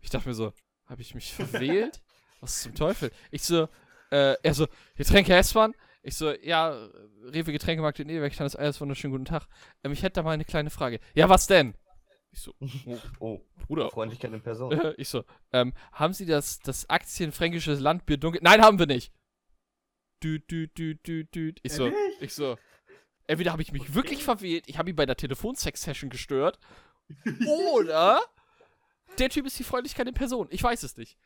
ich 0.00 0.10
dachte 0.10 0.28
mir 0.28 0.34
so, 0.34 0.52
habe 0.86 1.02
ich 1.02 1.14
mich 1.14 1.32
verwählt? 1.32 2.02
Was 2.40 2.62
zum 2.62 2.74
Teufel? 2.74 3.12
Ich 3.30 3.44
so, 3.44 3.68
äh, 4.10 4.36
er 4.42 4.54
so, 4.54 4.66
Getränke 4.96 5.34
S-Bahn? 5.34 5.74
Ich 6.02 6.16
so, 6.16 6.32
ja, 6.32 6.70
Rewe 7.22 7.52
Getränkemarkt 7.52 8.00
in 8.00 8.08
Edelberg, 8.08 8.36
das 8.36 8.56
alles 8.56 8.80
wunderschönen 8.80 9.12
guten 9.12 9.24
Tag. 9.24 9.46
Ähm, 9.84 9.92
ich 9.92 10.02
hätte 10.02 10.14
da 10.14 10.22
mal 10.24 10.32
eine 10.32 10.44
kleine 10.44 10.70
Frage. 10.70 10.98
Ja, 11.14 11.28
was 11.28 11.46
denn? 11.46 11.74
Ich 12.32 12.40
so, 12.40 12.54
oh, 12.86 12.98
oh, 13.20 13.40
Bruder, 13.66 13.90
Freundlichkeit 13.90 14.32
in 14.32 14.42
Person. 14.42 14.80
ich 14.96 15.08
so, 15.08 15.24
ähm, 15.52 15.74
haben 15.92 16.12
Sie 16.12 16.26
das, 16.26 16.58
das 16.58 16.90
Aktienfränkische 16.90 17.74
Landbier 17.74 18.16
dunkel? 18.16 18.40
Nein, 18.42 18.62
haben 18.62 18.78
wir 18.78 18.86
nicht. 18.86 19.12
Düt, 20.22 20.50
düt, 20.50 20.76
düt, 20.76 21.06
düt, 21.06 21.34
düt. 21.34 21.60
Ich 21.62 21.72
so, 21.72 21.92
ich 22.20 22.34
so. 22.34 22.58
Entweder 23.26 23.52
habe 23.52 23.62
ich 23.62 23.72
mich 23.72 23.94
wirklich 23.94 24.24
verwählt, 24.24 24.64
ich 24.66 24.78
habe 24.78 24.90
ihn 24.90 24.96
bei 24.96 25.06
der 25.06 25.16
Telefonsex-Session 25.16 26.10
gestört, 26.10 26.58
oder 27.46 28.20
der 29.18 29.28
Typ 29.28 29.46
ist 29.46 29.58
die 29.58 29.64
Freundlichkeit 29.64 30.08
in 30.08 30.14
Person. 30.14 30.48
Ich 30.50 30.62
weiß 30.62 30.82
es 30.82 30.96
nicht. 30.96 31.16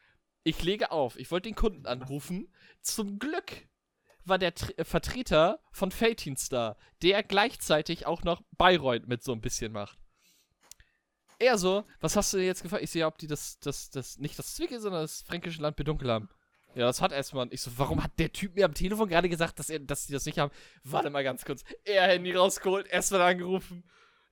Ich 0.43 0.62
lege 0.62 0.91
auf. 0.93 1.19
Ich 1.19 1.31
wollte 1.31 1.49
den 1.49 1.57
Kunden 1.57 1.87
anrufen. 1.87 2.53
Zum 2.83 3.19
Glück 3.19 3.67
war 4.29 4.39
der 4.39 4.55
Tr 4.55 4.79
äh, 4.79 4.85
Vertreter 4.85 5.61
von 5.73 5.91
Feltins 5.91 6.49
da, 6.49 6.77
der 7.03 7.23
gleichzeitig 7.23 8.07
auch 8.07 8.23
noch 8.23 8.43
Bayreuth 8.57 9.07
mit 9.07 9.23
so 9.23 9.33
ein 9.33 9.41
bisschen 9.41 9.73
macht. 9.73 9.99
Er 11.39 11.59
so, 11.59 11.85
was 12.01 12.17
hast 12.17 12.33
du 12.33 12.39
dir 12.39 12.47
jetzt 12.47 12.62
gefragt? 12.62 12.83
Ich 12.83 12.91
sehe, 12.91 13.07
ob 13.07 13.19
die 13.19 13.27
das, 13.27 13.59
das, 13.59 13.91
das, 13.91 14.19
nicht 14.19 14.39
das 14.39 14.55
Zwickel, 14.55 14.81
sondern 14.81 15.03
das 15.03 15.23
fränkische 15.23 15.61
Land 15.61 15.77
bedunkel 15.77 16.11
haben. 16.11 16.31
Ja, 16.75 16.87
das 16.87 17.01
hat 17.01 17.12
erstmal. 17.12 17.49
Ich 17.53 17.62
so, 17.62 17.71
warum 17.77 18.03
hat 18.03 18.19
der 18.19 18.33
Typ 18.33 18.55
mir 18.55 18.67
am 18.67 18.75
Telefon 18.75 19.09
gerade 19.09 19.29
gesagt, 19.29 19.59
dass, 19.59 19.71
er, 19.71 19.79
dass 19.79 20.07
die 20.07 20.12
das 20.12 20.27
nicht 20.27 20.39
haben? 20.39 20.53
Warte 20.85 21.11
mal 21.11 21.25
ganz 21.25 21.45
kurz. 21.45 21.65
Er 21.85 22.07
Handy 22.07 22.33
rausgeholt, 22.33 22.87
erstmal 22.87 23.23
angerufen. 23.23 23.83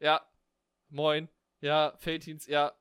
Ja, 0.01 0.27
moin. 0.91 1.29
Ja, 1.61 1.95
Feltins, 1.99 2.47
ja. 2.47 2.73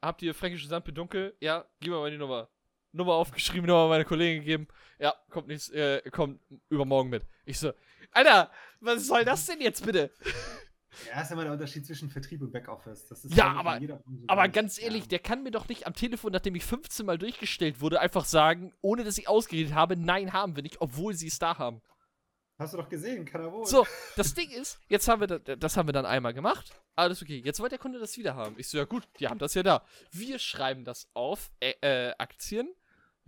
Habt 0.00 0.22
ihr 0.22 0.34
fränkisches 0.34 0.70
Land 0.70 0.86
bedunkel? 0.86 1.36
Ja, 1.40 1.66
gib 1.80 1.92
mir 1.92 1.98
mal 1.98 2.10
die 2.10 2.16
Nummer. 2.16 2.48
Nummer 2.92 3.14
aufgeschrieben, 3.14 3.66
Nummer 3.66 3.88
meine 3.88 4.04
Kollegin 4.04 4.40
gegeben. 4.40 4.68
Ja, 4.98 5.14
kommt 5.30 5.48
nicht, 5.48 5.70
äh, 5.70 6.02
kommt 6.10 6.40
übermorgen 6.68 7.10
mit. 7.10 7.24
Ich 7.44 7.58
so, 7.58 7.72
Alter, 8.12 8.50
was 8.80 9.06
soll 9.06 9.24
das 9.24 9.46
denn 9.46 9.60
jetzt 9.60 9.84
bitte? 9.84 10.10
Ja, 11.08 11.22
ist 11.22 11.30
immer 11.30 11.44
der 11.44 11.52
Unterschied 11.52 11.86
zwischen 11.86 12.10
Vertrieb 12.10 12.42
und 12.42 12.52
Backoffice. 12.52 13.06
Das 13.06 13.24
ist 13.24 13.34
Ja, 13.34 13.52
aber- 13.52 13.80
Aber 14.26 14.48
ganz 14.48 14.80
ehrlich, 14.80 15.06
der 15.06 15.20
kann 15.20 15.42
mir 15.42 15.52
doch 15.52 15.68
nicht 15.68 15.86
am 15.86 15.94
Telefon, 15.94 16.32
nachdem 16.32 16.56
ich 16.56 16.64
15 16.64 17.06
Mal 17.06 17.16
durchgestellt 17.16 17.80
wurde, 17.80 18.00
einfach 18.00 18.24
sagen, 18.24 18.74
ohne 18.80 19.04
dass 19.04 19.16
ich 19.16 19.28
ausgeredet 19.28 19.74
habe, 19.74 19.96
nein, 19.96 20.32
haben 20.32 20.56
wir 20.56 20.62
nicht, 20.62 20.80
obwohl 20.80 21.14
sie 21.14 21.28
es 21.28 21.38
da 21.38 21.58
haben. 21.58 21.80
Hast 22.58 22.74
du 22.74 22.76
doch 22.76 22.90
gesehen, 22.90 23.24
kann 23.24 23.40
er 23.40 23.52
wohl. 23.52 23.64
So, 23.64 23.86
das 24.16 24.34
Ding 24.34 24.50
ist, 24.50 24.78
jetzt 24.88 25.08
haben 25.08 25.20
wir 25.20 25.28
da, 25.28 25.38
das 25.38 25.78
haben 25.78 25.88
wir 25.88 25.94
dann 25.94 26.04
einmal 26.04 26.34
gemacht. 26.34 26.78
Alles 26.94 27.22
okay. 27.22 27.40
Jetzt 27.42 27.58
wollte 27.60 27.76
der 27.76 27.78
Kunde 27.78 27.98
das 27.98 28.18
wieder 28.18 28.34
haben. 28.34 28.54
Ich 28.58 28.68
so, 28.68 28.76
ja 28.76 28.84
gut, 28.84 29.08
die 29.18 29.28
haben 29.28 29.38
das 29.38 29.54
ja 29.54 29.62
da. 29.62 29.82
Wir 30.10 30.38
schreiben 30.38 30.84
das 30.84 31.08
auf. 31.14 31.50
Äh, 31.60 31.72
äh 31.80 32.12
Aktien. 32.18 32.68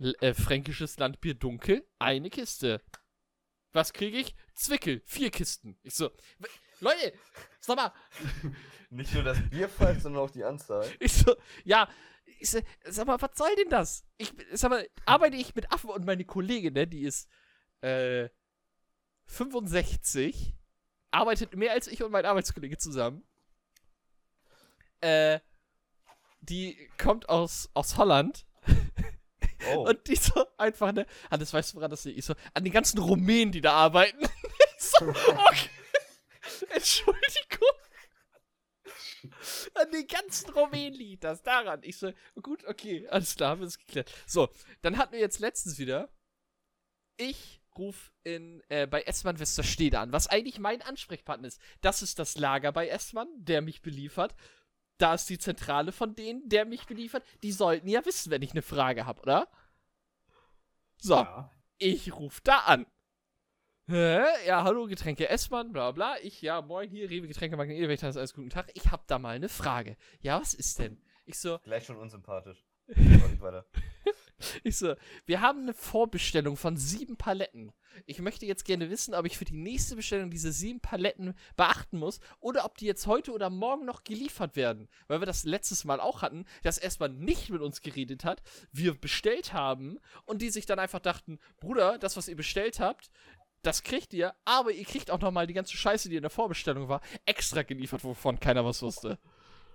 Äh, 0.03 0.33
fränkisches 0.33 0.97
Landbier 0.97 1.33
dunkel. 1.33 1.87
Eine 1.97 2.29
Kiste. 2.29 2.81
Was 3.71 3.93
kriege 3.93 4.17
ich? 4.17 4.35
Zwickel. 4.53 5.01
Vier 5.05 5.31
Kisten. 5.31 5.79
Ich 5.81 5.95
so, 5.95 6.11
Leute, 6.81 7.13
sag 7.61 7.77
mal. 7.77 7.93
Nicht 8.89 9.13
nur 9.13 9.23
das 9.23 9.37
Bierfall, 9.49 9.97
sondern 9.99 10.23
auch 10.23 10.29
die 10.29 10.43
Anzahl. 10.43 10.85
Ich 10.99 11.13
so, 11.13 11.35
ja. 11.63 11.87
Ich 12.39 12.51
so, 12.51 12.59
sag 12.83 13.07
mal, 13.07 13.21
was 13.21 13.31
soll 13.35 13.55
denn 13.55 13.69
das? 13.69 14.05
Ich, 14.17 14.33
sag 14.51 14.69
mal, 14.69 14.87
arbeite 15.05 15.37
ich 15.37 15.55
mit 15.55 15.71
Affen 15.71 15.89
und 15.89 16.05
meine 16.05 16.25
Kollegin, 16.25 16.73
ne, 16.73 16.85
die 16.85 17.03
ist, 17.03 17.29
äh, 17.79 18.27
65, 19.27 20.53
arbeitet 21.11 21.55
mehr 21.55 21.71
als 21.71 21.87
ich 21.87 22.03
und 22.03 22.11
mein 22.11 22.25
Arbeitskollege 22.25 22.77
zusammen. 22.77 23.25
Äh, 24.99 25.39
die 26.41 26.89
kommt 26.97 27.29
aus, 27.29 27.69
aus 27.73 27.95
Holland 27.95 28.45
Oh, 29.71 29.87
und 29.87 30.07
die 30.07 30.15
so 30.15 30.45
einfach, 30.57 30.91
ne, 30.91 31.05
Hannes, 31.31 31.53
weißt 31.53 31.73
du, 31.73 31.77
woran 31.77 31.91
das 31.91 32.03
liegt? 32.05 32.19
Ich 32.19 32.25
so, 32.25 32.33
an 32.53 32.63
den 32.63 32.73
ganzen 32.73 32.99
Rumänen, 32.99 33.51
die 33.51 33.61
da 33.61 33.73
arbeiten. 33.73 34.25
So, 34.75 35.07
okay. 35.07 35.69
Entschuldigung. 36.71 37.69
An 39.75 39.91
den 39.91 40.05
ganzen 40.07 40.49
Rumänen 40.49 40.93
liegt 40.93 41.23
das 41.23 41.41
daran. 41.41 41.79
Ich 41.83 41.97
so, 41.97 42.11
gut, 42.41 42.65
okay, 42.65 43.07
alles 43.07 43.37
klar, 43.37 43.51
haben 43.51 43.61
wir 43.61 43.67
es 43.67 43.77
geklärt. 43.77 44.11
So, 44.25 44.49
dann 44.81 44.97
hatten 44.97 45.13
wir 45.13 45.21
jetzt 45.21 45.39
letztens 45.39 45.77
wieder 45.77 46.09
ich 47.17 47.61
rufe 47.77 48.11
äh, 48.23 48.87
bei 48.87 49.01
S-Mann 49.01 49.39
Westerstede 49.39 49.99
an, 49.99 50.11
was 50.11 50.27
eigentlich 50.27 50.59
mein 50.59 50.81
Ansprechpartner 50.81 51.47
ist. 51.47 51.59
Das 51.81 52.01
ist 52.01 52.19
das 52.19 52.37
Lager 52.37 52.71
bei 52.71 52.87
S-Mann, 52.87 53.27
der 53.35 53.61
mich 53.61 53.81
beliefert. 53.81 54.35
Da 54.97 55.15
ist 55.15 55.29
die 55.29 55.37
Zentrale 55.39 55.91
von 55.91 56.15
denen, 56.15 56.47
der 56.49 56.65
mich 56.65 56.85
beliefert. 56.85 57.23
Die 57.41 57.51
sollten 57.51 57.87
ja 57.87 58.05
wissen, 58.05 58.31
wenn 58.31 58.41
ich 58.41 58.51
eine 58.51 58.61
Frage 58.61 59.05
habe, 59.05 59.21
oder? 59.21 59.47
So, 60.97 61.15
Ja. 61.15 61.51
ich 61.77 62.13
rufe 62.15 62.41
da 62.43 62.59
an. 62.59 62.85
Hä? 63.87 64.21
Ja, 64.47 64.63
hallo, 64.63 64.85
Getränke 64.87 65.27
S-Mann, 65.27 65.73
bla 65.73 65.91
bla. 65.91 66.15
Ich, 66.21 66.41
ja, 66.41 66.61
moin, 66.61 66.89
hier, 66.89 67.09
Rewe, 67.09 67.27
Getränke, 67.27 67.57
Magnet, 67.57 67.77
Edelwächter, 67.77 68.07
alles 68.07 68.33
guten 68.33 68.49
Tag. 68.49 68.71
Ich 68.75 68.91
hab 68.91 69.07
da 69.07 69.19
mal 69.19 69.35
eine 69.35 69.49
Frage. 69.49 69.97
Ja, 70.21 70.39
was 70.39 70.53
ist 70.53 70.79
denn? 70.79 71.01
Ich 71.25 71.37
so, 71.39 71.59
Gleich 71.59 71.85
schon 71.85 71.97
unsympathisch. 71.97 72.63
Ich 74.63 74.77
so, 74.77 74.95
wir 75.25 75.39
haben 75.39 75.61
eine 75.61 75.73
Vorbestellung 75.73 76.57
von 76.57 76.75
sieben 76.75 77.15
Paletten. 77.15 77.71
Ich 78.05 78.19
möchte 78.19 78.45
jetzt 78.45 78.65
gerne 78.65 78.89
wissen, 78.89 79.13
ob 79.13 79.25
ich 79.25 79.37
für 79.37 79.45
die 79.45 79.53
nächste 79.53 79.95
Bestellung 79.95 80.29
diese 80.29 80.51
sieben 80.51 80.79
Paletten 80.79 81.33
beachten 81.55 81.97
muss 81.97 82.19
oder 82.39 82.65
ob 82.65 82.77
die 82.77 82.85
jetzt 82.85 83.07
heute 83.07 83.31
oder 83.31 83.49
morgen 83.49 83.85
noch 83.85 84.03
geliefert 84.03 84.55
werden. 84.55 84.89
Weil 85.07 85.21
wir 85.21 85.25
das 85.25 85.43
letztes 85.43 85.85
Mal 85.85 85.99
auch 85.99 86.21
hatten, 86.21 86.45
dass 86.63 86.77
erstmal 86.77 87.09
nicht 87.09 87.49
mit 87.49 87.61
uns 87.61 87.81
geredet 87.81 88.23
hat, 88.23 88.41
wir 88.71 88.93
bestellt 88.93 89.53
haben 89.53 89.99
und 90.25 90.41
die 90.41 90.49
sich 90.49 90.65
dann 90.65 90.79
einfach 90.79 90.99
dachten, 90.99 91.39
Bruder, 91.59 91.97
das, 91.97 92.17
was 92.17 92.27
ihr 92.27 92.35
bestellt 92.35 92.79
habt, 92.79 93.09
das 93.63 93.83
kriegt 93.83 94.13
ihr, 94.13 94.35
aber 94.45 94.71
ihr 94.71 94.85
kriegt 94.85 95.09
auch 95.09 95.19
nochmal 95.19 95.47
die 95.47 95.53
ganze 95.53 95.75
Scheiße, 95.77 96.09
die 96.09 96.17
in 96.17 96.21
der 96.21 96.29
Vorbestellung 96.29 96.89
war, 96.89 97.01
extra 97.25 97.63
geliefert, 97.63 98.03
wovon 98.03 98.39
keiner 98.39 98.65
was 98.65 98.81
wusste. 98.81 99.17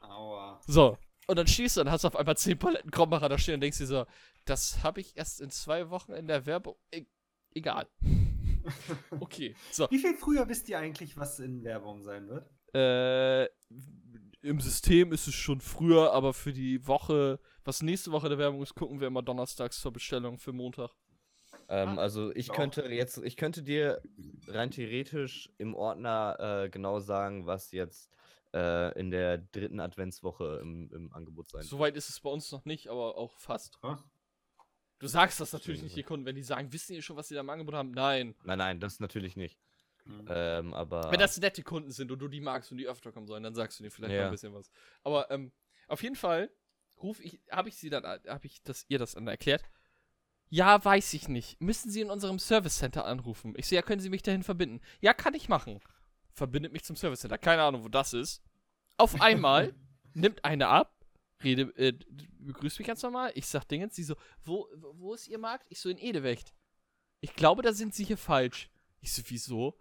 Aua. 0.03 0.61
So. 0.67 0.99
Und 1.27 1.37
dann 1.37 1.47
schießt 1.47 1.77
du 1.77 1.81
und 1.83 1.91
hast 1.91 2.07
auf 2.07 2.17
einmal 2.17 2.37
10 2.37 2.59
Paletten 2.59 2.91
Krombacher 2.91 3.29
da 3.29 3.37
stehen 3.37 3.55
und 3.55 3.61
denkst 3.61 3.79
dir 3.79 3.87
so, 3.87 4.07
das 4.47 4.83
habe 4.83 5.01
ich 5.01 5.17
erst 5.17 5.41
in 5.41 5.51
zwei 5.51 5.91
Wochen 5.91 6.13
in 6.13 6.27
der 6.27 6.47
Werbung. 6.47 6.77
Egal. 7.59 7.89
Okay. 9.19 9.55
So. 9.73 9.87
Wie 9.91 9.99
viel 9.99 10.15
früher 10.15 10.47
wisst 10.49 10.69
ihr 10.69 10.79
eigentlich, 10.79 11.17
was 11.17 11.41
in 11.41 11.65
Werbung 11.65 12.03
sein 12.03 12.29
wird? 12.29 12.51
Äh, 12.75 13.47
Im 14.47 14.61
System 14.61 15.11
ist 15.13 15.27
es 15.27 15.35
schon 15.35 15.61
früher, 15.63 16.13
aber 16.13 16.35
für 16.35 16.53
die 16.53 16.87
Woche, 16.87 17.41
was 17.65 17.81
nächste 17.83 18.13
Woche 18.13 18.29
der 18.29 18.37
Werbung 18.39 18.63
ist, 18.63 18.75
gucken 18.75 19.01
wir 19.01 19.07
immer 19.07 19.23
donnerstags 19.23 19.81
zur 19.81 19.93
Bestellung 19.93 20.39
für 20.39 20.53
Montag. 20.53 20.91
Ähm, 21.71 21.89
Ah, 21.91 22.03
also 22.03 22.31
ich 22.35 22.51
auch. 22.51 22.55
könnte 22.57 22.83
jetzt, 22.89 23.17
ich 23.19 23.37
könnte 23.37 23.63
dir 23.63 24.03
rein 24.49 24.71
theoretisch 24.71 25.51
im 25.57 25.75
Ordner 25.75 26.37
äh, 26.65 26.69
genau 26.69 27.01
sagen, 27.01 27.47
was 27.47 27.73
jetzt 27.73 28.11
äh, 28.55 28.99
in 29.01 29.11
der 29.11 29.39
dritten 29.39 29.81
Adventswoche 29.81 30.59
im, 30.63 30.91
im 30.93 31.13
Angebot 31.15 31.49
sein 31.49 31.61
wird. 31.61 31.71
Soweit 31.71 31.97
ist 31.97 32.11
es 32.11 32.21
bei 32.21 32.29
uns 32.31 32.53
noch 32.53 32.65
nicht, 32.67 32.89
aber 32.89 33.17
auch 33.17 33.39
fast. 33.39 33.79
Was? 33.83 34.05
Du 34.99 35.07
sagst 35.07 35.41
das 35.41 35.53
natürlich 35.53 35.83
nicht, 35.83 35.97
die 35.97 36.03
Kunden, 36.03 36.27
wenn 36.27 36.35
die 36.35 36.43
sagen, 36.43 36.73
wissen 36.73 36.95
die 36.95 37.03
schon, 37.03 37.17
was 37.17 37.29
sie 37.29 37.35
da 37.35 37.41
im 37.41 37.51
Angebot 37.51 37.75
haben? 37.75 37.93
Nein. 37.93 38.35
Nein, 38.43 38.59
nein, 38.59 38.81
das 38.81 38.99
natürlich 38.99 39.37
nicht. 39.37 39.59
Hm. 40.05 40.27
Ähm, 40.29 40.75
aber 40.75 41.11
Wenn 41.11 41.21
das 41.21 41.39
nette 41.39 41.63
Kunden 41.63 41.91
sind 41.93 42.11
und 42.11 42.19
du 42.19 42.29
die 42.29 42.41
magst 42.41 42.73
und 42.73 42.79
die 42.79 42.89
öfter 42.89 43.13
kommen 43.13 43.27
sollen, 43.27 43.43
dann 43.43 43.55
sagst 43.55 43.79
du 43.79 43.85
dir 43.85 43.91
vielleicht 43.91 44.15
Ja. 44.15 44.21
mal 44.23 44.27
ein 44.27 44.33
bisschen 44.33 44.55
was. 44.55 44.71
Aber 45.05 45.31
ähm, 45.31 45.53
auf 45.87 46.03
jeden 46.03 46.17
Fall 46.17 46.51
ruf 47.01 47.21
ich, 47.21 47.41
habe 47.51 47.69
ich 47.69 47.77
sie 47.77 47.91
dann, 47.91 48.05
habe 48.05 48.47
ich 48.47 48.63
das, 48.63 48.85
ihr 48.89 48.99
das 48.99 49.13
dann 49.13 49.29
erklärt? 49.29 49.63
Ja, 50.51 50.83
weiß 50.83 51.13
ich 51.13 51.29
nicht. 51.29 51.61
Müssen 51.61 51.91
Sie 51.91 52.01
in 52.01 52.11
unserem 52.11 52.39
Service 52.39 52.79
Center 52.79 53.05
anrufen? 53.05 53.53
Ich 53.57 53.69
so, 53.69 53.75
ja, 53.75 53.83
können 53.83 54.01
Sie 54.01 54.09
mich 54.09 54.23
dahin 54.23 54.43
verbinden? 54.43 54.81
Ja, 55.01 55.13
kann 55.13 55.35
ich 55.35 55.49
machen. 55.49 55.81
Verbindet 56.33 56.73
mich 56.73 56.85
zum 56.85 56.97
Service 56.97 57.21
Center. 57.21 57.37
Keine 57.37 57.63
Ahnung, 57.63 57.85
wo 57.85 57.89
das 57.89 58.15
ist. 58.15 58.43
Auf 58.97 59.21
einmal 59.21 59.75
nimmt 60.15 60.45
eine 60.45 60.69
ab, 60.69 60.95
rede, 61.43 61.63
äh, 61.77 61.93
begrüßt 62.41 62.79
mich 62.79 62.89
ganz 62.89 63.03
normal. 63.03 63.33
Ich 63.35 63.47
sag 63.47 63.65
Dingens, 63.65 63.95
sie 63.95 64.05
so, 64.05 64.17
wo, 64.45 64.69
wo 64.95 65.15
ist 65.15 65.29
Ihr 65.29 65.39
Markt? 65.39 65.67
Ich 65.69 65.81
so, 65.81 65.89
in 65.89 65.99
Edewecht. 65.99 66.55
Ich 67.21 67.35
glaube, 67.35 67.63
da 67.63 67.73
sind 67.73 67.95
Sie 67.95 68.05
hier 68.05 68.19
falsch. 68.19 68.71
Ich 69.01 69.13
so, 69.13 69.23
wieso? 69.27 69.79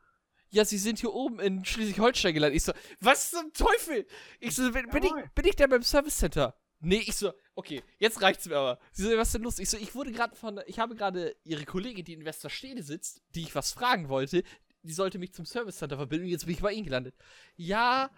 Ja, 0.50 0.64
Sie 0.66 0.78
sind 0.78 1.00
hier 1.00 1.14
oben 1.14 1.40
in 1.40 1.66
Schleswig-Holstein 1.66 2.34
gelandet. 2.34 2.58
Ich 2.58 2.64
so, 2.64 2.74
was 3.00 3.32
zum 3.32 3.52
Teufel? 3.54 4.08
Ich 4.40 4.56
so, 4.56 4.72
bin, 4.72 4.90
bin, 4.90 5.04
ich, 5.04 5.12
bin 5.36 5.46
ich 5.46 5.56
da 5.56 5.68
beim 5.68 5.84
Service 5.84 6.18
Center? 6.18 6.56
Nee, 6.80 7.04
ich 7.06 7.16
so, 7.16 7.34
okay, 7.56 7.82
jetzt 7.98 8.22
reicht's 8.22 8.46
mir 8.46 8.56
aber. 8.56 8.80
Sie 8.92 9.04
so, 9.04 9.18
was 9.18 9.30
ist 9.30 9.34
denn 9.34 9.42
los? 9.42 9.60
Ich 9.60 9.70
so, 9.70 9.78
ich 9.78 9.96
wurde 9.96 10.12
gerade 10.12 10.36
von, 10.36 10.62
ich 10.68 10.80
habe 10.80 10.96
gerade 10.96 11.36
Ihre 11.44 11.66
Kollegin, 11.66 12.06
die 12.06 12.14
in 12.14 12.26
Westerstede 12.26 12.84
sitzt, 12.84 13.22
die 13.34 13.42
ich 13.42 13.56
was 13.56 13.72
fragen 13.72 14.10
wollte, 14.10 14.44
die 14.84 14.94
sollte 14.94 15.18
mich 15.20 15.34
zum 15.34 15.46
Service 15.46 15.78
Center 15.78 15.98
verbinden 15.98 16.28
jetzt 16.28 16.46
bin 16.46 16.54
ich 16.54 16.62
bei 16.62 16.72
Ihnen 16.72 16.86
gelandet. 16.86 17.16
Ja, 17.56 18.12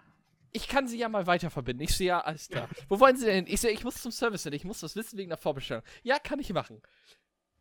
ich 0.52 0.68
kann 0.68 0.86
Sie 0.88 0.98
ja 0.98 1.08
mal 1.08 1.26
weiter 1.26 1.50
verbinden. 1.50 1.82
Ich 1.82 1.96
so, 1.96 2.04
ja, 2.04 2.20
alles 2.20 2.48
klar. 2.48 2.68
Wo 2.88 3.00
wollen 3.00 3.16
Sie 3.16 3.24
denn 3.26 3.44
hin? 3.44 3.54
Ich 3.54 3.60
so, 3.60 3.68
ich 3.68 3.84
muss 3.84 4.00
zum 4.02 4.12
Service 4.12 4.42
Center, 4.42 4.56
ich 4.56 4.64
muss 4.64 4.80
das 4.80 4.96
wissen 4.96 5.18
wegen 5.18 5.28
der 5.30 5.38
Vorbestellung. 5.38 5.82
Ja, 6.02 6.18
kann 6.18 6.38
ich 6.40 6.52
machen. 6.52 6.80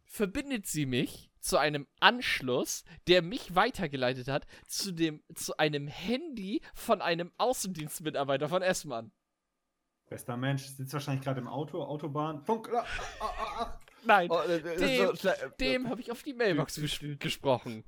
Verbindet 0.06 0.66
sie 0.66 0.86
mich 0.88 1.30
zu 1.40 1.58
einem 1.58 1.88
Anschluss, 2.00 2.84
der 3.08 3.22
mich 3.22 3.54
weitergeleitet 3.56 4.28
hat, 4.28 4.48
zu 4.68 4.92
dem, 4.92 5.22
zu 5.36 5.56
einem 5.58 5.88
Handy 5.88 6.62
von 6.74 7.02
einem 7.02 7.32
Außendienstmitarbeiter 7.38 8.50
von 8.50 8.62
S-Mann. 8.64 9.12
Bester 10.10 10.36
Mensch, 10.36 10.64
sitzt 10.66 10.92
wahrscheinlich 10.94 11.24
gerade 11.24 11.40
im 11.40 11.48
Auto, 11.48 11.84
Autobahn. 11.84 12.42
Funk. 12.44 12.70
Ah, 12.74 12.84
ah, 13.20 13.32
ah. 13.60 13.80
Nein, 14.04 14.32
Oh, 14.32 14.40
äh, 14.40 14.56
äh, 14.58 14.78
Dem- 14.78 15.16
so 15.16 15.30
dem 15.60 15.90
habe 15.90 16.02
ich 16.02 16.12
auf 16.12 16.24
die 16.24 16.34
Mailbox 16.34 16.76
ges 16.82 17.00
gesprochen. 17.20 17.84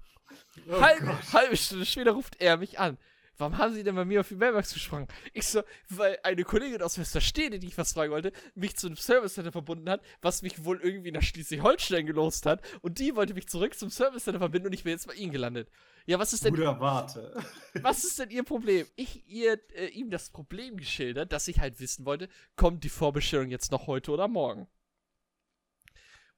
Oh 0.70 0.80
halbe, 0.80 1.06
Gott. 1.08 1.34
halbe 1.34 1.58
Stunde 1.58 1.86
später 1.88 2.12
ruft 2.12 2.40
er 2.40 2.58
mich 2.58 2.78
an. 2.80 2.98
Warum 3.42 3.58
haben 3.58 3.74
Sie 3.74 3.84
denn 3.84 3.96
bei 3.96 4.06
mir 4.06 4.20
auf 4.20 4.28
die 4.28 4.36
Mailbox 4.36 4.72
gesprochen? 4.72 5.08
Ich 5.34 5.48
so, 5.48 5.64
weil 5.90 6.20
eine 6.22 6.44
Kollegin 6.44 6.84
aus 6.84 7.00
Westerstede, 7.00 7.58
die 7.58 7.66
ich 7.66 7.78
was 7.80 7.94
fragen 7.94 8.12
wollte, 8.12 8.32
mich 8.54 8.76
zu 8.76 8.86
einem 8.86 8.98
Service 8.98 9.34
Center 9.34 9.52
verbunden 9.52 9.90
hat, 9.90 10.04
was 10.22 10.44
mich 10.44 10.64
wohl 10.64 10.80
irgendwie 10.80 11.12
nach 11.12 11.24
Schleswig-Holstein 11.24 12.06
gelost 12.06 12.46
hat. 12.46 12.62
Und 12.84 13.00
die 13.00 13.16
wollte 13.16 13.34
mich 13.34 13.48
zurück 13.48 13.74
zum 13.74 13.90
Service 13.90 14.26
Center 14.26 14.38
verbinden 14.38 14.68
und 14.68 14.74
ich 14.74 14.84
bin 14.84 14.92
jetzt 14.92 15.08
bei 15.08 15.16
Ihnen 15.16 15.32
gelandet. 15.32 15.72
Ja, 16.06 16.20
was 16.20 16.34
ist 16.34 16.46
denn, 16.46 16.54
Bruder, 16.54 16.80
warte. 16.80 17.34
was 17.82 18.04
ist 18.04 18.20
denn 18.20 18.30
Ihr 18.30 18.44
Problem? 18.44 18.86
Ich 18.96 19.28
ihr, 19.28 19.60
äh, 19.74 19.88
ihm 19.88 20.12
das 20.12 20.30
Problem 20.30 20.78
geschildert, 20.78 21.34
dass 21.34 21.48
ich 21.48 21.60
halt 21.60 21.80
wissen 21.80 22.06
wollte, 22.06 22.30
kommt 22.56 22.84
die 22.84 22.90
Vorbestellung 22.90 23.50
jetzt 23.50 23.72
noch 23.72 23.88
heute 23.88 24.12
oder 24.12 24.28
morgen? 24.28 24.68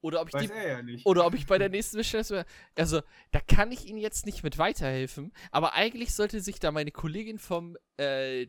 Oder 0.04 0.20
ob 0.20 0.28
ich 0.28 0.34
die 0.34 0.50
Weiß 0.50 0.50
er 0.50 0.68
ja 0.68 0.82
nicht. 0.82 1.06
oder 1.06 1.24
ob 1.24 1.32
ich 1.32 1.46
bei 1.46 1.56
der 1.56 1.70
nächsten 1.70 1.96
Bestellung. 1.96 2.44
Also, 2.76 3.00
da 3.30 3.40
kann 3.40 3.72
ich 3.72 3.86
Ihnen 3.86 3.96
jetzt 3.96 4.26
nicht 4.26 4.42
mit 4.42 4.58
weiterhelfen. 4.58 5.32
Aber 5.50 5.72
eigentlich 5.72 6.14
sollte 6.14 6.42
sich 6.42 6.60
da 6.60 6.70
meine 6.72 6.90
Kollegin 6.90 7.38
vom 7.38 7.78
äh, 7.96 8.48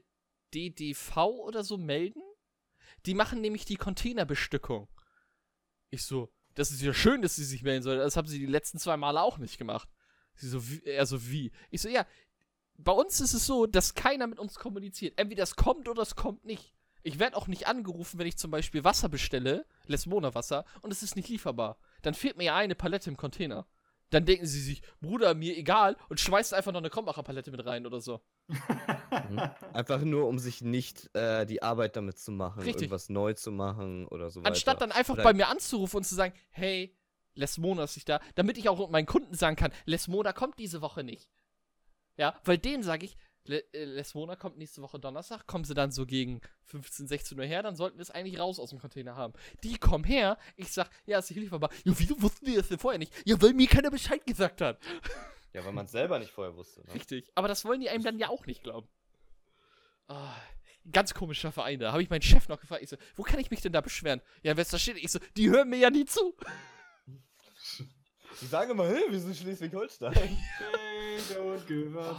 DDV 0.54 1.16
oder 1.28 1.64
so 1.64 1.78
melden. 1.78 2.22
Die 3.06 3.14
machen 3.14 3.40
nämlich 3.40 3.64
die 3.64 3.78
Containerbestückung. 3.78 4.90
Ich 5.92 6.04
so, 6.04 6.30
das 6.56 6.72
ist 6.72 6.82
ja 6.82 6.94
schön, 6.94 7.22
dass 7.22 7.38
sie 7.38 7.46
sich 7.46 7.64
melden 7.64 7.84
soll. 7.84 8.00
Das 8.00 8.18
haben 8.18 8.28
sie 8.28 8.40
die 8.40 8.48
letzten 8.48 8.78
zwei 8.78 8.98
Male 8.98 9.22
auch 9.22 9.38
nicht 9.38 9.58
gemacht. 9.58 9.88
Sie 10.36 10.50
so, 10.50 10.70
wie, 10.70 10.84
er 10.84 11.06
so, 11.06 11.26
wie? 11.30 11.54
Ich 11.70 11.82
so, 11.82 11.88
ja, 11.88 12.06
bei 12.78 12.92
uns 12.92 13.22
ist 13.22 13.34
es 13.34 13.46
so, 13.46 13.66
dass 13.66 13.94
keiner 13.94 14.28
mit 14.28 14.40
uns 14.40 14.56
kommuniziert. 14.56 15.18
Entweder 15.18 15.44
es 15.44 15.56
kommt 15.56 15.88
oder 15.88 16.02
es 16.02 16.18
kommt 16.18 16.44
nicht. 16.44 16.75
Ich 17.06 17.20
werde 17.20 17.38
auch 17.38 17.46
nicht 17.46 17.68
angerufen, 17.68 18.18
wenn 18.18 18.26
ich 18.26 18.36
zum 18.36 18.50
Beispiel 18.50 18.84
Wasser 18.84 19.10
bestelle, 19.10 19.68
Lesmona 19.86 20.34
Wasser, 20.34 20.66
und 20.82 20.92
es 20.92 21.04
ist 21.04 21.16
nicht 21.16 21.30
lieferbar. 21.30 21.78
Dann 22.02 22.16
fehlt 22.16 22.36
mir 22.36 22.46
ja 22.46 22.56
eine 22.56 22.74
Palette 22.74 23.12
im 23.12 23.16
Container. 23.16 23.68
Dann 24.10 24.26
denken 24.26 24.48
sie 24.48 24.60
sich, 24.60 24.82
Bruder, 25.02 25.36
mir 25.36 25.56
egal, 25.56 25.98
und 26.10 26.20
schmeißt 26.20 26.56
einfach 26.56 26.72
noch 26.72 26.80
eine 26.80 26.90
Krombacher 26.90 27.22
Palette 27.22 27.52
mit 27.52 27.64
rein 27.64 27.86
oder 27.86 28.02
so. 28.02 28.22
Mhm. 28.48 28.58
Einfach 29.74 30.02
nur, 30.02 30.28
um 30.28 30.40
sich 30.40 30.62
nicht 30.62 31.16
äh, 31.16 31.46
die 31.46 31.62
Arbeit 31.62 31.96
damit 31.96 32.18
zu 32.18 32.32
machen, 32.32 32.64
Richtig. 32.64 32.84
irgendwas 32.84 33.10
neu 33.10 33.34
zu 33.34 33.52
machen 33.52 34.08
oder 34.08 34.32
so 34.32 34.40
weiter. 34.40 34.50
Anstatt 34.50 34.82
dann 34.82 34.92
einfach 34.92 35.14
Oder- 35.14 35.24
bei 35.24 35.34
mir 35.34 35.48
anzurufen 35.48 35.98
und 35.98 36.04
zu 36.06 36.16
sagen, 36.16 36.34
hey, 36.50 36.98
Lesmona 37.36 37.84
ist 37.84 37.98
nicht 37.98 38.10
da, 38.10 38.20
damit 38.34 38.58
ich 38.58 38.68
auch 38.68 38.90
meinen 38.90 39.06
Kunden 39.06 39.36
sagen 39.36 39.56
kann, 39.56 39.72
Lesmona 39.86 40.34
kommt 40.34 40.58
diese 40.58 40.82
Woche 40.82 41.04
nicht. 41.04 41.30
Ja, 42.18 42.40
weil 42.46 42.58
denen 42.58 42.82
sage 42.82 43.06
ich, 43.06 43.18
Le 43.46 43.64
äh, 43.74 43.86
Lesmona 43.86 44.36
kommt 44.36 44.58
nächste 44.58 44.82
Woche 44.82 45.00
Donnerstag, 45.00 45.46
kommen 45.46 45.64
sie 45.64 45.74
dann 45.74 45.92
so 45.92 46.06
gegen 46.06 46.42
15, 46.64 47.08
16 47.08 47.40
Uhr 47.40 47.46
her, 47.46 47.62
dann 47.64 47.76
sollten 47.76 47.98
wir 47.98 48.02
es 48.02 48.12
eigentlich 48.12 48.40
raus 48.40 48.60
aus 48.60 48.72
dem 48.72 48.80
Container 48.80 49.16
haben. 49.16 49.34
Die 49.64 49.78
kommen 49.78 50.04
her, 50.04 50.38
ich 50.56 50.72
sag, 50.72 50.90
ja, 51.06 51.20
ist 51.20 51.30
nicht 51.30 51.40
lieferbar. 51.40 51.70
Ja, 51.84 51.94
wieso 51.98 52.20
wussten 52.22 52.46
die 52.46 52.56
das 52.56 52.70
denn 52.70 52.80
vorher 52.80 53.00
nicht? 53.00 53.14
Ja, 53.26 53.40
weil 53.42 53.54
mir 53.54 53.68
keiner 53.68 53.92
Bescheid 53.92 54.26
gesagt 54.26 54.62
hat. 54.62 54.80
Ja, 55.54 55.64
weil 55.64 55.72
man 55.72 55.86
es 55.86 55.94
selber 55.94 56.20
nicht 56.20 56.32
vorher 56.32 56.54
wusste. 56.58 56.82
Ne? 56.86 56.94
Richtig. 56.96 57.32
Aber 57.34 57.48
das 57.48 57.64
wollen 57.64 57.80
die 57.80 57.90
einem 57.90 58.04
dann 58.04 58.20
ja 58.20 58.28
auch 58.28 58.46
nicht 58.46 58.62
glauben. 58.62 58.90
Ah, 60.10 60.36
ganz 60.92 61.14
komischer 61.14 61.54
Verein 61.54 61.80
da. 61.80 61.94
Habe 61.94 62.04
ich 62.04 62.10
meinen 62.10 62.22
Chef 62.22 62.50
noch 62.50 62.60
gefragt. 62.60 62.84
Ich 62.84 62.90
so, 62.90 62.98
wo 63.16 63.24
kann 63.24 63.40
ich 63.40 63.52
mich 63.52 63.62
denn 63.62 63.72
da 63.72 63.80
beschweren? 63.80 64.22
Ja, 64.44 64.58
wer 64.58 64.66
da 64.66 64.78
steht? 64.78 64.98
Ich 64.98 65.12
so, 65.12 65.20
die 65.38 65.50
hören 65.50 65.70
mir 65.70 65.78
ja 65.78 65.90
nie 65.90 66.04
zu. 66.04 66.36
Ich 68.42 68.50
sage 68.50 68.74
mal, 68.74 68.88
hey, 68.90 69.04
wir 69.10 69.20
sind 69.20 69.36
Schleswig-Holstein. 69.36 70.14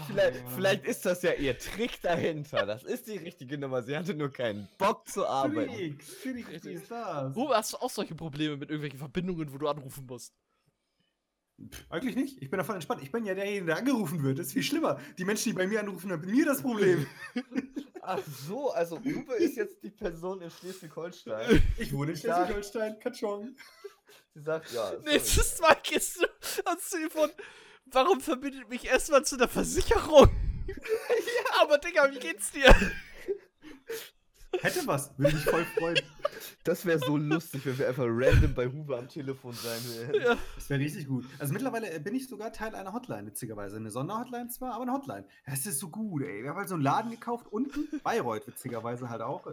Vielleicht, 0.07 0.43
vielleicht 0.55 0.87
ist 0.87 1.05
das 1.05 1.23
ja 1.23 1.33
ihr 1.33 1.59
Trick 1.59 2.01
dahinter. 2.01 2.65
Das 2.65 2.83
ist 2.83 3.07
die 3.07 3.19
richtige 3.19 3.59
Nummer. 3.59 3.83
Sie 3.83 3.97
hatte 3.97 4.15
nur 4.15 4.33
keinen 4.33 4.69
Bock 4.79 5.07
zu 5.07 5.27
arbeiten. 5.27 5.99
Felix, 6.01 6.65
wie 6.65 6.73
ist 6.73 6.91
das? 6.91 7.35
Wo 7.35 7.53
hast 7.53 7.75
du 7.75 7.77
auch 7.77 7.91
solche 7.91 8.15
Probleme 8.15 8.57
mit 8.57 8.71
irgendwelchen 8.71 8.99
Verbindungen, 8.99 9.53
wo 9.53 9.59
du 9.59 9.69
anrufen 9.69 10.07
musst? 10.07 10.33
Pff, 11.61 11.87
Eigentlich 11.91 12.17
nicht. 12.17 12.43
Ich 12.43 12.51
bin 12.51 12.59
davon 12.59 12.77
entspannt. 12.77 13.03
Ich 13.03 13.13
bin 13.13 13.25
ja 13.25 13.35
derjenige, 13.35 13.67
der 13.67 13.77
angerufen 13.77 14.23
wird. 14.23 14.39
Das 14.39 14.49
ist 14.49 14.53
viel 14.55 14.63
schlimmer. 14.63 14.99
Die 15.19 15.25
Menschen, 15.25 15.51
die 15.51 15.53
bei 15.53 15.67
mir 15.67 15.81
anrufen, 15.81 16.11
haben 16.11 16.21
mit 16.23 16.31
mir 16.31 16.47
das 16.47 16.63
Problem. 16.63 17.07
Ach 18.03 18.21
so, 18.47 18.71
also 18.71 18.97
Uwe 18.99 19.35
ist 19.35 19.57
jetzt 19.57 19.83
die 19.83 19.91
Person 19.91 20.41
in 20.41 20.51
Schleswig-Holstein. 20.51 21.63
Ich 21.77 21.93
wohne 21.93 22.13
in. 22.13 22.17
Schleswig-Holstein, 22.17 22.99
Katschong. 23.01 23.57
Sie 24.35 24.43
sagt, 24.43 24.73
ja. 24.73 24.91
sorry. 24.91 25.03
Nächstes 25.05 25.61
Mal 25.61 25.77
gehst 25.83 26.21
du, 26.21 26.27
Ans 26.67 26.91
Telefon. 26.91 27.31
Warum 27.87 28.21
verbindet 28.21 28.69
mich 28.69 28.85
erstmal 28.85 29.25
zu 29.25 29.37
der 29.37 29.49
Versicherung? 29.49 30.29
ja. 30.69 31.63
Aber 31.63 31.79
Digga, 31.79 32.11
wie 32.11 32.19
geht's 32.19 32.51
dir? 32.51 32.75
Hätte 34.61 34.87
was, 34.87 35.17
würde 35.19 35.35
mich 35.35 35.45
voll 35.45 35.65
freuen. 35.79 36.01
Das 36.65 36.85
wäre 36.85 36.99
so 36.99 37.17
lustig, 37.17 37.65
wenn 37.65 37.79
wir 37.79 37.89
einfach 37.89 38.07
random 38.07 38.55
bei 38.55 38.67
Huber 38.67 38.99
am 38.99 39.09
Telefon 39.09 39.53
sein 39.53 39.79
würden. 39.85 40.23
Ja. 40.23 40.37
Das 40.55 40.71
wäre 40.71 40.81
richtig 40.81 41.07
gut. 41.07 41.25
Also 41.39 41.53
mittlerweile 41.53 41.91
äh, 41.93 41.99
bin 41.99 42.15
ich 42.15 42.29
sogar 42.29 42.53
Teil 42.53 42.75
einer 42.75 42.93
Hotline, 42.93 43.27
witzigerweise. 43.27 43.77
Eine 43.77 43.91
Sonderhotline 43.91 44.49
zwar, 44.49 44.75
aber 44.75 44.83
eine 44.83 44.93
Hotline. 44.93 45.25
Das 45.47 45.67
ist 45.67 45.79
so 45.79 45.89
gut, 45.89 46.23
ey. 46.23 46.43
Wir 46.43 46.51
haben 46.51 46.57
halt 46.57 46.69
so 46.69 46.75
einen 46.75 46.83
Laden 46.83 47.11
gekauft, 47.11 47.47
unten, 47.51 48.01
Bayreuth, 48.03 48.47
witzigerweise 48.47 49.09
halt 49.09 49.23
auch, 49.23 49.47
äh, 49.47 49.53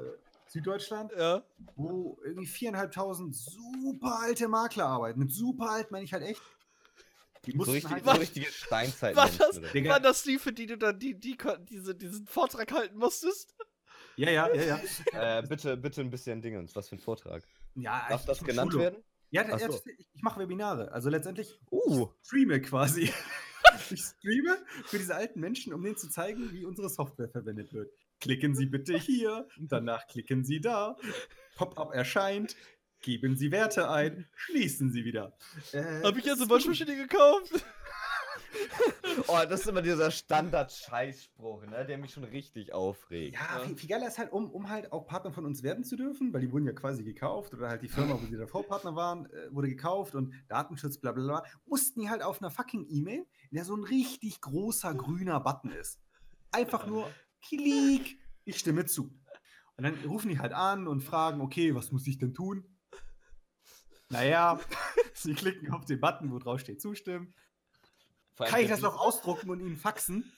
Süddeutschland, 0.53 1.11
Ja. 1.17 1.43
wo 1.75 2.19
irgendwie 2.23 2.45
viereinhalbtausend 2.47 3.35
super 3.35 4.19
alte 4.19 4.47
Makler 4.47 4.85
arbeiten. 4.85 5.19
Mit 5.19 5.33
super 5.33 5.71
alt 5.71 5.91
meine 5.91 6.05
ich 6.05 6.13
halt 6.13 6.23
echt. 6.23 6.41
Die 7.45 7.51
So, 7.51 7.57
mussten 7.57 7.73
richtig, 7.73 7.91
halt 7.91 8.05
so 8.05 8.11
richtige 8.11 8.45
Steinzeit. 8.45 9.15
War 9.15 9.29
das, 9.29 9.61
war 9.61 9.99
das 9.99 10.23
die, 10.23 10.37
für 10.39 10.53
die 10.53 10.65
du 10.67 10.77
dann 10.77 10.97
die, 10.99 11.19
die, 11.19 11.37
diese, 11.69 11.93
diesen 11.95 12.25
Vortrag 12.27 12.71
halten 12.71 12.97
musstest? 12.97 13.53
Ja, 14.15 14.29
ja, 14.29 14.53
ja, 14.53 14.79
ja. 15.13 15.39
äh, 15.39 15.41
bitte, 15.47 15.75
bitte 15.75 16.01
ein 16.01 16.09
bisschen 16.11 16.41
Dingens. 16.41 16.75
Was 16.75 16.87
für 16.89 16.95
ein 16.95 16.99
Vortrag. 16.99 17.43
ja 17.75 18.05
Darf 18.09 18.21
ich- 18.21 18.27
das 18.27 18.39
ich- 18.41 18.47
genannt 18.47 18.71
Schulung. 18.71 18.83
werden? 18.85 19.03
Ja, 19.31 19.43
Ach 19.51 19.59
so. 19.59 19.81
ich, 19.97 20.07
ich 20.13 20.21
mache 20.21 20.39
Webinare. 20.39 20.91
Also 20.91 21.09
letztendlich 21.09 21.59
Uh. 21.71 22.07
streame 22.21 22.61
quasi. 22.61 23.11
ich 23.89 23.99
streame 24.01 24.55
für 24.85 24.99
diese 24.99 25.15
alten 25.15 25.39
Menschen, 25.39 25.73
um 25.73 25.81
denen 25.81 25.97
zu 25.97 26.07
zeigen, 26.09 26.51
wie 26.53 26.63
unsere 26.65 26.87
Software 26.89 27.27
verwendet 27.29 27.73
wird. 27.73 27.91
Klicken 28.23 28.55
Sie 28.55 28.67
bitte 28.67 28.97
hier, 28.97 29.45
danach 29.59 30.07
klicken 30.07 30.45
Sie 30.45 30.61
da. 30.61 30.95
Pop-up 31.57 31.93
erscheint. 31.93 32.55
Geben 33.01 33.35
Sie 33.35 33.51
Werte 33.51 33.89
ein, 33.89 34.29
schließen 34.33 34.93
Sie 34.93 35.03
wieder. 35.03 35.37
Äh, 35.73 36.01
Hab 36.03 36.15
ich 36.15 36.23
jetzt 36.23 36.39
eine. 36.41 36.49
Waschmaschine 36.49 36.95
gekauft? 36.95 37.51
Oh, 39.27 39.37
das 39.49 39.61
ist 39.61 39.67
immer 39.67 39.81
dieser 39.81 40.09
Standard-Scheißspruch, 40.11 41.65
ne? 41.65 41.85
Der 41.85 41.97
mich 41.97 42.13
schon 42.13 42.23
richtig 42.23 42.73
aufregt. 42.73 43.35
Ja, 43.35 43.59
Ja. 43.63 43.75
Viel 43.75 43.89
geiler 43.89 44.07
ist 44.07 44.17
halt, 44.17 44.31
um, 44.31 44.49
um 44.49 44.69
halt 44.69 44.91
auch 44.91 45.05
Partner 45.07 45.31
von 45.31 45.45
uns 45.45 45.63
werden 45.63 45.83
zu 45.83 45.95
dürfen, 45.95 46.31
weil 46.33 46.41
die 46.41 46.51
wurden 46.51 46.65
ja 46.65 46.71
quasi 46.73 47.03
gekauft 47.03 47.53
oder 47.53 47.69
halt 47.69 47.81
die 47.81 47.87
Firma, 47.87 48.13
wo 48.19 48.25
sie 48.25 48.37
davor 48.37 48.63
Partner 48.67 48.95
waren, 48.95 49.25
äh, 49.31 49.51
wurde 49.53 49.69
gekauft 49.69 50.15
und 50.15 50.33
Datenschutz, 50.47 50.97
bla 50.97 51.11
bla 51.11 51.23
bla, 51.23 51.43
mussten 51.65 52.01
die 52.01 52.09
halt 52.09 52.21
auf 52.23 52.41
einer 52.41 52.51
fucking 52.51 52.85
E-Mail, 52.89 53.25
in 53.49 53.55
der 53.55 53.65
so 53.65 53.75
ein 53.75 53.83
richtig 53.83 54.39
großer 54.41 54.93
grüner 54.93 55.39
Button 55.39 55.71
ist. 55.71 55.99
Einfach 56.51 56.85
nur 56.85 57.09
klick, 57.47 58.19
ich 58.45 58.57
stimme 58.59 58.85
zu. 58.85 59.11
Und 59.75 59.83
dann 59.83 59.95
rufen 60.05 60.29
die 60.29 60.39
halt 60.39 60.53
an 60.53 60.87
und 60.87 61.01
fragen, 61.01 61.41
okay, 61.41 61.75
was 61.75 61.91
muss 61.91 62.07
ich 62.07 62.17
denn 62.17 62.33
tun? 62.33 62.63
Naja, 64.09 64.59
sie 65.13 65.33
klicken 65.33 65.71
auf 65.71 65.85
den 65.85 65.99
Button, 65.99 66.31
wo 66.31 66.39
drauf 66.39 66.59
steht 66.59 66.81
zustimmen. 66.81 67.33
Kann 68.37 68.61
ich 68.61 68.69
das 68.69 68.81
noch 68.81 68.97
ausdrucken 68.97 69.49
und 69.49 69.59
Ihnen 69.59 69.77
faxen? 69.77 70.31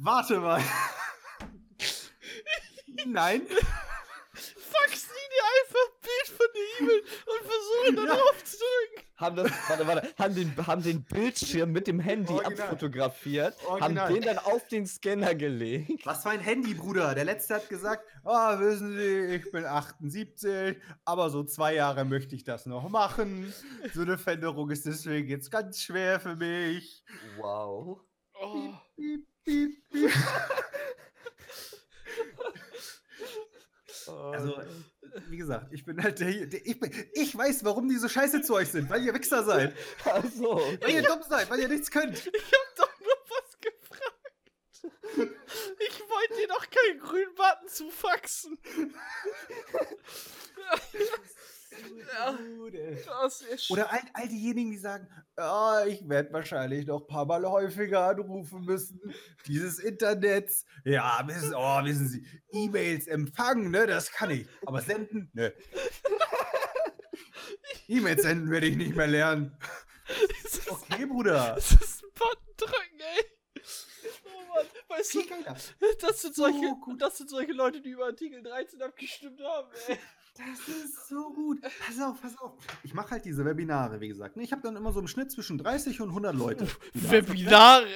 Warte 0.00 0.40
mal. 0.40 0.62
Nein. 3.06 3.46
Faxen 3.46 5.10
die 5.14 5.28
dir 5.32 5.44
einfach 5.60 5.86
ein 5.86 6.00
Bild 6.02 6.28
von 6.36 6.48
der 6.54 6.66
E-Mail 6.80 7.02
und 7.26 7.42
versuchen 7.50 7.92
dann 7.96 8.06
Ja. 8.06 8.14
drauf 8.14 8.38
zu 8.44 8.56
drücken. 8.56 9.05
Haben 9.16 9.36
das, 9.36 9.50
warte, 9.68 9.86
warte, 9.86 10.08
haben 10.18 10.34
den, 10.34 10.66
haben 10.66 10.82
den 10.82 11.04
Bildschirm 11.04 11.72
mit 11.72 11.86
dem 11.86 12.00
Handy 12.00 12.32
Original. 12.32 12.68
abfotografiert, 12.68 13.54
Original. 13.66 14.04
haben 14.04 14.14
den 14.14 14.22
dann 14.22 14.38
auf 14.38 14.66
den 14.68 14.86
Scanner 14.86 15.34
gelegt. 15.34 16.04
Was 16.04 16.22
für 16.22 16.30
ein 16.30 16.40
Handy, 16.40 16.74
Bruder? 16.74 17.14
Der 17.14 17.24
letzte 17.24 17.54
hat 17.54 17.68
gesagt, 17.68 18.04
ah, 18.24 18.58
wissen 18.60 18.96
Sie, 18.96 19.36
ich 19.36 19.50
bin 19.50 19.64
78, 19.64 20.76
aber 21.04 21.30
so 21.30 21.44
zwei 21.44 21.74
Jahre 21.74 22.04
möchte 22.04 22.34
ich 22.34 22.44
das 22.44 22.66
noch 22.66 22.88
machen. 22.88 23.52
So 23.94 24.02
eine 24.02 24.18
Veränderung 24.18 24.70
ist 24.70 24.86
deswegen 24.86 25.28
jetzt 25.28 25.50
ganz 25.50 25.80
schwer 25.80 26.20
für 26.20 26.36
mich. 26.36 27.02
Wow. 27.38 28.00
Oh. 28.40 28.72
Piep, 28.96 29.26
piep, 29.44 29.90
piep. 29.90 30.10
Also, 34.08 34.60
wie 35.28 35.36
gesagt, 35.36 35.72
ich 35.72 35.84
bin 35.84 36.02
halt 36.02 36.20
der, 36.20 36.46
der 36.46 36.66
ich, 36.66 36.78
bin, 36.78 36.92
ich 37.14 37.36
weiß, 37.36 37.64
warum 37.64 37.88
die 37.88 37.96
so 37.96 38.08
scheiße 38.08 38.42
zu 38.42 38.54
euch 38.54 38.68
sind, 38.68 38.88
weil 38.90 39.04
ihr 39.04 39.14
Wichser 39.14 39.44
seid. 39.44 39.74
Also, 40.04 40.60
Weil 40.80 40.90
ihr 40.90 41.02
dumm 41.02 41.22
seid, 41.28 41.50
weil 41.50 41.60
ihr 41.60 41.68
nichts 41.68 41.90
könnt. 41.90 42.18
Ich 42.18 42.26
hab 42.26 42.76
doch 42.76 43.00
nur 43.00 43.16
was 43.28 43.58
gefragt. 43.60 44.12
Ich 45.78 46.00
wollte 46.00 46.34
dir 46.40 46.48
doch 46.48 46.66
keinen 46.70 46.98
grünen 47.00 47.34
Button 47.34 47.68
zu 47.68 47.90
faxen. 47.90 48.58
Ja. 52.14 52.38
Oder 53.70 53.92
all, 53.92 54.00
all 54.14 54.28
diejenigen, 54.28 54.70
die 54.70 54.78
sagen, 54.78 55.08
ah, 55.36 55.84
ich 55.86 56.08
werde 56.08 56.32
wahrscheinlich 56.32 56.86
noch 56.86 57.00
ein 57.02 57.06
paar 57.06 57.26
Mal 57.26 57.44
häufiger 57.44 58.08
anrufen 58.08 58.64
müssen. 58.64 59.00
Dieses 59.46 59.78
Internet, 59.78 60.50
ja, 60.84 61.22
wissen, 61.26 61.54
oh, 61.54 61.84
wissen 61.84 62.08
Sie, 62.08 62.26
E-Mails 62.52 63.06
empfangen, 63.06 63.70
ne, 63.70 63.86
das 63.86 64.10
kann 64.10 64.30
ich. 64.30 64.46
Aber 64.66 64.80
senden, 64.80 65.30
ne. 65.34 65.52
E-Mails 67.88 68.22
senden 68.22 68.50
werde 68.50 68.66
ich 68.66 68.76
nicht 68.76 68.96
mehr 68.96 69.06
lernen. 69.06 69.56
Das 70.42 70.54
ist, 70.58 70.70
Okay, 70.70 71.06
Bruder. 71.06 71.54
das 71.56 71.72
ist 71.72 72.04
ein 72.04 72.10
Button 72.14 72.56
drücken, 72.56 73.00
ey. 73.00 73.24
Oh 74.24 74.54
Mann, 74.54 74.66
weißt 74.88 75.14
du, 75.14 75.20
Viel 75.22 75.44
das 76.00 76.22
sind 76.22 76.34
solche, 76.34 76.58
So 76.60 76.76
gut. 76.76 77.02
das 77.02 77.18
sind 77.18 77.28
solche 77.30 77.52
Leute, 77.52 77.80
die 77.80 77.90
über 77.90 78.06
Artikel 78.06 78.42
13 78.42 78.80
abgestimmt 78.82 79.40
haben, 79.42 79.68
ey. 79.88 79.98
Das 80.38 80.68
ist 80.68 81.08
so 81.08 81.32
gut. 81.32 81.60
Pass 81.60 82.00
auf, 82.00 82.20
pass 82.20 82.36
auf. 82.38 82.52
Ich 82.82 82.92
mache 82.92 83.12
halt 83.12 83.24
diese 83.24 83.44
Webinare, 83.44 84.00
wie 84.00 84.08
gesagt. 84.08 84.36
Ich 84.36 84.52
habe 84.52 84.62
dann 84.62 84.76
immer 84.76 84.92
so 84.92 85.00
im 85.00 85.08
Schnitt 85.08 85.30
zwischen 85.30 85.58
30 85.58 86.00
und 86.00 86.10
100 86.10 86.34
Leute. 86.34 86.64
ne? 86.64 86.70
Webinare. 86.94 87.86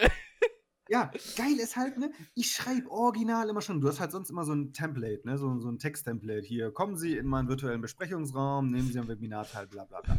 Ja, 0.88 1.08
geil 1.36 1.56
ist 1.60 1.76
halt, 1.76 1.98
ne? 1.98 2.10
Ich 2.34 2.50
schreibe 2.50 2.90
original 2.90 3.48
immer 3.48 3.60
schon. 3.60 3.80
Du 3.80 3.86
hast 3.86 4.00
halt 4.00 4.10
sonst 4.10 4.28
immer 4.28 4.44
so 4.44 4.52
ein 4.52 4.72
Template, 4.72 5.20
ne? 5.24 5.38
So, 5.38 5.56
so 5.60 5.68
ein 5.70 5.78
Text-Template. 5.78 6.44
Hier, 6.44 6.72
kommen 6.72 6.96
Sie 6.96 7.16
in 7.16 7.26
meinen 7.26 7.48
virtuellen 7.48 7.80
Besprechungsraum, 7.80 8.70
nehmen 8.70 8.90
Sie 8.90 8.98
am 8.98 9.06
Webinar 9.06 9.46
teil, 9.46 9.68
bla 9.68 9.84
bla 9.84 10.00
bla. 10.00 10.18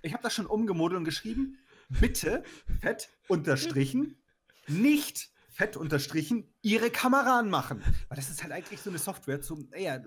Ich 0.00 0.12
habe 0.12 0.22
das 0.22 0.32
schon 0.32 0.46
umgemodelt 0.46 0.98
und 0.98 1.04
geschrieben. 1.04 1.58
Bitte, 1.88 2.44
fett 2.80 3.10
unterstrichen, 3.26 4.16
nicht 4.68 5.32
fett 5.48 5.76
unterstrichen, 5.76 6.48
Ihre 6.62 6.90
Kamera 6.90 7.38
anmachen. 7.38 7.82
Weil 8.08 8.16
das 8.16 8.30
ist 8.30 8.42
halt 8.42 8.52
eigentlich 8.52 8.80
so 8.80 8.90
eine 8.90 8.98
Software 8.98 9.40
zum, 9.40 9.68
ja, 9.76 10.00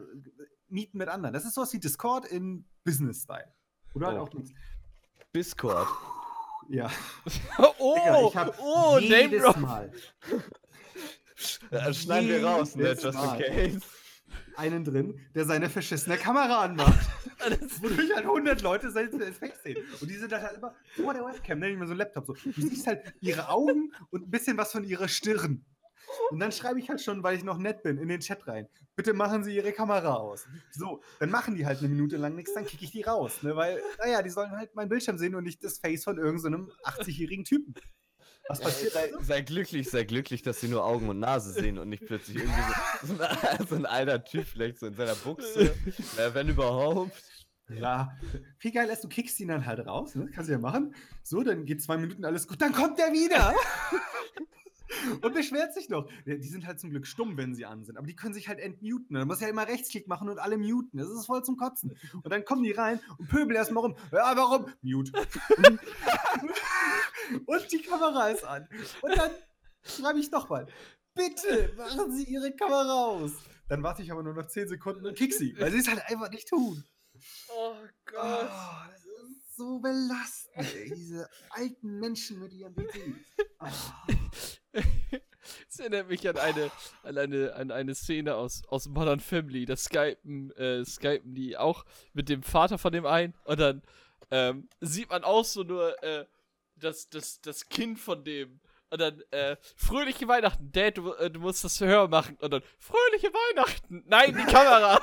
Mieten 0.75 0.97
mit 0.99 1.07
anderen. 1.07 1.33
Das 1.33 1.45
ist 1.45 1.55
sowas 1.55 1.73
wie 1.73 1.79
Discord 1.79 2.25
in 2.25 2.65
Business-Style. 2.83 3.51
Oder 3.95 4.07
halt 4.07 4.17
Oh. 4.19 4.21
auch 4.23 4.33
nichts. 4.33 4.51
Discord. 5.33 5.87
Ja. 6.69 6.91
Oh, 7.79 7.95
Digga, 7.95 8.27
ich 8.27 8.35
hab 8.35 8.59
oh, 8.59 8.93
Name 8.95 9.05
jedes 9.05 9.41
Drop. 9.43 9.57
Mal 9.57 9.91
Das 11.71 11.97
schneiden 12.01 12.29
wir 12.29 12.45
raus, 12.45 12.75
ne? 12.75 12.89
Just 12.89 13.05
in 13.05 13.11
case. 13.13 13.79
einen 14.55 14.83
drin, 14.85 15.19
der 15.35 15.45
seine 15.45 15.69
verschissene 15.69 16.17
Kamera 16.17 16.61
anmacht. 16.63 17.07
Wodurch 17.81 18.15
halt 18.15 18.25
100 18.25 18.61
Leute 18.61 18.89
sein 18.91 19.11
Face 19.11 19.61
sehen. 19.63 19.77
Und 20.01 20.09
die 20.09 20.15
sind 20.15 20.31
dann 20.31 20.41
halt 20.41 20.57
immer 20.57 20.73
vor 20.95 21.13
der 21.13 21.25
Webcam, 21.25 21.59
ne, 21.59 21.67
nicht 21.69 21.77
mehr 21.77 21.87
so 21.87 21.93
ein 21.93 21.97
Laptop. 21.97 22.25
So. 22.25 22.33
Du 22.33 22.51
siehst 22.61 22.87
halt 22.87 23.13
ihre 23.19 23.49
Augen 23.49 23.91
und 24.11 24.27
ein 24.27 24.31
bisschen 24.31 24.57
was 24.57 24.71
von 24.71 24.83
ihrer 24.83 25.07
Stirn. 25.07 25.65
Und 26.31 26.39
dann 26.39 26.51
schreibe 26.51 26.79
ich 26.79 26.89
halt 26.89 27.01
schon, 27.01 27.23
weil 27.23 27.37
ich 27.37 27.43
noch 27.43 27.57
nett 27.57 27.83
bin, 27.83 27.97
in 27.97 28.07
den 28.07 28.19
Chat 28.19 28.47
rein. 28.47 28.67
Bitte 28.95 29.13
machen 29.13 29.43
Sie 29.43 29.55
Ihre 29.55 29.71
Kamera 29.71 30.15
aus. 30.15 30.45
So, 30.71 31.01
dann 31.19 31.29
machen 31.29 31.55
die 31.55 31.65
halt 31.65 31.79
eine 31.79 31.89
Minute 31.89 32.17
lang 32.17 32.35
nichts, 32.35 32.53
dann 32.53 32.65
kicke 32.65 32.85
ich 32.85 32.91
die 32.91 33.03
raus. 33.03 33.43
Ne? 33.43 33.55
Weil, 33.55 33.81
naja, 33.99 34.21
die 34.21 34.29
sollen 34.29 34.51
halt 34.51 34.75
meinen 34.75 34.89
Bildschirm 34.89 35.17
sehen 35.17 35.35
und 35.35 35.43
nicht 35.43 35.63
das 35.63 35.79
Face 35.79 36.03
von 36.03 36.17
irgendeinem 36.17 36.71
80-jährigen 36.83 37.45
Typen. 37.45 37.75
Was 38.47 38.59
passiert 38.59 38.93
Sei, 38.93 39.11
also? 39.11 39.23
sei 39.23 39.41
glücklich, 39.41 39.89
sei 39.89 40.03
glücklich, 40.03 40.43
dass 40.43 40.61
sie 40.61 40.67
nur 40.67 40.85
Augen 40.85 41.09
und 41.09 41.19
Nase 41.19 41.51
sehen 41.51 41.79
und 41.79 41.89
nicht 41.89 42.05
plötzlich 42.05 42.37
irgendwie 42.37 42.61
so, 43.01 43.15
so, 43.15 43.23
ein, 43.23 43.67
so 43.69 43.75
ein 43.75 43.85
alter 43.87 44.23
Typ 44.23 44.45
vielleicht 44.45 44.79
so 44.79 44.85
in 44.85 44.93
seiner 44.93 45.15
Buchse. 45.15 45.73
wenn 46.33 46.49
überhaupt. 46.49 47.23
Ja, 47.69 48.15
viel 48.59 48.71
geil 48.71 48.87
ist, 48.89 49.03
du 49.03 49.07
kickst 49.07 49.39
ihn 49.39 49.47
dann 49.47 49.65
halt 49.65 49.79
raus, 49.87 50.13
ne? 50.13 50.29
Kannst 50.31 50.49
du 50.49 50.53
ja 50.53 50.59
machen. 50.59 50.93
So, 51.23 51.41
dann 51.41 51.65
geht 51.65 51.81
zwei 51.81 51.97
Minuten 51.97 52.23
alles 52.23 52.47
gut, 52.47 52.61
dann 52.61 52.73
kommt 52.73 52.99
er 52.99 53.11
wieder. 53.11 53.55
Und 55.21 55.33
beschwert 55.33 55.73
sich 55.73 55.89
noch. 55.89 56.09
Die 56.25 56.47
sind 56.47 56.65
halt 56.65 56.79
zum 56.79 56.89
Glück 56.91 57.07
stumm, 57.07 57.37
wenn 57.37 57.55
sie 57.55 57.65
an 57.65 57.83
sind. 57.85 57.97
Aber 57.97 58.07
die 58.07 58.15
können 58.15 58.33
sich 58.33 58.47
halt 58.47 58.59
entmuten. 58.59 59.15
Dann 59.15 59.27
muss 59.27 59.41
ja 59.41 59.47
immer 59.47 59.67
Rechtsklick 59.67 60.07
machen 60.07 60.29
und 60.29 60.39
alle 60.39 60.57
muten. 60.57 60.97
Das 60.97 61.09
ist 61.09 61.25
voll 61.25 61.43
zum 61.43 61.57
Kotzen. 61.57 61.97
Und 62.13 62.31
dann 62.31 62.45
kommen 62.45 62.63
die 62.63 62.71
rein 62.71 62.99
und 63.17 63.27
pöbeln 63.29 63.55
erstmal 63.55 63.83
rum. 63.85 63.95
Ja, 64.11 64.35
warum? 64.35 64.67
Mute. 64.81 65.11
und 67.45 67.71
die 67.71 67.81
Kamera 67.81 68.29
ist 68.29 68.43
an. 68.43 68.67
Und 69.01 69.17
dann 69.17 69.31
schreibe 69.83 70.19
ich 70.19 70.31
nochmal. 70.31 70.67
Bitte 71.13 71.73
machen 71.77 72.11
Sie 72.15 72.23
Ihre 72.25 72.53
Kamera 72.55 73.05
aus. 73.05 73.31
Dann 73.67 73.81
warte 73.83 74.03
ich 74.03 74.11
aber 74.11 74.21
nur 74.21 74.33
noch 74.33 74.47
10 74.47 74.67
Sekunden 74.67 75.05
und 75.05 75.17
kick 75.17 75.33
sie, 75.33 75.55
weil 75.59 75.71
sie 75.71 75.79
es 75.79 75.87
halt 75.87 76.01
einfach 76.07 76.29
nicht 76.29 76.47
tun. 76.49 76.83
Oh 77.49 77.49
Oh, 77.49 77.75
Gott. 78.05 78.49
das 78.91 79.05
ist 79.05 79.55
so 79.55 79.79
belastend, 79.79 80.75
ey. 80.75 80.93
Diese 80.93 81.27
alten 81.49 81.99
Menschen 81.99 82.39
mit 82.39 82.53
ihren 82.53 82.75
PCs. 82.75 83.15
Ah. 83.59 83.71
Es 85.69 85.79
erinnert 85.79 86.09
mich 86.09 86.27
an 86.27 86.37
eine, 86.37 86.71
an 87.03 87.17
eine, 87.19 87.53
an 87.53 87.69
eine 87.69 87.93
Szene 87.93 88.33
aus, 88.33 88.63
aus 88.65 88.87
Modern 88.87 89.19
Family. 89.19 89.65
Da 89.65 89.75
skypen, 89.75 90.49
äh, 90.57 90.83
skypen 90.83 91.35
die 91.35 91.55
auch 91.55 91.85
mit 92.13 92.29
dem 92.29 92.41
Vater 92.41 92.79
von 92.79 92.91
dem 92.91 93.05
einen 93.05 93.35
und 93.43 93.59
dann 93.59 93.83
ähm, 94.31 94.67
sieht 94.81 95.09
man 95.09 95.23
auch 95.23 95.45
so 95.45 95.63
nur, 95.63 96.01
äh, 96.03 96.25
das, 96.75 97.09
das, 97.09 97.41
das 97.41 97.69
Kind 97.69 97.99
von 97.99 98.23
dem. 98.23 98.59
Und 98.89 99.01
dann, 99.01 99.21
äh, 99.31 99.57
fröhliche 99.75 100.27
Weihnachten, 100.27 100.71
Dad, 100.71 100.97
du, 100.97 101.13
äh, 101.13 101.29
du 101.29 101.39
musst 101.39 101.63
das 101.63 101.79
höher 101.79 102.07
machen. 102.07 102.37
Und 102.39 102.51
dann, 102.51 102.61
fröhliche 102.77 103.27
Weihnachten. 103.27 104.03
Nein, 104.07 104.35
die 104.35 104.51
Kamera. 104.51 105.01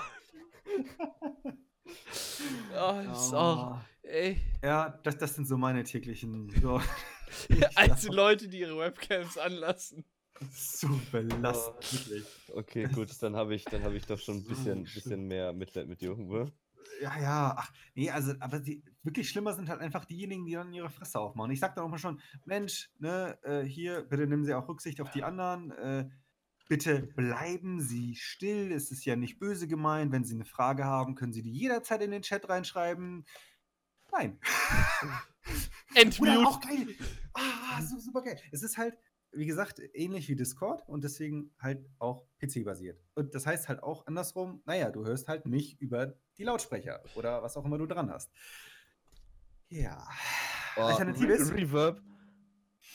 oh, 2.78 3.12
ist 3.12 3.34
auch, 3.34 3.78
ey. 4.02 4.40
Ja, 4.62 4.98
das, 5.02 5.18
das 5.18 5.34
sind 5.34 5.46
so 5.46 5.56
meine 5.56 5.84
täglichen. 5.84 6.50
So, 6.60 6.80
Also 7.74 8.12
Leute, 8.12 8.48
die 8.48 8.60
ihre 8.60 8.78
Webcams 8.78 9.38
anlassen. 9.38 10.04
so 10.52 10.88
belastend, 11.10 11.92
wirklich. 11.92 12.26
Okay, 12.52 12.84
gut, 12.84 13.10
dann 13.20 13.36
habe 13.36 13.54
ich, 13.54 13.64
dann 13.64 13.82
habe 13.82 13.96
ich 13.96 14.06
doch 14.06 14.18
schon 14.18 14.38
ein 14.38 14.44
bisschen, 14.44 14.84
bisschen 14.84 15.26
mehr 15.26 15.52
Mitleid 15.52 15.88
mit 15.88 16.00
dir, 16.00 16.16
Uwe. 16.16 16.52
Ja, 17.00 17.18
ja, 17.20 17.54
ach, 17.56 17.72
nee, 17.94 18.10
also, 18.10 18.32
aber 18.40 18.60
die, 18.60 18.82
wirklich 19.02 19.28
schlimmer 19.28 19.54
sind 19.54 19.68
halt 19.68 19.80
einfach 19.80 20.04
diejenigen, 20.04 20.44
die 20.44 20.52
dann 20.52 20.72
ihre 20.72 20.90
Fresse 20.90 21.18
aufmachen. 21.18 21.50
Ich 21.50 21.60
sag 21.60 21.74
dann 21.74 21.84
auch 21.84 21.88
mal 21.88 21.98
schon, 21.98 22.20
Mensch, 22.44 22.90
ne, 22.98 23.38
äh, 23.42 23.62
hier, 23.62 24.02
bitte 24.02 24.26
nehmen 24.26 24.44
Sie 24.44 24.54
auch 24.54 24.68
Rücksicht 24.68 25.00
auf 25.00 25.10
die 25.10 25.24
anderen, 25.24 25.70
äh, 25.72 26.08
bitte 26.68 27.02
bleiben 27.02 27.80
Sie 27.80 28.14
still, 28.14 28.72
es 28.72 28.90
ist 28.90 29.04
ja 29.04 29.16
nicht 29.16 29.38
böse 29.38 29.68
gemeint, 29.68 30.12
wenn 30.12 30.24
Sie 30.24 30.34
eine 30.34 30.44
Frage 30.44 30.84
haben, 30.84 31.14
können 31.14 31.32
Sie 31.32 31.42
die 31.42 31.52
jederzeit 31.52 32.02
in 32.02 32.10
den 32.10 32.22
Chat 32.22 32.48
reinschreiben. 32.48 33.24
Nein. 34.12 34.38
Oder 35.92 36.00
Entmute. 36.00 36.38
auch 36.46 36.60
geil. 36.60 36.88
Ah, 37.34 37.82
so 37.82 37.98
super 37.98 38.22
geil. 38.22 38.38
Es 38.52 38.62
ist 38.62 38.78
halt, 38.78 38.96
wie 39.32 39.46
gesagt, 39.46 39.80
ähnlich 39.94 40.28
wie 40.28 40.36
Discord 40.36 40.86
und 40.88 41.02
deswegen 41.04 41.52
halt 41.58 41.84
auch 41.98 42.26
PC-basiert. 42.40 43.02
Und 43.14 43.34
das 43.34 43.46
heißt 43.46 43.68
halt 43.68 43.82
auch 43.82 44.06
andersrum, 44.06 44.62
naja, 44.66 44.90
du 44.90 45.04
hörst 45.04 45.28
halt 45.28 45.46
nicht 45.46 45.80
über 45.80 46.14
die 46.38 46.44
Lautsprecher 46.44 47.02
oder 47.14 47.42
was 47.42 47.56
auch 47.56 47.64
immer 47.64 47.78
du 47.78 47.86
dran 47.86 48.10
hast. 48.10 48.30
Ja. 49.68 50.06
Oh, 50.76 50.82
Alternative 50.82 51.32
ist, 51.32 51.52
Reverb. 51.52 52.00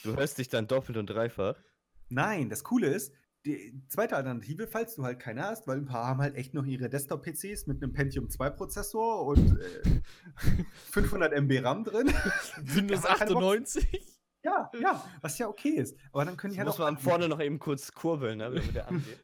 Du 0.04 0.16
hörst 0.16 0.38
dich 0.38 0.48
dann 0.50 0.68
doppelt 0.68 0.98
und 0.98 1.08
dreifach. 1.08 1.56
nein, 2.10 2.50
das 2.50 2.64
Coole 2.64 2.88
ist, 2.88 3.14
die 3.48 3.82
zweite 3.88 4.16
Alternative, 4.16 4.68
falls 4.68 4.96
du 4.96 5.04
halt 5.04 5.20
keine 5.20 5.44
hast, 5.44 5.68
weil 5.68 5.78
ein 5.78 5.86
paar 5.86 6.08
haben 6.08 6.22
halt 6.22 6.36
echt 6.36 6.54
noch 6.54 6.66
ihre 6.66 6.90
Desktop-PCs 6.90 7.68
mit 7.68 7.82
einem 7.82 7.94
Pentium 7.94 8.30
2 8.30 8.50
Prozessor 8.52 9.26
und 9.26 9.60
äh, 9.60 10.02
500 10.92 11.34
MB 11.34 11.64
RAM 11.64 11.84
drin. 11.84 12.08
Windows 12.62 13.04
Ja, 13.04 13.16
keine 13.16 13.34
Box. 13.34 13.78
98. 13.78 14.18
Ja, 14.44 14.72
ja, 14.80 15.04
was 15.22 15.38
ja 15.40 15.48
okay 15.48 15.72
ist. 15.72 15.98
Aber 16.14 16.24
dann 16.24 16.38
können 16.38 16.54
die 16.54 16.60
halt 16.60 16.68
muss 16.68 16.80
auch 16.80 16.86
man 16.86 16.98
vorne 16.98 17.28
noch 17.28 17.42
eben 17.42 17.60
kurz 17.60 17.92
kurbeln, 17.92 18.38
ne, 18.38 18.54
wenn 18.54 18.74
der 18.74 18.88
angeht. 18.88 19.20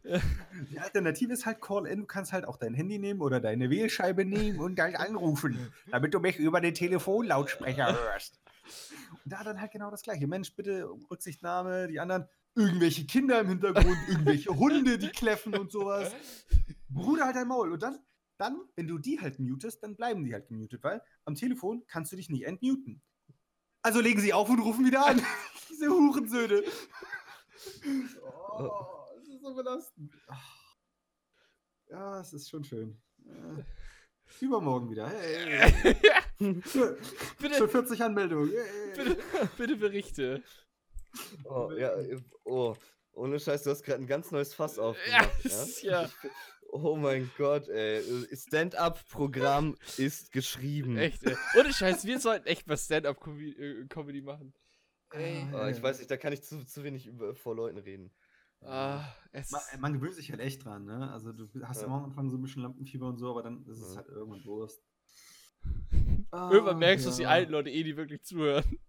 Die 0.72 0.80
Alternative 0.80 1.32
ist 1.32 1.46
halt 1.46 1.62
Call-In. 1.62 2.02
Du 2.02 2.06
kannst 2.06 2.34
halt 2.34 2.46
auch 2.46 2.58
dein 2.58 2.74
Handy 2.74 3.00
nehmen 3.00 3.22
oder 3.22 3.40
deine 3.40 3.70
Wählscheibe 3.70 4.26
nehmen 4.26 4.60
und 4.60 4.76
gleich 4.76 5.00
anrufen, 5.00 5.72
damit 5.92 6.14
du 6.14 6.20
mich 6.20 6.38
über 6.40 6.60
den 6.60 6.74
Telefonlautsprecher 6.74 7.94
hörst. 7.94 8.42
Und 9.24 9.32
da 9.32 9.44
dann 9.44 9.62
halt 9.62 9.72
genau 9.72 9.92
das 9.92 10.02
gleiche. 10.02 10.28
Mensch, 10.28 10.54
bitte 10.56 10.90
um 10.90 11.06
Rücksichtnahme, 11.06 11.88
die 11.88 12.00
anderen, 12.00 12.28
irgendwelche 12.56 13.06
Kinder 13.06 13.40
im 13.40 13.48
Hintergrund, 13.50 13.98
irgendwelche 14.08 14.56
Hunde, 14.56 14.98
die 14.98 15.10
kläffen 15.10 15.56
und 15.56 15.72
sowas. 15.72 16.14
Bruder, 16.90 17.26
halt 17.26 17.36
dein 17.36 17.48
Maul. 17.48 17.72
Und 17.72 17.82
dann, 17.82 18.00
dann, 18.38 18.62
wenn 18.76 18.88
du 18.88 18.98
die 18.98 19.20
halt 19.20 19.40
mutest, 19.40 19.84
dann 19.84 19.96
bleiben 19.96 20.24
die 20.24 20.34
halt 20.34 20.48
gemutet, 20.48 20.84
weil 20.84 21.02
am 21.26 21.36
Telefon 21.36 21.84
kannst 21.88 22.12
du 22.12 22.16
dich 22.16 22.30
nicht 22.30 22.44
entmuten. 22.44 23.02
Also 23.82 24.00
legen 24.00 24.22
sie 24.22 24.34
auf 24.34 24.50
und 24.50 24.60
rufen 24.60 24.86
wieder 24.86 25.06
an. 25.06 25.22
Diese 25.70 25.90
Hurensöhne. 25.90 26.64
Oh, 28.22 28.70
das 29.18 29.28
ist 29.28 29.42
so 29.42 29.56
belastend. 29.56 30.14
Ja, 31.90 32.22
es 32.22 32.34
ist 32.34 32.50
schon 32.50 32.64
schön. 32.64 33.02
Äh, 33.26 33.64
übermorgen 34.44 34.90
wieder. 34.90 35.10
Hey, 35.10 35.96
Schon 36.66 36.98
bitte, 37.40 37.68
40 37.68 38.02
Anmeldungen. 38.02 38.52
Bitte, 38.96 39.18
bitte 39.58 39.76
berichte. 39.78 40.44
Oh, 41.46 41.72
ja, 41.78 41.94
äh, 41.96 42.20
oh, 42.44 42.76
ohne 43.14 43.40
Scheiß, 43.40 43.64
du 43.64 43.70
hast 43.72 43.84
gerade 43.84 44.02
ein 44.02 44.08
ganz 44.08 44.32
neues 44.32 44.54
Fass 44.54 44.80
aufgemacht. 44.80 45.30
das 45.44 45.82
ja? 45.84 46.04
ist 46.04 46.22
ja 46.24 46.30
Oh 46.76 46.96
mein 46.96 47.30
Gott, 47.38 47.68
ey. 47.70 48.02
Stand-up-Programm 48.36 49.78
ist 49.98 50.32
geschrieben. 50.32 50.98
echt. 50.98 51.24
Ey. 51.24 51.36
Ohne 51.60 51.72
Scheiß, 51.72 52.04
wir 52.06 52.20
sollten 52.20 52.48
echt 52.48 52.66
mal 52.66 52.78
Stand-up-Comedy 52.78 54.22
machen. 54.22 54.56
Ey. 55.12 55.46
Oh, 55.54 55.68
ich 55.68 55.82
weiß 55.84 56.00
nicht, 56.00 56.10
da 56.10 56.18
kann 56.18 56.34
ich 56.34 56.42
zu, 56.42 56.66
zu 56.66 56.84
wenig 56.84 57.06
über, 57.06 57.36
vor 57.36 57.56
Leuten 57.56 57.78
reden. 57.78 58.12
Ah, 58.62 59.04
es 59.34 59.52
Man, 59.52 59.62
man 59.82 59.94
gewöhnt 59.94 60.16
sich 60.16 60.32
halt 60.32 60.40
echt 60.42 60.66
dran, 60.66 60.86
ne? 60.86 61.12
Also 61.12 61.32
du 61.34 61.48
hast 61.64 61.82
Ja. 61.82 61.86
immer 61.88 61.98
am 61.98 62.06
Anfang 62.06 62.30
so 62.32 62.38
ein 62.38 62.42
bisschen 62.42 62.64
Lampenfieber 62.64 63.06
und 63.08 63.18
so, 63.18 63.30
aber 63.30 63.44
dann 63.44 63.64
ist 63.68 63.80
es 63.80 63.92
Ja. 63.92 63.98
halt 63.98 64.08
irgendwann 64.08 64.44
Wurst. 64.46 64.82
Irgendwann 66.32 66.80
merkst 66.80 67.06
du, 67.06 67.10
dass 67.10 67.18
die 67.18 67.26
alten 67.28 67.52
Leute 67.52 67.70
eh 67.70 67.84
nicht 67.84 67.98
wirklich 67.98 68.24
zuhören. 68.24 68.80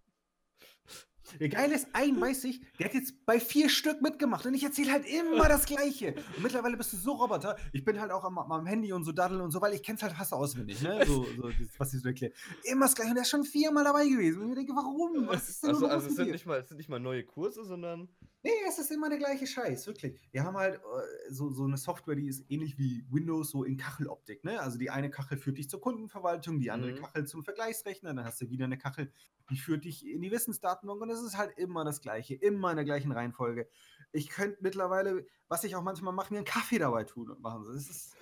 Der 1.41 1.49
Geile 1.49 1.75
ist, 1.75 1.89
ein 1.93 2.20
weiß 2.20 2.45
ich, 2.45 2.61
der 2.79 2.87
hat 2.87 2.95
jetzt 2.95 3.25
bei 3.27 3.41
vier 3.41 3.68
Stück 3.68 4.03
mitgemacht 4.03 4.47
und 4.47 4.55
ich 4.55 4.62
erzähle 4.62 4.93
halt 4.93 5.07
immer 5.07 5.49
das 5.49 5.66
Gleiche. 5.66 6.14
Und 6.37 6.43
mittlerweile 6.43 6.77
bist 6.77 6.93
du 6.93 6.97
so 6.97 7.12
Roboter. 7.12 7.57
Ich 7.72 7.85
bin 7.85 8.01
halt 8.01 8.11
auch 8.11 8.25
am, 8.25 8.39
am 8.39 8.66
Handy 8.66 8.93
und 8.93 9.05
so 9.05 9.12
daddeln 9.12 9.41
und 9.41 9.51
so, 9.51 9.61
weil 9.61 9.75
ich 9.75 9.83
kenn's 9.83 10.03
halt 10.03 10.12
fast 10.12 10.33
auswendig, 10.33 10.83
ne? 10.83 11.05
So, 11.07 11.25
so 11.37 11.51
was 11.79 11.95
ich 11.95 12.03
so 12.03 12.09
erkläre. 12.09 12.33
Immer 12.64 12.87
das 12.87 12.95
Gleiche. 12.95 13.11
Und 13.11 13.16
der 13.16 13.22
ist 13.22 13.31
schon 13.31 13.45
viermal 13.45 13.85
dabei 13.85 14.07
gewesen. 14.07 14.43
Und 14.43 14.51
ich 14.51 14.57
denke, 14.57 14.75
warum? 14.75 15.27
Was 15.27 15.49
ist 15.49 15.62
denn 15.62 15.70
Also, 15.70 15.87
also 15.87 16.07
es, 16.09 16.16
sind 16.16 16.31
nicht 16.31 16.47
mal, 16.47 16.61
es 16.61 16.68
sind 16.68 16.79
nicht 16.79 16.89
mal 16.89 17.01
neue 17.01 17.25
Kurse, 17.25 17.64
sondern. 17.64 18.09
Nee, 18.45 18.51
es 18.68 18.78
ist 18.78 18.90
immer 18.92 19.09
der 19.09 19.16
gleiche 19.16 19.47
Scheiß, 19.47 19.86
wirklich. 19.86 20.20
Wir 20.30 20.45
haben 20.45 20.55
halt 20.57 20.74
äh, 20.74 21.32
so, 21.32 21.51
so 21.51 21.64
eine 21.64 21.78
Software, 21.78 22.14
die 22.14 22.28
ist 22.28 22.45
ähnlich 22.51 22.76
wie 22.78 23.03
Windows, 23.11 23.49
so 23.51 23.64
in 23.64 23.78
Kacheloptik. 23.78 24.45
Ne? 24.45 24.61
Also 24.61 24.76
die 24.76 24.90
eine 24.90 25.09
Kachel 25.09 25.38
führt 25.38 25.57
dich 25.57 25.70
zur 25.70 25.80
Kundenverwaltung, 25.80 26.61
die 26.61 26.70
andere 26.70 26.92
Mhm. 26.92 26.97
Kachel 26.97 27.26
zum 27.26 27.42
Vergleichsrechner, 27.42 28.12
dann 28.12 28.24
hast 28.24 28.42
du 28.42 28.51
wieder 28.51 28.66
eine 28.66 28.76
Kachel, 28.76 29.11
die 29.49 29.57
führt 29.57 29.86
dich 29.86 30.07
in 30.07 30.20
die 30.20 30.30
Wissensdatenbank 30.30 31.01
und 31.01 31.09
es 31.09 31.22
ist 31.22 31.38
halt 31.38 31.57
immer 31.59 31.84
das 31.86 32.03
Gleiche, 32.03 32.34
immer 32.34 32.70
in 32.70 32.76
der 32.76 32.84
gleichen 32.84 33.12
Reihenfolge. 33.12 33.66
Ich 34.12 34.28
könnte 34.28 34.59
mittlerweile, 34.61 35.26
was 35.49 35.64
ich 35.64 35.74
auch 35.74 35.82
manchmal 35.82 36.12
mache, 36.12 36.30
mir 36.32 36.38
einen 36.38 36.47
Kaffee 36.47 36.78
dabei 36.78 37.05
tun 37.05 37.30
und 37.30 37.40
machen. 37.40 37.64
Das 37.66 37.88
ist 37.88 38.14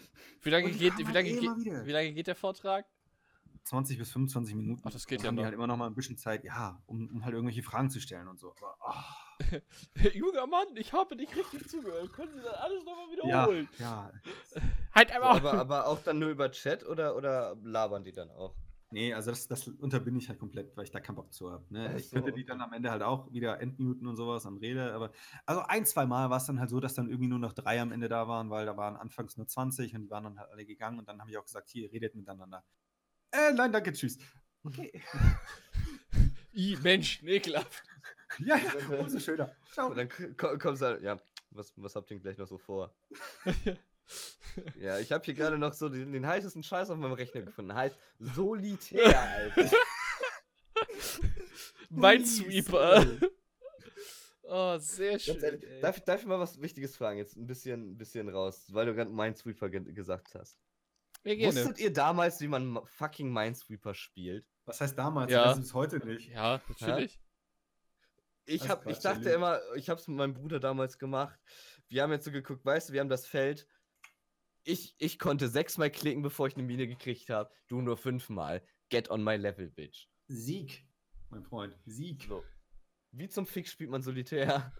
Wie 0.42 0.50
lange, 0.50 0.70
geht, 0.70 0.96
wie, 0.98 1.04
halt 1.04 1.14
lange 1.14 1.28
eh 1.30 1.40
geht, 1.40 1.86
wie 1.86 1.90
lange 1.90 2.12
geht 2.14 2.28
der 2.28 2.36
Vortrag? 2.36 2.86
20 3.64 3.98
bis 3.98 4.10
25 4.12 4.54
Minuten. 4.54 4.82
Ach, 4.84 4.92
das 4.92 5.06
geht 5.06 5.18
Dann 5.18 5.24
ja 5.24 5.28
haben 5.28 5.34
die 5.36 5.40
noch. 5.40 5.44
halt 5.46 5.54
immer 5.54 5.66
noch 5.66 5.76
mal 5.76 5.86
ein 5.88 5.94
bisschen 5.94 6.16
Zeit, 6.16 6.44
ja, 6.44 6.80
um, 6.86 7.08
um 7.08 7.24
halt 7.24 7.34
irgendwelche 7.34 7.62
Fragen 7.62 7.90
zu 7.90 8.00
stellen 8.00 8.28
und 8.28 8.38
so. 8.38 8.52
Aber, 8.60 8.76
ah, 8.80 9.16
Junger 10.14 10.46
Mann, 10.46 10.68
ich 10.76 10.92
habe 10.92 11.16
nicht 11.16 11.36
richtig 11.36 11.68
zugehört. 11.68 12.12
Können 12.12 12.32
Sie 12.34 12.42
das 12.42 12.54
alles 12.54 12.84
nochmal 12.84 13.06
ja, 13.08 13.12
wiederholen? 13.12 13.68
ja, 13.78 14.12
Halt 14.94 15.10
einmal. 15.12 15.36
Aber, 15.36 15.54
aber 15.54 15.86
auch 15.86 16.02
dann 16.02 16.18
nur 16.18 16.30
über 16.30 16.50
Chat 16.50 16.86
oder, 16.86 17.16
oder 17.16 17.56
labern 17.62 18.04
die 18.04 18.12
dann 18.12 18.30
auch? 18.30 18.54
Nee, 18.92 19.14
also 19.14 19.30
das, 19.30 19.48
das 19.48 19.68
unterbinde 19.68 20.20
ich 20.20 20.28
halt 20.28 20.38
komplett, 20.38 20.76
weil 20.76 20.84
ich 20.84 20.90
da 20.90 21.00
keinen 21.00 21.16
Bock 21.16 21.32
zu 21.32 21.50
habe. 21.50 21.64
Ne? 21.70 21.96
Ich 21.96 22.10
so, 22.10 22.16
könnte 22.16 22.30
die 22.30 22.44
dann 22.44 22.60
am 22.60 22.74
Ende 22.74 22.90
halt 22.90 23.02
auch 23.02 23.32
wieder 23.32 23.58
entmuten 23.58 24.06
und 24.06 24.16
sowas 24.16 24.44
und 24.44 24.58
rede, 24.58 24.92
aber 24.92 25.12
also 25.46 25.62
ein, 25.62 25.86
zwei 25.86 26.04
Mal 26.04 26.28
war 26.28 26.36
es 26.36 26.44
dann 26.44 26.60
halt 26.60 26.68
so, 26.68 26.78
dass 26.78 26.92
dann 26.92 27.08
irgendwie 27.08 27.28
nur 27.28 27.38
noch 27.38 27.54
drei 27.54 27.80
am 27.80 27.90
Ende 27.90 28.10
da 28.10 28.28
waren, 28.28 28.50
weil 28.50 28.66
da 28.66 28.76
waren 28.76 28.96
anfangs 28.96 29.38
nur 29.38 29.48
20 29.48 29.94
und 29.94 30.02
die 30.02 30.10
waren 30.10 30.24
dann 30.24 30.38
halt 30.38 30.50
alle 30.50 30.66
gegangen 30.66 30.98
und 30.98 31.08
dann 31.08 31.20
habe 31.20 31.30
ich 31.30 31.38
auch 31.38 31.44
gesagt, 31.44 31.70
hier, 31.70 31.90
redet 31.90 32.14
miteinander. 32.14 32.62
Äh, 33.30 33.54
nein, 33.54 33.72
danke, 33.72 33.94
tschüss. 33.94 34.18
Okay. 34.62 34.92
I, 36.54 36.76
Mensch, 36.82 37.22
ekelhaft. 37.22 37.82
ja, 38.40 38.56
ja, 38.56 38.98
umso 38.98 39.18
schöner. 39.18 39.54
Ciao. 39.72 39.88
Und 39.90 39.96
dann 39.96 40.08
kommst 40.58 40.82
du 40.82 40.86
halt, 40.86 41.02
ja, 41.02 41.18
was, 41.50 41.72
was 41.76 41.96
habt 41.96 42.10
ihr 42.10 42.16
denn 42.16 42.22
gleich 42.22 42.38
noch 42.38 42.48
so 42.48 42.58
vor? 42.58 42.94
Ja, 44.78 44.98
ich 44.98 45.10
habe 45.12 45.24
hier 45.24 45.32
gerade 45.32 45.56
noch 45.56 45.72
so 45.72 45.88
den, 45.88 46.12
den 46.12 46.26
heißesten 46.26 46.62
Scheiß 46.62 46.90
auf 46.90 46.98
meinem 46.98 47.12
Rechner 47.14 47.40
gefunden. 47.40 47.72
Heißt 47.74 47.96
Solitär, 48.18 49.18
Alter. 49.18 49.70
Minesweeper. 51.90 53.06
oh, 54.42 54.78
sehr 54.78 55.18
schön. 55.18 55.40
Ehrlich, 55.42 55.64
darf, 55.80 55.96
ich- 55.98 56.04
darf 56.04 56.20
ich 56.20 56.26
mal 56.26 56.38
was 56.38 56.60
Wichtiges 56.60 56.96
fragen? 56.96 57.18
Jetzt 57.18 57.36
ein 57.36 57.46
bisschen, 57.46 57.92
ein 57.92 57.96
bisschen 57.96 58.28
raus, 58.28 58.66
weil 58.72 58.86
du 58.86 58.94
gerade 58.94 59.10
Minesweeper 59.10 59.68
ge 59.70 59.80
gesagt 59.92 60.34
hast. 60.34 60.58
Ja, 61.24 61.34
gerne. 61.34 61.54
Wusstet 61.54 61.78
ihr 61.78 61.92
damals, 61.92 62.40
wie 62.40 62.48
man 62.48 62.66
ma- 62.66 62.84
fucking 62.84 63.32
Minesweeper 63.32 63.94
spielt? 63.94 64.46
Was 64.66 64.80
heißt 64.80 64.98
damals? 64.98 65.30
Ja. 65.30 65.44
Ja. 65.44 65.54
Das 65.54 65.58
ist 65.64 65.74
heute 65.74 65.98
nicht. 66.04 66.28
Ja, 66.30 66.60
natürlich. 66.68 67.20
Ich, 68.44 68.68
hab, 68.68 68.86
ich 68.88 68.98
dachte 68.98 69.30
immer, 69.30 69.60
ich 69.76 69.88
habe 69.88 70.00
es 70.00 70.08
mit 70.08 70.16
meinem 70.16 70.34
Bruder 70.34 70.60
damals 70.60 70.98
gemacht. 70.98 71.38
Wir 71.88 72.02
haben 72.02 72.12
jetzt 72.12 72.24
so 72.24 72.32
geguckt, 72.32 72.64
weißt 72.64 72.88
du, 72.88 72.92
wir 72.92 73.00
haben 73.00 73.08
das 73.08 73.26
Feld. 73.26 73.66
Ich, 74.64 74.94
ich 74.98 75.18
konnte 75.18 75.48
sechsmal 75.48 75.90
klicken, 75.90 76.22
bevor 76.22 76.46
ich 76.46 76.56
eine 76.56 76.64
Mine 76.64 76.86
gekriegt 76.86 77.30
habe. 77.30 77.50
Du 77.68 77.80
nur 77.80 77.96
fünfmal. 77.96 78.64
Get 78.90 79.10
on 79.10 79.22
my 79.22 79.36
level, 79.36 79.70
bitch. 79.70 80.08
Sieg, 80.28 80.86
mein 81.30 81.44
Freund. 81.44 81.76
Sieg. 81.84 82.26
So. 82.28 82.44
Wie 83.12 83.28
zum 83.28 83.46
Fick 83.46 83.68
spielt 83.68 83.90
man 83.90 84.02
Solitär? 84.02 84.72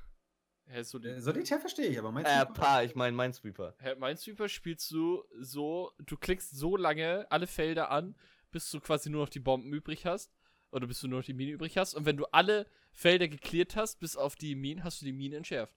Hä, 0.66 0.82
so 0.82 0.98
Äh, 1.00 1.20
Solitär 1.20 1.58
verstehe 1.58 1.86
ich, 1.86 1.98
aber 1.98 2.12
meinst 2.12 2.30
Äh, 2.30 2.46
paar, 2.46 2.84
ich 2.84 2.94
meine 2.94 3.16
Minesweeper. 3.16 3.74
Hä, 3.78 3.94
Minesweeper 3.96 4.48
spielst 4.48 4.90
du 4.90 5.24
so, 5.40 5.92
du 5.98 6.16
klickst 6.16 6.56
so 6.56 6.76
lange 6.76 7.26
alle 7.30 7.46
Felder 7.46 7.90
an, 7.90 8.16
bis 8.50 8.70
du 8.70 8.80
quasi 8.80 9.10
nur 9.10 9.22
noch 9.22 9.28
die 9.28 9.40
Bomben 9.40 9.72
übrig 9.72 10.06
hast. 10.06 10.32
Oder 10.70 10.86
bis 10.86 11.00
du 11.00 11.08
nur 11.08 11.18
noch 11.18 11.26
die 11.26 11.34
Minen 11.34 11.54
übrig 11.54 11.76
hast. 11.76 11.94
Und 11.94 12.06
wenn 12.06 12.16
du 12.16 12.24
alle 12.26 12.66
Felder 12.92 13.28
geklärt 13.28 13.76
hast, 13.76 13.98
bis 14.00 14.16
auf 14.16 14.36
die 14.36 14.54
Minen, 14.54 14.84
hast 14.84 15.00
du 15.00 15.04
die 15.06 15.12
Minen 15.12 15.38
entschärft. 15.38 15.76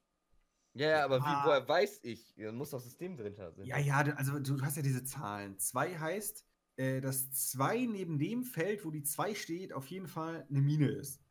Ja, 0.74 0.90
ja, 0.90 1.06
aber 1.06 1.20
wie, 1.20 1.26
Ah. 1.26 1.44
woher 1.46 1.68
weiß 1.68 2.02
ich? 2.04 2.34
Da 2.36 2.52
muss 2.52 2.72
doch 2.72 2.82
System 2.82 3.16
drin 3.16 3.34
sein. 3.36 3.54
Ja, 3.64 3.78
ja, 3.78 4.04
du- 4.04 4.18
also 4.18 4.38
du 4.40 4.62
hast 4.62 4.76
ja 4.76 4.82
diese 4.84 5.04
Zahlen. 5.06 5.58
Zwei 5.58 5.98
heißt, 5.98 6.46
äh, 6.76 7.00
dass 7.00 7.32
zwei 7.32 7.86
neben 7.86 8.20
dem 8.20 8.44
Feld, 8.44 8.84
wo 8.84 8.92
die 8.92 9.04
zwei 9.04 9.34
steht, 9.36 9.72
auf 9.72 9.88
jeden 9.88 10.08
Fall 10.08 10.46
eine 10.50 10.60
Mine 10.62 10.90
ist. 10.90 11.22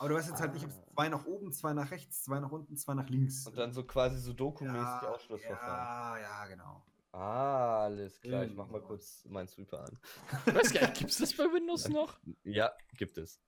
Aber 0.00 0.08
du 0.08 0.16
weißt 0.16 0.28
jetzt 0.28 0.40
halt 0.40 0.54
nicht, 0.54 0.64
ob 0.64 0.70
es 0.72 0.80
zwei 0.92 1.08
nach 1.08 1.24
oben, 1.24 1.52
zwei 1.52 1.72
nach 1.72 1.92
rechts, 1.92 2.24
zwei 2.24 2.40
nach 2.40 2.50
unten, 2.50 2.76
zwei 2.76 2.94
nach 2.94 3.08
links. 3.08 3.46
Und 3.46 3.56
dann 3.56 3.72
so 3.72 3.84
quasi 3.84 4.18
so 4.18 4.32
Doku-mäßig 4.32 4.74
ja, 5.02 5.08
Ausschlussverfahren. 5.08 6.20
ja, 6.20 6.42
ja, 6.42 6.46
genau. 6.48 6.84
Ah, 7.12 7.84
alles 7.84 8.20
klar. 8.20 8.42
Ich 8.42 8.50
mach 8.56 8.66
mal 8.66 8.78
Irgendwo. 8.78 8.88
kurz 8.88 9.24
meinen 9.26 9.46
Sweeper 9.46 9.84
an. 9.84 9.98
Ich 10.46 10.52
weiß 10.54 10.72
gar 10.72 10.80
nicht, 10.80 10.94
gibt's 10.98 11.18
das 11.18 11.32
bei 11.36 11.44
Windows 11.44 11.88
noch? 11.88 12.18
Ja, 12.42 12.72
gibt 12.96 13.16
es. 13.18 13.38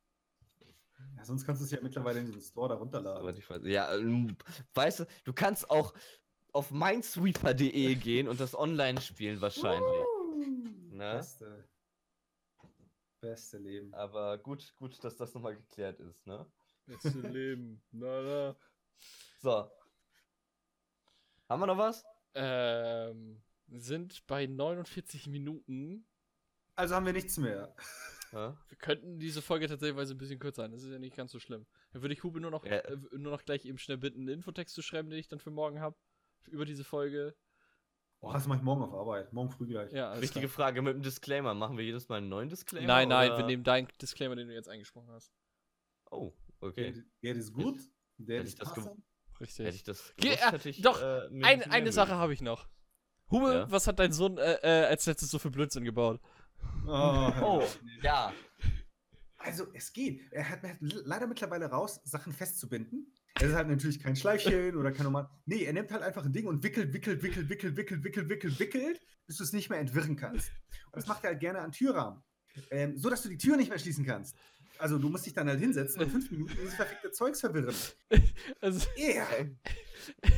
Ja, 1.16 1.24
sonst 1.24 1.46
kannst 1.46 1.62
du 1.62 1.64
es 1.64 1.70
ja 1.70 1.78
mittlerweile 1.82 2.20
in 2.20 2.30
den 2.30 2.40
Store 2.40 2.68
da 2.68 2.74
runterladen. 2.74 3.66
Ja, 3.66 3.94
ähm, 3.94 4.36
weißt 4.74 5.00
du, 5.00 5.06
du 5.24 5.32
kannst 5.32 5.70
auch 5.70 5.94
auf 6.52 6.70
minesweeper.de 6.70 7.94
gehen 7.96 8.28
und 8.28 8.40
das 8.40 8.54
online 8.54 9.00
spielen 9.00 9.40
wahrscheinlich. 9.40 10.04
Ne? 10.90 11.14
Beste. 11.16 11.68
Beste 13.20 13.58
Leben. 13.58 13.94
Aber 13.94 14.38
gut, 14.38 14.74
gut, 14.76 15.02
dass 15.02 15.16
das 15.16 15.34
nochmal 15.34 15.56
geklärt 15.56 16.00
ist, 16.00 16.26
ne? 16.26 16.46
Beste 16.86 17.08
Leben. 17.28 17.82
Na, 17.92 18.22
na. 18.22 18.56
So. 19.38 19.70
Haben 21.48 21.60
wir 21.60 21.66
noch 21.66 21.78
was? 21.78 22.04
Ähm, 22.34 23.42
sind 23.68 24.26
bei 24.26 24.46
49 24.46 25.28
Minuten. 25.28 26.06
Also 26.74 26.94
haben 26.94 27.06
wir 27.06 27.12
nichts 27.12 27.38
mehr. 27.38 27.74
Ja? 28.32 28.56
Wir 28.68 28.76
könnten 28.78 29.18
diese 29.18 29.42
Folge 29.42 29.68
tatsächlich 29.68 29.98
ein 30.10 30.18
bisschen 30.18 30.38
kürzer 30.38 30.62
sein. 30.62 30.72
Das 30.72 30.82
ist 30.82 30.90
ja 30.90 30.98
nicht 30.98 31.16
ganz 31.16 31.32
so 31.32 31.38
schlimm. 31.38 31.66
Dann 31.92 32.02
würde 32.02 32.14
ich 32.14 32.22
Hube 32.22 32.40
nur 32.40 32.50
noch, 32.50 32.64
Ja. 32.64 32.72
äh, 32.78 32.96
nur 33.12 33.32
noch 33.32 33.44
gleich 33.44 33.64
eben 33.64 33.78
schnell 33.78 33.98
bitten, 33.98 34.20
einen 34.20 34.28
Infotext 34.28 34.74
zu 34.74 34.82
schreiben, 34.82 35.10
den 35.10 35.18
ich 35.18 35.28
dann 35.28 35.38
für 35.38 35.50
morgen 35.50 35.80
habe. 35.80 35.96
Über 36.48 36.64
diese 36.64 36.84
Folge. 36.84 37.34
Oh, 38.20 38.32
das 38.32 38.46
mache 38.46 38.58
ich 38.58 38.64
morgen 38.64 38.82
auf 38.82 38.94
Arbeit. 38.94 39.32
Morgen 39.32 39.50
früh 39.50 39.66
gleich. 39.66 39.92
Ja, 39.92 40.20
Wichtige 40.20 40.46
klar. 40.48 40.66
Frage 40.68 40.82
mit 40.82 40.94
dem 40.94 41.02
Disclaimer. 41.02 41.54
Machen 41.54 41.76
wir 41.76 41.84
jedes 41.84 42.08
Mal 42.08 42.16
einen 42.18 42.28
neuen 42.28 42.48
Disclaimer? 42.48 42.86
Nein, 42.86 43.08
nein, 43.08 43.30
oder? 43.30 43.38
wir 43.38 43.46
nehmen 43.46 43.64
deinen 43.64 43.88
Disclaimer, 44.00 44.36
den 44.36 44.48
du 44.48 44.54
jetzt 44.54 44.68
eingesprochen 44.68 45.10
hast. 45.10 45.32
Oh, 46.10 46.32
Der, 46.62 46.68
okay. 46.68 47.02
der 47.22 47.34
ist 47.34 47.52
gut. 47.52 47.78
Der 48.18 48.38
hätte 48.38 48.48
ist 48.48 48.54
ich 48.54 48.58
das. 48.58 48.90
Richtig. 49.40 49.66
Hätte 49.66 49.76
ich 49.76 49.82
das 49.84 50.14
gewusst, 50.16 50.42
äh, 50.42 50.50
hätte 50.52 50.68
ich, 50.70 50.80
doch, 50.82 51.02
äh, 51.02 51.28
ein 51.42 51.62
eine 51.70 51.92
Sache 51.92 52.14
habe 52.14 52.32
ich 52.32 52.40
noch. 52.40 52.66
Hube, 53.30 53.52
Ja? 53.52 53.70
was 53.70 53.86
hat 53.86 53.98
dein 53.98 54.12
Sohn 54.12 54.38
äh, 54.38 54.54
äh, 54.62 54.86
als 54.86 55.04
letztes 55.06 55.30
so 55.30 55.38
für 55.38 55.50
Blödsinn 55.50 55.84
gebaut? 55.84 56.20
Oh, 56.86 57.32
Oh, 57.42 57.64
ja. 58.02 58.32
Also, 59.38 59.66
es 59.74 59.92
geht. 59.92 60.22
Er 60.32 60.48
hat, 60.48 60.64
er 60.64 60.70
hat 60.70 60.78
leider 60.80 61.26
mittlerweile 61.26 61.66
raus, 61.66 62.00
Sachen 62.04 62.32
festzubinden. 62.32 63.12
Es 63.34 63.48
ist 63.48 63.54
halt 63.54 63.68
natürlich 63.68 64.00
kein 64.00 64.16
Schleifchen 64.16 64.76
oder 64.76 64.92
kein 64.92 65.04
normal. 65.04 65.28
Nee, 65.44 65.64
er 65.64 65.72
nimmt 65.72 65.92
halt 65.92 66.02
einfach 66.02 66.24
ein 66.24 66.32
Ding 66.32 66.46
und 66.46 66.62
wickelt, 66.62 66.92
wickelt, 66.94 67.22
wickelt, 67.22 67.48
wickelt, 67.50 67.76
wickelt, 67.76 68.02
wickelt, 68.04 68.28
wickelt, 68.28 68.58
wickelt, 68.58 69.00
bis 69.26 69.36
du 69.36 69.44
es 69.44 69.52
nicht 69.52 69.68
mehr 69.68 69.78
entwirren 69.78 70.16
kannst. 70.16 70.50
Und 70.86 70.96
das 70.96 71.06
macht 71.06 71.22
er 71.24 71.30
halt 71.30 71.40
gerne 71.40 71.60
an 71.60 71.70
Türrahmen. 71.70 72.22
Ähm, 72.70 72.96
so 72.96 73.10
dass 73.10 73.22
du 73.22 73.28
die 73.28 73.36
Tür 73.36 73.56
nicht 73.56 73.68
mehr 73.68 73.78
schließen 73.78 74.06
kannst. 74.06 74.36
Also, 74.78 74.98
du 74.98 75.08
musst 75.08 75.26
dich 75.26 75.32
dann 75.34 75.48
halt 75.48 75.60
hinsetzen 75.60 76.02
und 76.02 76.10
fünf 76.10 76.30
Minuten 76.30 76.54
dieses 76.58 76.74
verfickte 76.74 77.10
Zeugs 77.10 77.40
verwirren. 77.40 77.74
Also, 78.60 78.86
Yeah. 78.96 79.26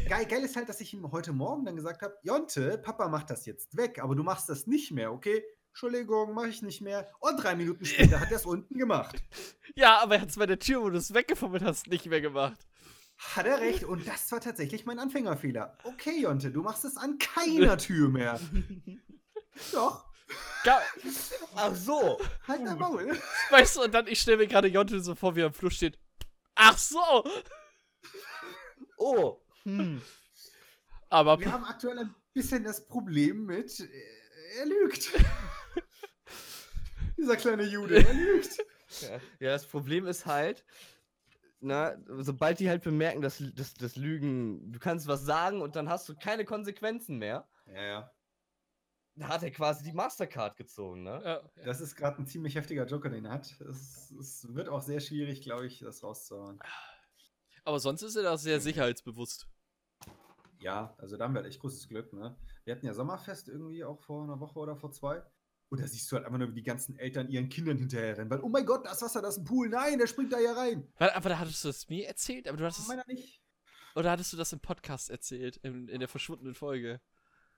Geil, 0.08 0.26
geil 0.26 0.44
ist 0.44 0.56
halt, 0.56 0.68
dass 0.68 0.80
ich 0.80 0.92
ihm 0.92 1.10
heute 1.12 1.32
Morgen 1.32 1.64
dann 1.64 1.76
gesagt 1.76 2.02
habe: 2.02 2.14
Jonte, 2.22 2.78
Papa 2.78 3.08
macht 3.08 3.30
das 3.30 3.46
jetzt 3.46 3.76
weg, 3.76 4.00
aber 4.02 4.14
du 4.16 4.22
machst 4.22 4.48
das 4.48 4.66
nicht 4.66 4.90
mehr, 4.92 5.12
okay? 5.12 5.42
Entschuldigung, 5.78 6.34
mache 6.34 6.48
ich 6.48 6.60
nicht 6.60 6.80
mehr. 6.80 7.08
Und 7.20 7.36
drei 7.36 7.54
Minuten 7.54 7.84
später 7.84 8.18
hat 8.18 8.32
er 8.32 8.38
es 8.38 8.46
unten 8.46 8.76
gemacht. 8.76 9.22
ja, 9.76 10.00
aber 10.02 10.16
er 10.16 10.22
hat 10.22 10.30
es 10.30 10.34
bei 10.34 10.46
der 10.46 10.58
Tür, 10.58 10.82
wo 10.82 10.90
du 10.90 10.98
es 10.98 11.14
weggefummelt 11.14 11.62
hast, 11.62 11.86
nicht 11.86 12.06
mehr 12.06 12.20
gemacht. 12.20 12.58
Hat 13.16 13.46
er 13.46 13.60
recht. 13.60 13.84
Und 13.84 14.04
das 14.08 14.32
war 14.32 14.40
tatsächlich 14.40 14.86
mein 14.86 14.98
Anfängerfehler. 14.98 15.78
Okay, 15.84 16.20
Jonte, 16.20 16.50
du 16.50 16.62
machst 16.62 16.84
es 16.84 16.96
an 16.96 17.16
keiner 17.18 17.78
Tür 17.78 18.08
mehr. 18.08 18.40
Doch, 19.70 20.04
Ga 20.64 20.80
Ach 21.54 21.76
so. 21.76 22.18
halt 22.48 22.66
dein 22.66 22.76
Maul. 22.76 23.16
weißt 23.50 23.76
du, 23.76 23.82
und 23.84 23.94
dann, 23.94 24.08
ich 24.08 24.20
stelle 24.20 24.38
mir 24.38 24.48
gerade 24.48 24.66
Jonte 24.66 25.00
so 25.00 25.14
vor, 25.14 25.36
wie 25.36 25.42
er 25.42 25.46
am 25.46 25.54
Fluss 25.54 25.74
steht. 25.74 25.96
Ach 26.56 26.76
so! 26.76 27.24
Oh. 28.96 29.40
Hm. 29.62 30.02
Aber 31.08 31.38
Wir 31.38 31.52
haben 31.52 31.64
aktuell 31.66 32.00
ein 32.00 32.12
bisschen 32.34 32.64
das 32.64 32.84
Problem 32.88 33.46
mit, 33.46 33.78
äh, 33.78 34.58
er 34.58 34.66
lügt. 34.66 35.12
Dieser 37.18 37.36
kleine 37.36 37.64
Jude, 37.64 37.96
er 38.06 38.14
lügt. 38.14 38.58
Ja, 39.02 39.08
ja, 39.40 39.50
das 39.52 39.66
Problem 39.66 40.06
ist 40.06 40.24
halt, 40.24 40.64
na, 41.60 41.96
sobald 42.20 42.58
die 42.60 42.68
halt 42.70 42.82
bemerken, 42.84 43.20
dass, 43.20 43.42
dass 43.54 43.74
das 43.74 43.96
Lügen, 43.96 44.72
du 44.72 44.78
kannst 44.78 45.06
was 45.08 45.24
sagen 45.24 45.60
und 45.60 45.76
dann 45.76 45.88
hast 45.88 46.08
du 46.08 46.14
keine 46.16 46.44
Konsequenzen 46.44 47.18
mehr, 47.18 47.46
Ja, 47.66 47.82
ja. 47.82 48.12
da 49.16 49.28
hat 49.28 49.42
er 49.42 49.50
quasi 49.50 49.82
die 49.84 49.92
Mastercard 49.92 50.56
gezogen, 50.56 51.02
ne? 51.02 51.20
Ja, 51.24 51.64
Das 51.64 51.80
ist 51.80 51.96
gerade 51.96 52.22
ein 52.22 52.26
ziemlich 52.26 52.54
heftiger 52.54 52.86
Joker, 52.86 53.10
den 53.10 53.24
er 53.26 53.32
hat. 53.32 53.60
Es, 53.60 54.10
es 54.12 54.54
wird 54.54 54.68
auch 54.68 54.80
sehr 54.82 55.00
schwierig, 55.00 55.42
glaube 55.42 55.66
ich, 55.66 55.80
das 55.80 56.02
rauszuhauen. 56.04 56.60
aber 57.64 57.80
sonst 57.80 58.02
ist 58.02 58.16
er 58.16 58.22
da 58.22 58.38
sehr 58.38 58.60
sicherheitsbewusst. 58.60 59.48
Ja, 60.60 60.94
also 60.98 61.16
da 61.16 61.24
haben 61.24 61.34
wir 61.34 61.40
halt 61.42 61.48
echt 61.50 61.60
großes 61.60 61.88
Glück, 61.88 62.12
ne? 62.12 62.36
Wir 62.64 62.74
hatten 62.74 62.86
ja 62.86 62.94
Sommerfest 62.94 63.48
irgendwie 63.48 63.84
auch 63.84 64.00
vor 64.00 64.22
einer 64.24 64.40
Woche 64.40 64.58
oder 64.58 64.76
vor 64.76 64.90
zwei. 64.92 65.22
Und 65.70 65.80
da 65.80 65.86
siehst 65.86 66.10
du 66.10 66.16
halt 66.16 66.24
einfach 66.24 66.38
nur, 66.38 66.48
wie 66.48 66.54
die 66.54 66.62
ganzen 66.62 66.98
Eltern 66.98 67.28
ihren 67.28 67.48
Kindern 67.48 67.76
hinterherrennen. 67.76 68.30
Weil, 68.30 68.40
oh 68.40 68.48
mein 68.48 68.64
Gott, 68.64 68.86
das 68.86 69.02
Wasser, 69.02 69.20
das 69.20 69.36
ist 69.36 69.42
ein 69.42 69.44
Pool. 69.44 69.68
Nein, 69.68 69.98
der 69.98 70.06
springt 70.06 70.32
da 70.32 70.40
ja 70.40 70.52
rein. 70.52 70.90
Warte, 70.98 71.14
aber 71.14 71.28
da 71.28 71.38
hattest 71.38 71.62
du 71.64 71.68
das 71.68 71.88
mir 71.88 72.06
erzählt? 72.06 72.48
Aber 72.48 72.56
du 72.56 72.64
hattest 72.64 72.80
es, 72.80 72.88
Meiner 72.88 73.04
nicht. 73.06 73.42
oder 73.94 74.10
hattest 74.10 74.32
du 74.32 74.38
das 74.38 74.52
im 74.52 74.60
Podcast 74.60 75.10
erzählt? 75.10 75.58
In, 75.58 75.88
in 75.88 76.00
der 76.00 76.08
verschwundenen 76.08 76.54
Folge? 76.54 77.00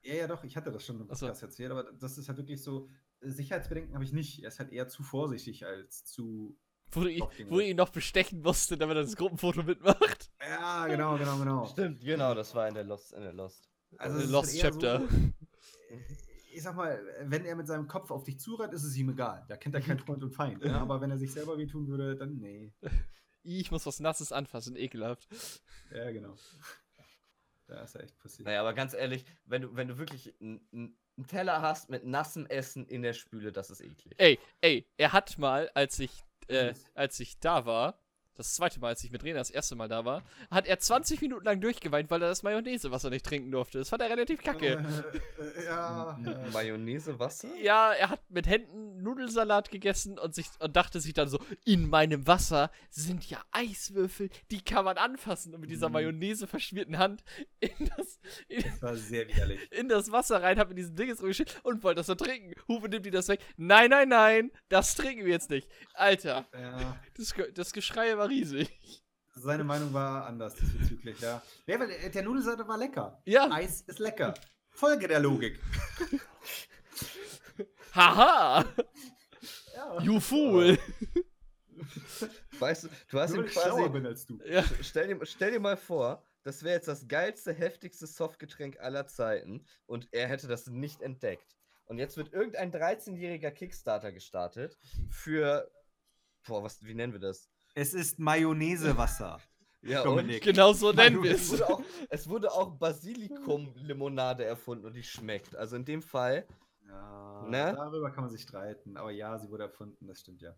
Ja, 0.03 0.15
ja, 0.15 0.27
doch, 0.27 0.43
ich 0.43 0.57
hatte 0.57 0.71
das 0.71 0.85
schon 0.85 0.99
im 0.99 1.07
Ach 1.09 1.15
so. 1.15 1.27
Podcast 1.27 1.43
erzählt, 1.43 1.71
aber 1.71 1.83
das 1.93 2.17
ist 2.17 2.27
halt 2.27 2.37
wirklich 2.37 2.61
so, 2.61 2.89
Sicherheitsbedenken 3.21 3.93
habe 3.93 4.03
ich 4.03 4.11
nicht. 4.13 4.41
Er 4.41 4.49
ist 4.49 4.59
halt 4.59 4.71
eher 4.71 4.87
zu 4.87 5.03
vorsichtig 5.03 5.65
als 5.65 6.03
zu. 6.05 6.57
Wo 6.91 7.01
du, 7.03 7.09
ihn, 7.09 7.21
wo 7.47 7.55
du 7.55 7.65
ihn 7.65 7.77
noch 7.77 7.89
bestechen 7.89 8.41
musste, 8.41 8.77
damit 8.77 8.97
er 8.97 9.03
das 9.03 9.15
Gruppenfoto 9.15 9.63
mitmacht. 9.63 10.29
Ja, 10.41 10.87
genau, 10.87 11.17
genau, 11.17 11.37
genau. 11.37 11.65
Stimmt, 11.67 12.01
genau, 12.01 12.33
das 12.35 12.53
war 12.53 12.67
in 12.67 12.73
der 12.73 12.83
Lost. 12.83 13.13
In 13.13 13.21
der 13.21 13.31
Lost. 13.31 13.69
Also, 13.97 14.17
es 14.17 14.25
ist 14.25 14.31
Lost 14.31 14.63
halt 14.63 14.73
Chapter. 14.73 14.99
So, 14.99 15.07
ich 16.51 16.63
sag 16.63 16.75
mal, 16.75 17.01
wenn 17.23 17.45
er 17.45 17.55
mit 17.55 17.67
seinem 17.67 17.87
Kopf 17.87 18.11
auf 18.11 18.23
dich 18.23 18.39
zurennt, 18.39 18.73
ist 18.73 18.83
es 18.83 18.95
ihm 18.95 19.09
egal. 19.09 19.45
Da 19.47 19.57
kennt 19.57 19.75
er 19.75 19.81
keinen 19.81 19.99
Freund 20.05 20.23
und 20.23 20.31
Feind. 20.33 20.63
Ne? 20.63 20.79
Aber 20.79 21.01
wenn 21.01 21.11
er 21.11 21.17
sich 21.17 21.31
selber 21.31 21.57
wehtun 21.57 21.87
würde, 21.87 22.15
dann 22.15 22.37
nee. 22.37 22.73
Ich 23.43 23.71
muss 23.71 23.87
was 23.87 23.99
Nasses 23.99 24.31
anfassen, 24.31 24.75
ekelhaft. 24.75 25.27
Ja, 25.91 26.11
genau. 26.11 26.35
Da 27.65 27.81
ist 27.81 27.95
er 27.95 28.03
echt 28.03 28.19
passiert. 28.19 28.45
Naja, 28.45 28.61
aber 28.61 28.73
ganz 28.73 28.93
ehrlich, 28.93 29.25
wenn 29.45 29.63
du, 29.63 29.75
wenn 29.75 29.87
du 29.87 29.97
wirklich 29.97 30.35
einen 30.39 30.95
Teller 31.27 31.61
hast 31.61 31.89
mit 31.89 32.05
nassem 32.05 32.45
Essen 32.45 32.85
in 32.85 33.01
der 33.01 33.13
Spüle, 33.13 33.51
das 33.51 33.71
ist 33.71 33.81
eklig. 33.81 34.13
Ey, 34.17 34.37
ey, 34.61 34.85
er 34.97 35.13
hat 35.13 35.39
mal, 35.39 35.71
als 35.73 35.97
ich, 35.97 36.23
äh, 36.49 36.75
als 36.93 37.19
ich 37.19 37.39
da 37.39 37.65
war, 37.65 38.00
das 38.35 38.53
zweite 38.55 38.79
Mal, 38.79 38.87
als 38.89 39.03
ich 39.03 39.11
mit 39.11 39.23
Rena 39.23 39.39
das 39.39 39.49
erste 39.51 39.75
Mal 39.75 39.87
da 39.87 40.05
war, 40.05 40.23
hat 40.49 40.65
er 40.67 40.79
20 40.79 41.21
Minuten 41.21 41.45
lang 41.45 41.59
durchgeweint, 41.61 42.09
weil 42.09 42.21
er 42.21 42.29
das 42.29 42.43
Mayonnaisewasser 42.43 43.09
nicht 43.09 43.25
trinken 43.25 43.51
durfte. 43.51 43.77
Das 43.79 43.89
fand 43.89 44.01
er 44.01 44.09
relativ 44.09 44.41
kacke. 44.41 44.67
Äh, 44.67 45.61
äh, 45.61 45.65
ja, 45.65 46.17
M- 46.19 46.25
ja. 46.25 46.49
Mayonnaise, 46.51 47.19
Wasser? 47.19 47.49
Ja, 47.61 47.91
er 47.93 48.09
hat 48.09 48.21
mit 48.29 48.47
Händen 48.47 49.01
Nudelsalat 49.03 49.69
gegessen 49.71 50.17
und, 50.17 50.33
sich, 50.33 50.47
und 50.59 50.75
dachte 50.75 50.99
sich 51.01 51.13
dann 51.13 51.27
so, 51.27 51.39
in 51.65 51.89
meinem 51.89 52.25
Wasser 52.27 52.71
sind 52.89 53.29
ja 53.29 53.39
Eiswürfel, 53.51 54.29
die 54.49 54.61
kann 54.63 54.85
man 54.85 54.97
anfassen. 54.97 55.53
Und 55.53 55.61
mit 55.61 55.69
dieser 55.69 55.89
Mhm. 55.89 55.93
Mayonnaise 55.93 56.47
verschmierten 56.47 56.97
Hand 56.97 57.23
in 57.59 57.89
das, 57.97 58.19
in, 58.47 58.63
Das 58.63 58.81
war 58.81 58.95
sehr 58.95 59.27
widerlich. 59.27 59.59
in 59.71 59.89
das 59.89 60.11
Wasser 60.11 60.41
rein, 60.41 60.57
hat 60.57 60.69
mit 60.69 60.77
diesem 60.77 60.95
Ding 60.95 61.07
jetzt 61.09 61.21
rumgeschickt 61.21 61.59
und 61.63 61.83
wollte 61.83 61.97
das 61.99 62.07
so 62.07 62.15
trinken. 62.15 62.53
Hupe 62.67 62.87
nimmt 62.89 63.05
ihm 63.05 63.11
das 63.11 63.27
weg. 63.27 63.41
Nein, 63.57 63.89
nein, 63.89 64.09
nein, 64.09 64.51
das 64.69 64.95
trinken 64.95 65.25
wir 65.25 65.31
jetzt 65.31 65.49
nicht. 65.49 65.67
Alter, 65.93 66.45
Ja, 66.53 66.97
das, 67.17 67.33
das 67.53 67.73
Geschrei 67.73 68.17
war 68.17 68.20
riesig. 68.29 68.69
seine 69.35 69.63
Meinung 69.63 69.93
war 69.93 70.25
anders 70.25 70.55
diesbezüglich, 70.55 71.19
ja. 71.19 71.41
Ja, 71.67 71.79
weil 71.79 71.87
der, 71.87 72.09
der 72.09 72.23
Nudelsalat 72.23 72.67
war 72.67 72.77
lecker. 72.77 73.21
Ja, 73.25 73.49
Eis 73.51 73.81
ist 73.81 73.99
lecker. 73.99 74.33
Folge 74.69 75.07
der 75.07 75.19
Logik. 75.19 75.59
haha, 77.93 78.65
Ja. 79.75 80.01
you 80.01 80.19
fool. 80.19 80.77
Weißt 82.59 82.83
du, 82.83 82.89
du 83.09 83.19
hast 83.19 83.33
Nur 83.33 83.43
ihm 83.45 83.49
quasi. 83.49 83.89
bin 83.89 84.05
als 84.05 84.25
du. 84.25 84.39
Ja, 84.45 84.63
Stell 84.81 85.07
dir, 85.07 85.25
stell 85.25 85.51
dir 85.51 85.59
mal 85.59 85.77
vor, 85.77 86.23
das 86.43 86.63
wäre 86.63 86.75
jetzt 86.75 86.87
das 86.87 87.07
geilste, 87.07 87.53
heftigste 87.53 88.05
Softgetränk 88.07 88.79
aller 88.79 89.07
Zeiten 89.07 89.65
und 89.87 90.07
er 90.11 90.27
hätte 90.27 90.47
das 90.47 90.67
nicht 90.67 91.01
entdeckt. 91.01 91.57
Und 91.85 91.97
jetzt 91.97 92.17
wird 92.17 92.31
irgendein 92.33 92.71
13-jähriger 92.71 93.51
Kickstarter 93.51 94.11
gestartet 94.11 94.77
für. 95.09 95.69
Boah, 96.47 96.63
was, 96.63 96.83
wie 96.83 96.93
nennen 96.95 97.13
wir 97.13 97.19
das? 97.19 97.49
Es 97.73 97.93
ist 97.93 98.19
Mayonnaisewasser. 98.19 99.39
Ja, 99.83 100.03
Dominik. 100.03 100.43
genau 100.43 100.73
so 100.73 100.91
nennen 100.91 101.23
wir 101.23 101.31
Es 101.31 101.41
es. 101.45 101.51
wurde, 101.53 101.67
auch, 101.69 101.81
es 102.09 102.29
wurde 102.29 102.51
auch 102.51 102.69
Basilikum-Limonade 102.77 104.45
erfunden 104.45 104.85
und 104.85 104.93
die 104.93 105.01
schmeckt. 105.01 105.55
Also 105.55 105.75
in 105.75 105.83
dem 105.85 106.03
Fall, 106.03 106.45
Ja, 106.87 107.47
Ne? 107.49 107.73
darüber 107.75 108.11
kann 108.11 108.25
man 108.25 108.29
sich 108.31 108.43
streiten. 108.43 108.95
Aber 108.95 109.09
ja, 109.09 109.39
sie 109.39 109.49
wurde 109.49 109.63
erfunden, 109.63 110.05
das 110.05 110.19
stimmt 110.19 110.39
ja. 110.43 110.55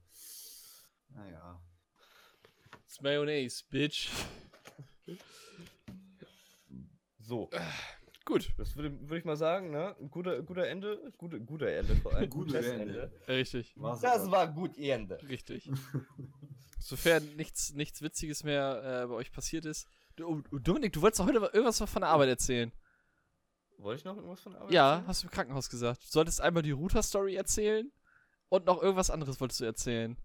Naja. 1.07 1.57
It's 2.85 2.99
Mayonnaise, 2.99 3.63
bitch. 3.69 4.09
so. 7.19 7.49
Gut, 8.25 8.53
Das 8.57 8.75
würde, 8.77 8.97
würde 9.01 9.17
ich 9.19 9.25
mal 9.25 9.35
sagen, 9.37 9.71
ne? 9.71 9.95
Ein 9.99 10.09
guter, 10.09 10.41
guter 10.43 10.65
Ende. 10.67 11.11
Gute, 11.17 11.39
guter 11.41 11.67
Ende 11.67 11.95
vor 11.97 12.13
allem. 12.13 12.29
Gutes 12.29 12.53
Gutes 12.55 12.67
Ende. 12.71 13.11
richtig, 13.27 13.73
Das 14.01 14.31
war 14.31 14.47
gut 14.47 14.77
Ende. 14.77 15.17
richtig. 15.29 15.69
Sofern 16.83 17.35
nichts, 17.37 17.73
nichts 17.73 18.01
Witziges 18.01 18.43
mehr 18.43 19.03
äh, 19.03 19.07
bei 19.07 19.13
euch 19.13 19.31
passiert 19.31 19.63
ist. 19.65 19.87
Du, 20.17 20.27
oh, 20.27 20.57
Dominik, 20.59 20.91
du 20.93 21.01
wolltest 21.01 21.19
doch 21.21 21.25
heute 21.25 21.37
irgendwas 21.39 21.79
von 21.79 22.01
der 22.01 22.09
Arbeit 22.09 22.29
erzählen. 22.29 22.71
Wollte 23.77 23.99
ich 23.99 24.05
noch 24.05 24.15
irgendwas 24.17 24.41
von 24.41 24.53
Arbeit 24.55 24.71
Ja, 24.71 24.91
erzählen? 24.91 25.07
hast 25.07 25.23
du 25.23 25.27
im 25.27 25.31
Krankenhaus 25.31 25.69
gesagt. 25.69 26.03
Du 26.03 26.07
solltest 26.07 26.41
einmal 26.41 26.61
die 26.61 26.71
Router-Story 26.71 27.35
erzählen 27.35 27.89
und 28.49 28.65
noch 28.65 28.81
irgendwas 28.81 29.09
anderes 29.09 29.39
wolltest 29.39 29.61
du 29.61 29.65
erzählen. 29.65 30.17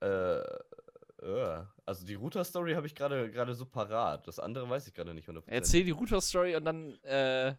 Äh, 0.00 0.40
äh, 1.22 1.64
also 1.86 2.06
die 2.06 2.14
Router-Story 2.14 2.74
habe 2.74 2.86
ich 2.86 2.94
gerade 2.94 3.30
gerade 3.30 3.54
so 3.54 3.66
parat. 3.66 4.26
Das 4.28 4.38
andere 4.38 4.68
weiß 4.68 4.86
ich 4.86 4.94
gerade 4.94 5.14
nicht 5.14 5.28
100%. 5.28 5.42
Erzähl 5.46 5.84
die 5.84 5.90
Router-Story 5.90 6.54
und 6.56 6.64
dann 6.64 6.94
äh, 7.04 7.54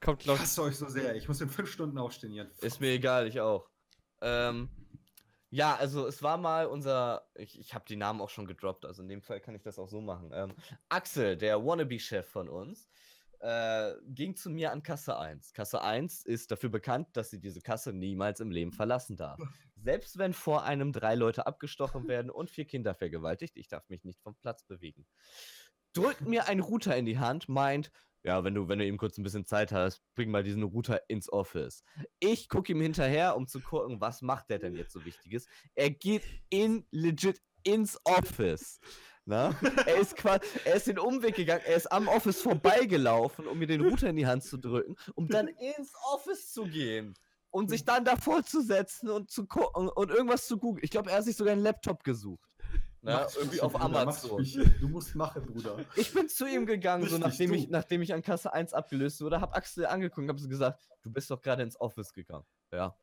kommt, 0.00 0.20
Ich 0.20 0.24
glaub 0.24 0.36
ich, 0.36 0.42
hasse 0.42 0.62
euch 0.62 0.76
so 0.76 0.88
sehr. 0.88 1.14
Ich 1.16 1.28
muss 1.28 1.40
in 1.40 1.48
fünf 1.48 1.70
Stunden 1.70 1.98
aufstehen, 1.98 2.32
Jan. 2.34 2.50
Ist 2.60 2.80
mir 2.80 2.90
egal, 2.90 3.26
ich 3.26 3.40
auch. 3.40 3.68
Ähm, 4.20 4.68
ja, 5.52 5.76
also 5.76 6.06
es 6.06 6.22
war 6.22 6.38
mal 6.38 6.66
unser, 6.66 7.28
ich, 7.34 7.60
ich 7.60 7.74
habe 7.74 7.84
die 7.86 7.96
Namen 7.96 8.22
auch 8.22 8.30
schon 8.30 8.46
gedroppt, 8.46 8.86
also 8.86 9.02
in 9.02 9.08
dem 9.08 9.20
Fall 9.20 9.38
kann 9.38 9.54
ich 9.54 9.60
das 9.60 9.78
auch 9.78 9.88
so 9.88 10.00
machen. 10.00 10.30
Ähm, 10.32 10.54
Axel, 10.88 11.36
der 11.36 11.62
Wannabe-Chef 11.62 12.26
von 12.26 12.48
uns, 12.48 12.88
äh, 13.40 13.92
ging 14.06 14.34
zu 14.34 14.48
mir 14.48 14.72
an 14.72 14.82
Kasse 14.82 15.18
1. 15.18 15.52
Kasse 15.52 15.82
1 15.82 16.24
ist 16.24 16.50
dafür 16.50 16.70
bekannt, 16.70 17.08
dass 17.12 17.28
sie 17.28 17.38
diese 17.38 17.60
Kasse 17.60 17.92
niemals 17.92 18.40
im 18.40 18.50
Leben 18.50 18.72
verlassen 18.72 19.18
darf. 19.18 19.38
Selbst 19.76 20.16
wenn 20.16 20.32
vor 20.32 20.64
einem 20.64 20.90
drei 20.90 21.16
Leute 21.16 21.46
abgestochen 21.46 22.08
werden 22.08 22.30
und 22.30 22.48
vier 22.48 22.64
Kinder 22.64 22.94
vergewaltigt, 22.94 23.58
ich 23.58 23.68
darf 23.68 23.86
mich 23.90 24.04
nicht 24.04 24.22
vom 24.22 24.34
Platz 24.36 24.62
bewegen. 24.62 25.06
Drückt 25.92 26.22
mir 26.22 26.48
einen 26.48 26.60
Router 26.60 26.96
in 26.96 27.04
die 27.04 27.18
Hand, 27.18 27.50
meint, 27.50 27.92
ja, 28.24 28.44
wenn 28.44 28.54
du, 28.54 28.68
wenn 28.68 28.78
du 28.78 28.86
eben 28.86 28.98
kurz 28.98 29.18
ein 29.18 29.24
bisschen 29.24 29.46
Zeit 29.46 29.72
hast, 29.72 30.02
bring 30.14 30.30
mal 30.30 30.42
diesen 30.42 30.62
Router 30.62 31.00
ins 31.08 31.32
Office. 31.32 31.82
Ich 32.20 32.48
gucke 32.48 32.72
ihm 32.72 32.80
hinterher, 32.80 33.36
um 33.36 33.46
zu 33.46 33.60
gucken, 33.60 34.00
was 34.00 34.22
macht 34.22 34.50
der 34.50 34.58
denn 34.58 34.74
jetzt 34.74 34.92
so 34.92 35.04
Wichtiges. 35.04 35.46
Er 35.74 35.90
geht 35.90 36.22
in 36.48 36.86
legit 36.90 37.42
ins 37.64 37.98
Office. 38.04 38.80
Na? 39.24 39.54
Er, 39.86 39.96
ist 40.00 40.16
quasi, 40.16 40.44
er 40.64 40.74
ist 40.74 40.86
den 40.86 40.98
Umweg 40.98 41.36
gegangen, 41.36 41.62
er 41.64 41.76
ist 41.76 41.90
am 41.90 42.08
Office 42.08 42.40
vorbeigelaufen, 42.40 43.46
um 43.46 43.58
mir 43.58 43.66
den 43.66 43.80
Router 43.80 44.08
in 44.08 44.16
die 44.16 44.26
Hand 44.26 44.44
zu 44.44 44.56
drücken, 44.56 44.96
um 45.14 45.28
dann 45.28 45.48
ins 45.48 45.92
Office 46.12 46.52
zu 46.52 46.64
gehen. 46.64 47.14
Und 47.50 47.68
sich 47.68 47.84
dann 47.84 48.04
davor 48.04 48.42
zu 48.44 48.62
setzen 48.62 49.10
und 49.10 49.30
zu 49.30 49.46
gucken 49.46 49.88
und 49.88 50.10
irgendwas 50.10 50.46
zu 50.46 50.56
googeln. 50.58 50.82
Ich 50.82 50.90
glaube, 50.90 51.10
er 51.10 51.18
hat 51.18 51.24
sich 51.24 51.36
sogar 51.36 51.52
einen 51.52 51.62
Laptop 51.62 52.02
gesucht. 52.02 52.48
Na, 53.04 53.22
Mach's 53.22 53.34
irgendwie 53.34 53.60
auf 53.60 53.72
Bruder, 53.72 53.84
Amazon. 53.84 54.46
Du 54.80 54.88
musst 54.88 55.16
machen, 55.16 55.44
Bruder. 55.44 55.84
Ich 55.96 56.14
bin 56.14 56.28
zu 56.28 56.46
ihm 56.46 56.66
gegangen, 56.66 57.08
so 57.08 57.18
nachdem 57.18 57.52
ich, 57.52 57.68
nachdem 57.68 58.00
ich 58.00 58.14
an 58.14 58.22
Kasse 58.22 58.52
1 58.52 58.72
abgelöst 58.74 59.20
wurde, 59.20 59.40
hab 59.40 59.56
Axel 59.56 59.86
angeguckt 59.86 60.18
und 60.20 60.28
hab 60.28 60.38
so 60.38 60.48
gesagt, 60.48 60.88
du 61.02 61.10
bist 61.10 61.28
doch 61.28 61.42
gerade 61.42 61.64
ins 61.64 61.80
Office 61.80 62.12
gegangen. 62.12 62.46
Ja. 62.72 62.96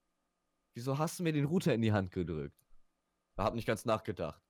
Wieso 0.74 0.98
hast 0.98 1.20
du 1.20 1.24
mir 1.24 1.34
den 1.34 1.44
Router 1.44 1.74
in 1.74 1.82
die 1.82 1.92
Hand 1.92 2.12
gedrückt? 2.12 2.56
Ich 3.38 3.44
hab 3.44 3.56
nicht 3.56 3.68
ganz 3.68 3.84
nachgedacht. 3.84 4.42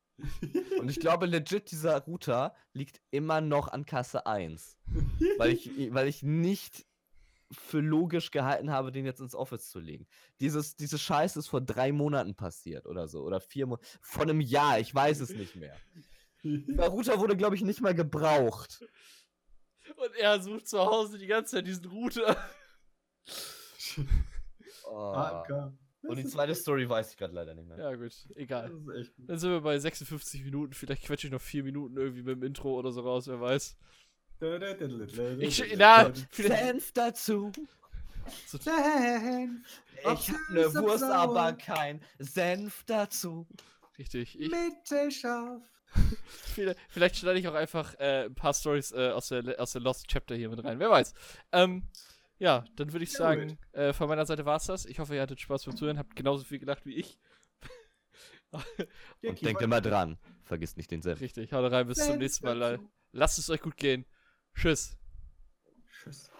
Und 0.79 0.89
ich 0.89 0.99
glaube 0.99 1.25
legit, 1.25 1.71
dieser 1.71 1.99
Router 2.03 2.53
liegt 2.73 3.01
immer 3.09 3.41
noch 3.41 3.69
an 3.69 3.85
Kasse 3.85 4.27
1. 4.27 4.77
Weil 5.37 5.53
ich, 5.53 5.93
weil 5.93 6.07
ich 6.07 6.21
nicht 6.21 6.85
für 7.51 7.79
logisch 7.79 8.31
gehalten 8.31 8.71
habe, 8.71 8.91
den 8.91 9.05
jetzt 9.05 9.21
ins 9.21 9.35
Office 9.35 9.69
zu 9.69 9.79
legen. 9.79 10.07
Dieses, 10.39 10.75
diese 10.75 10.97
Scheiße 10.97 11.39
ist 11.39 11.47
vor 11.47 11.61
drei 11.61 11.91
Monaten 11.91 12.35
passiert 12.35 12.85
oder 12.85 13.07
so. 13.07 13.23
Oder 13.23 13.39
vier 13.39 13.65
Monaten. 13.65 13.85
Vor 14.01 14.23
einem 14.23 14.41
Jahr, 14.41 14.79
ich 14.79 14.93
weiß 14.93 15.19
es 15.21 15.31
nicht 15.31 15.55
mehr. 15.55 15.75
Der 16.43 16.87
Router 16.87 17.19
wurde, 17.19 17.35
glaube 17.35 17.55
ich, 17.55 17.61
nicht 17.61 17.81
mal 17.81 17.95
gebraucht. 17.95 18.83
Und 19.95 20.15
er 20.17 20.41
sucht 20.41 20.67
zu 20.67 20.79
Hause 20.79 21.17
die 21.17 21.27
ganze 21.27 21.57
Zeit 21.57 21.67
diesen 21.67 21.85
Router. 21.85 22.37
Oh. 24.85 25.23
Und 26.03 26.17
die 26.17 26.25
zweite 26.25 26.55
Story 26.55 26.87
weiß 26.87 27.11
ich 27.11 27.17
gerade 27.17 27.33
leider 27.33 27.53
nicht 27.53 27.67
mehr. 27.67 27.77
Ja, 27.77 27.95
gut, 27.95 28.13
egal. 28.35 28.69
gut. 28.69 29.11
Dann 29.17 29.37
sind 29.37 29.51
wir 29.51 29.61
bei 29.61 29.77
56 29.77 30.43
Minuten. 30.45 30.73
Vielleicht 30.73 31.03
quetsche 31.03 31.27
ich 31.27 31.33
noch 31.33 31.41
4 31.41 31.63
Minuten 31.63 31.97
irgendwie 31.97 32.23
mit 32.23 32.37
dem 32.37 32.43
Intro 32.43 32.77
oder 32.77 32.91
so 32.91 33.01
raus, 33.01 33.27
wer 33.27 33.41
weiß. 33.41 33.77
Ich, 35.39 35.75
na. 35.77 36.11
Senf 36.31 36.91
dazu. 36.93 37.51
Senf, 38.45 38.65
Ich 40.01 40.05
hab 40.05 40.49
ne 40.51 40.73
Wurst, 40.75 41.03
aber 41.03 41.53
kein 41.53 42.01
Senf 42.19 42.83
dazu. 42.85 43.47
Richtig. 43.97 44.39
Ich, 44.39 44.51
Mittelscharf. 44.51 45.61
vielleicht, 46.89 47.17
schneide 47.17 47.39
ich 47.39 47.47
auch 47.47 47.53
einfach 47.55 47.95
äh, 47.99 48.25
ein 48.25 48.35
paar 48.35 48.53
Stories 48.53 48.91
äh, 48.91 49.09
aus, 49.09 49.29
der, 49.29 49.59
aus 49.59 49.73
der 49.73 49.81
Lost 49.81 50.07
Chapter 50.07 50.35
hier 50.35 50.49
mit 50.49 50.63
rein. 50.63 50.79
Wer 50.79 50.89
weiß. 50.89 51.13
Ähm, 51.51 51.83
ja, 52.37 52.63
dann 52.75 52.93
würde 52.93 53.03
ich 53.03 53.11
sagen, 53.11 53.57
äh, 53.73 53.91
von 53.91 54.07
meiner 54.07 54.25
Seite 54.25 54.45
war 54.45 54.57
es 54.57 54.65
das. 54.65 54.85
Ich 54.85 54.99
hoffe, 54.99 55.15
ihr 55.15 55.21
hattet 55.21 55.41
Spaß 55.41 55.65
beim 55.65 55.75
Zuhören, 55.75 55.97
habt 55.97 56.15
genauso 56.15 56.45
viel 56.45 56.59
gelacht 56.59 56.85
wie 56.85 56.95
ich. 56.95 57.19
Und 59.21 59.41
denkt 59.41 59.61
immer 59.61 59.81
dran, 59.81 60.17
vergisst 60.43 60.77
nicht 60.77 60.89
den 60.91 61.01
Senf. 61.01 61.19
Richtig, 61.19 61.51
haut 61.51 61.69
rein, 61.71 61.87
bis 61.87 61.97
zum 61.97 62.17
nächsten 62.17 62.45
Mal. 62.45 62.79
Lasst 63.11 63.37
es 63.37 63.49
euch 63.49 63.61
gut 63.61 63.75
gehen. 63.75 64.05
Tschüss. 64.55 64.97
Tschüss. 65.91 66.31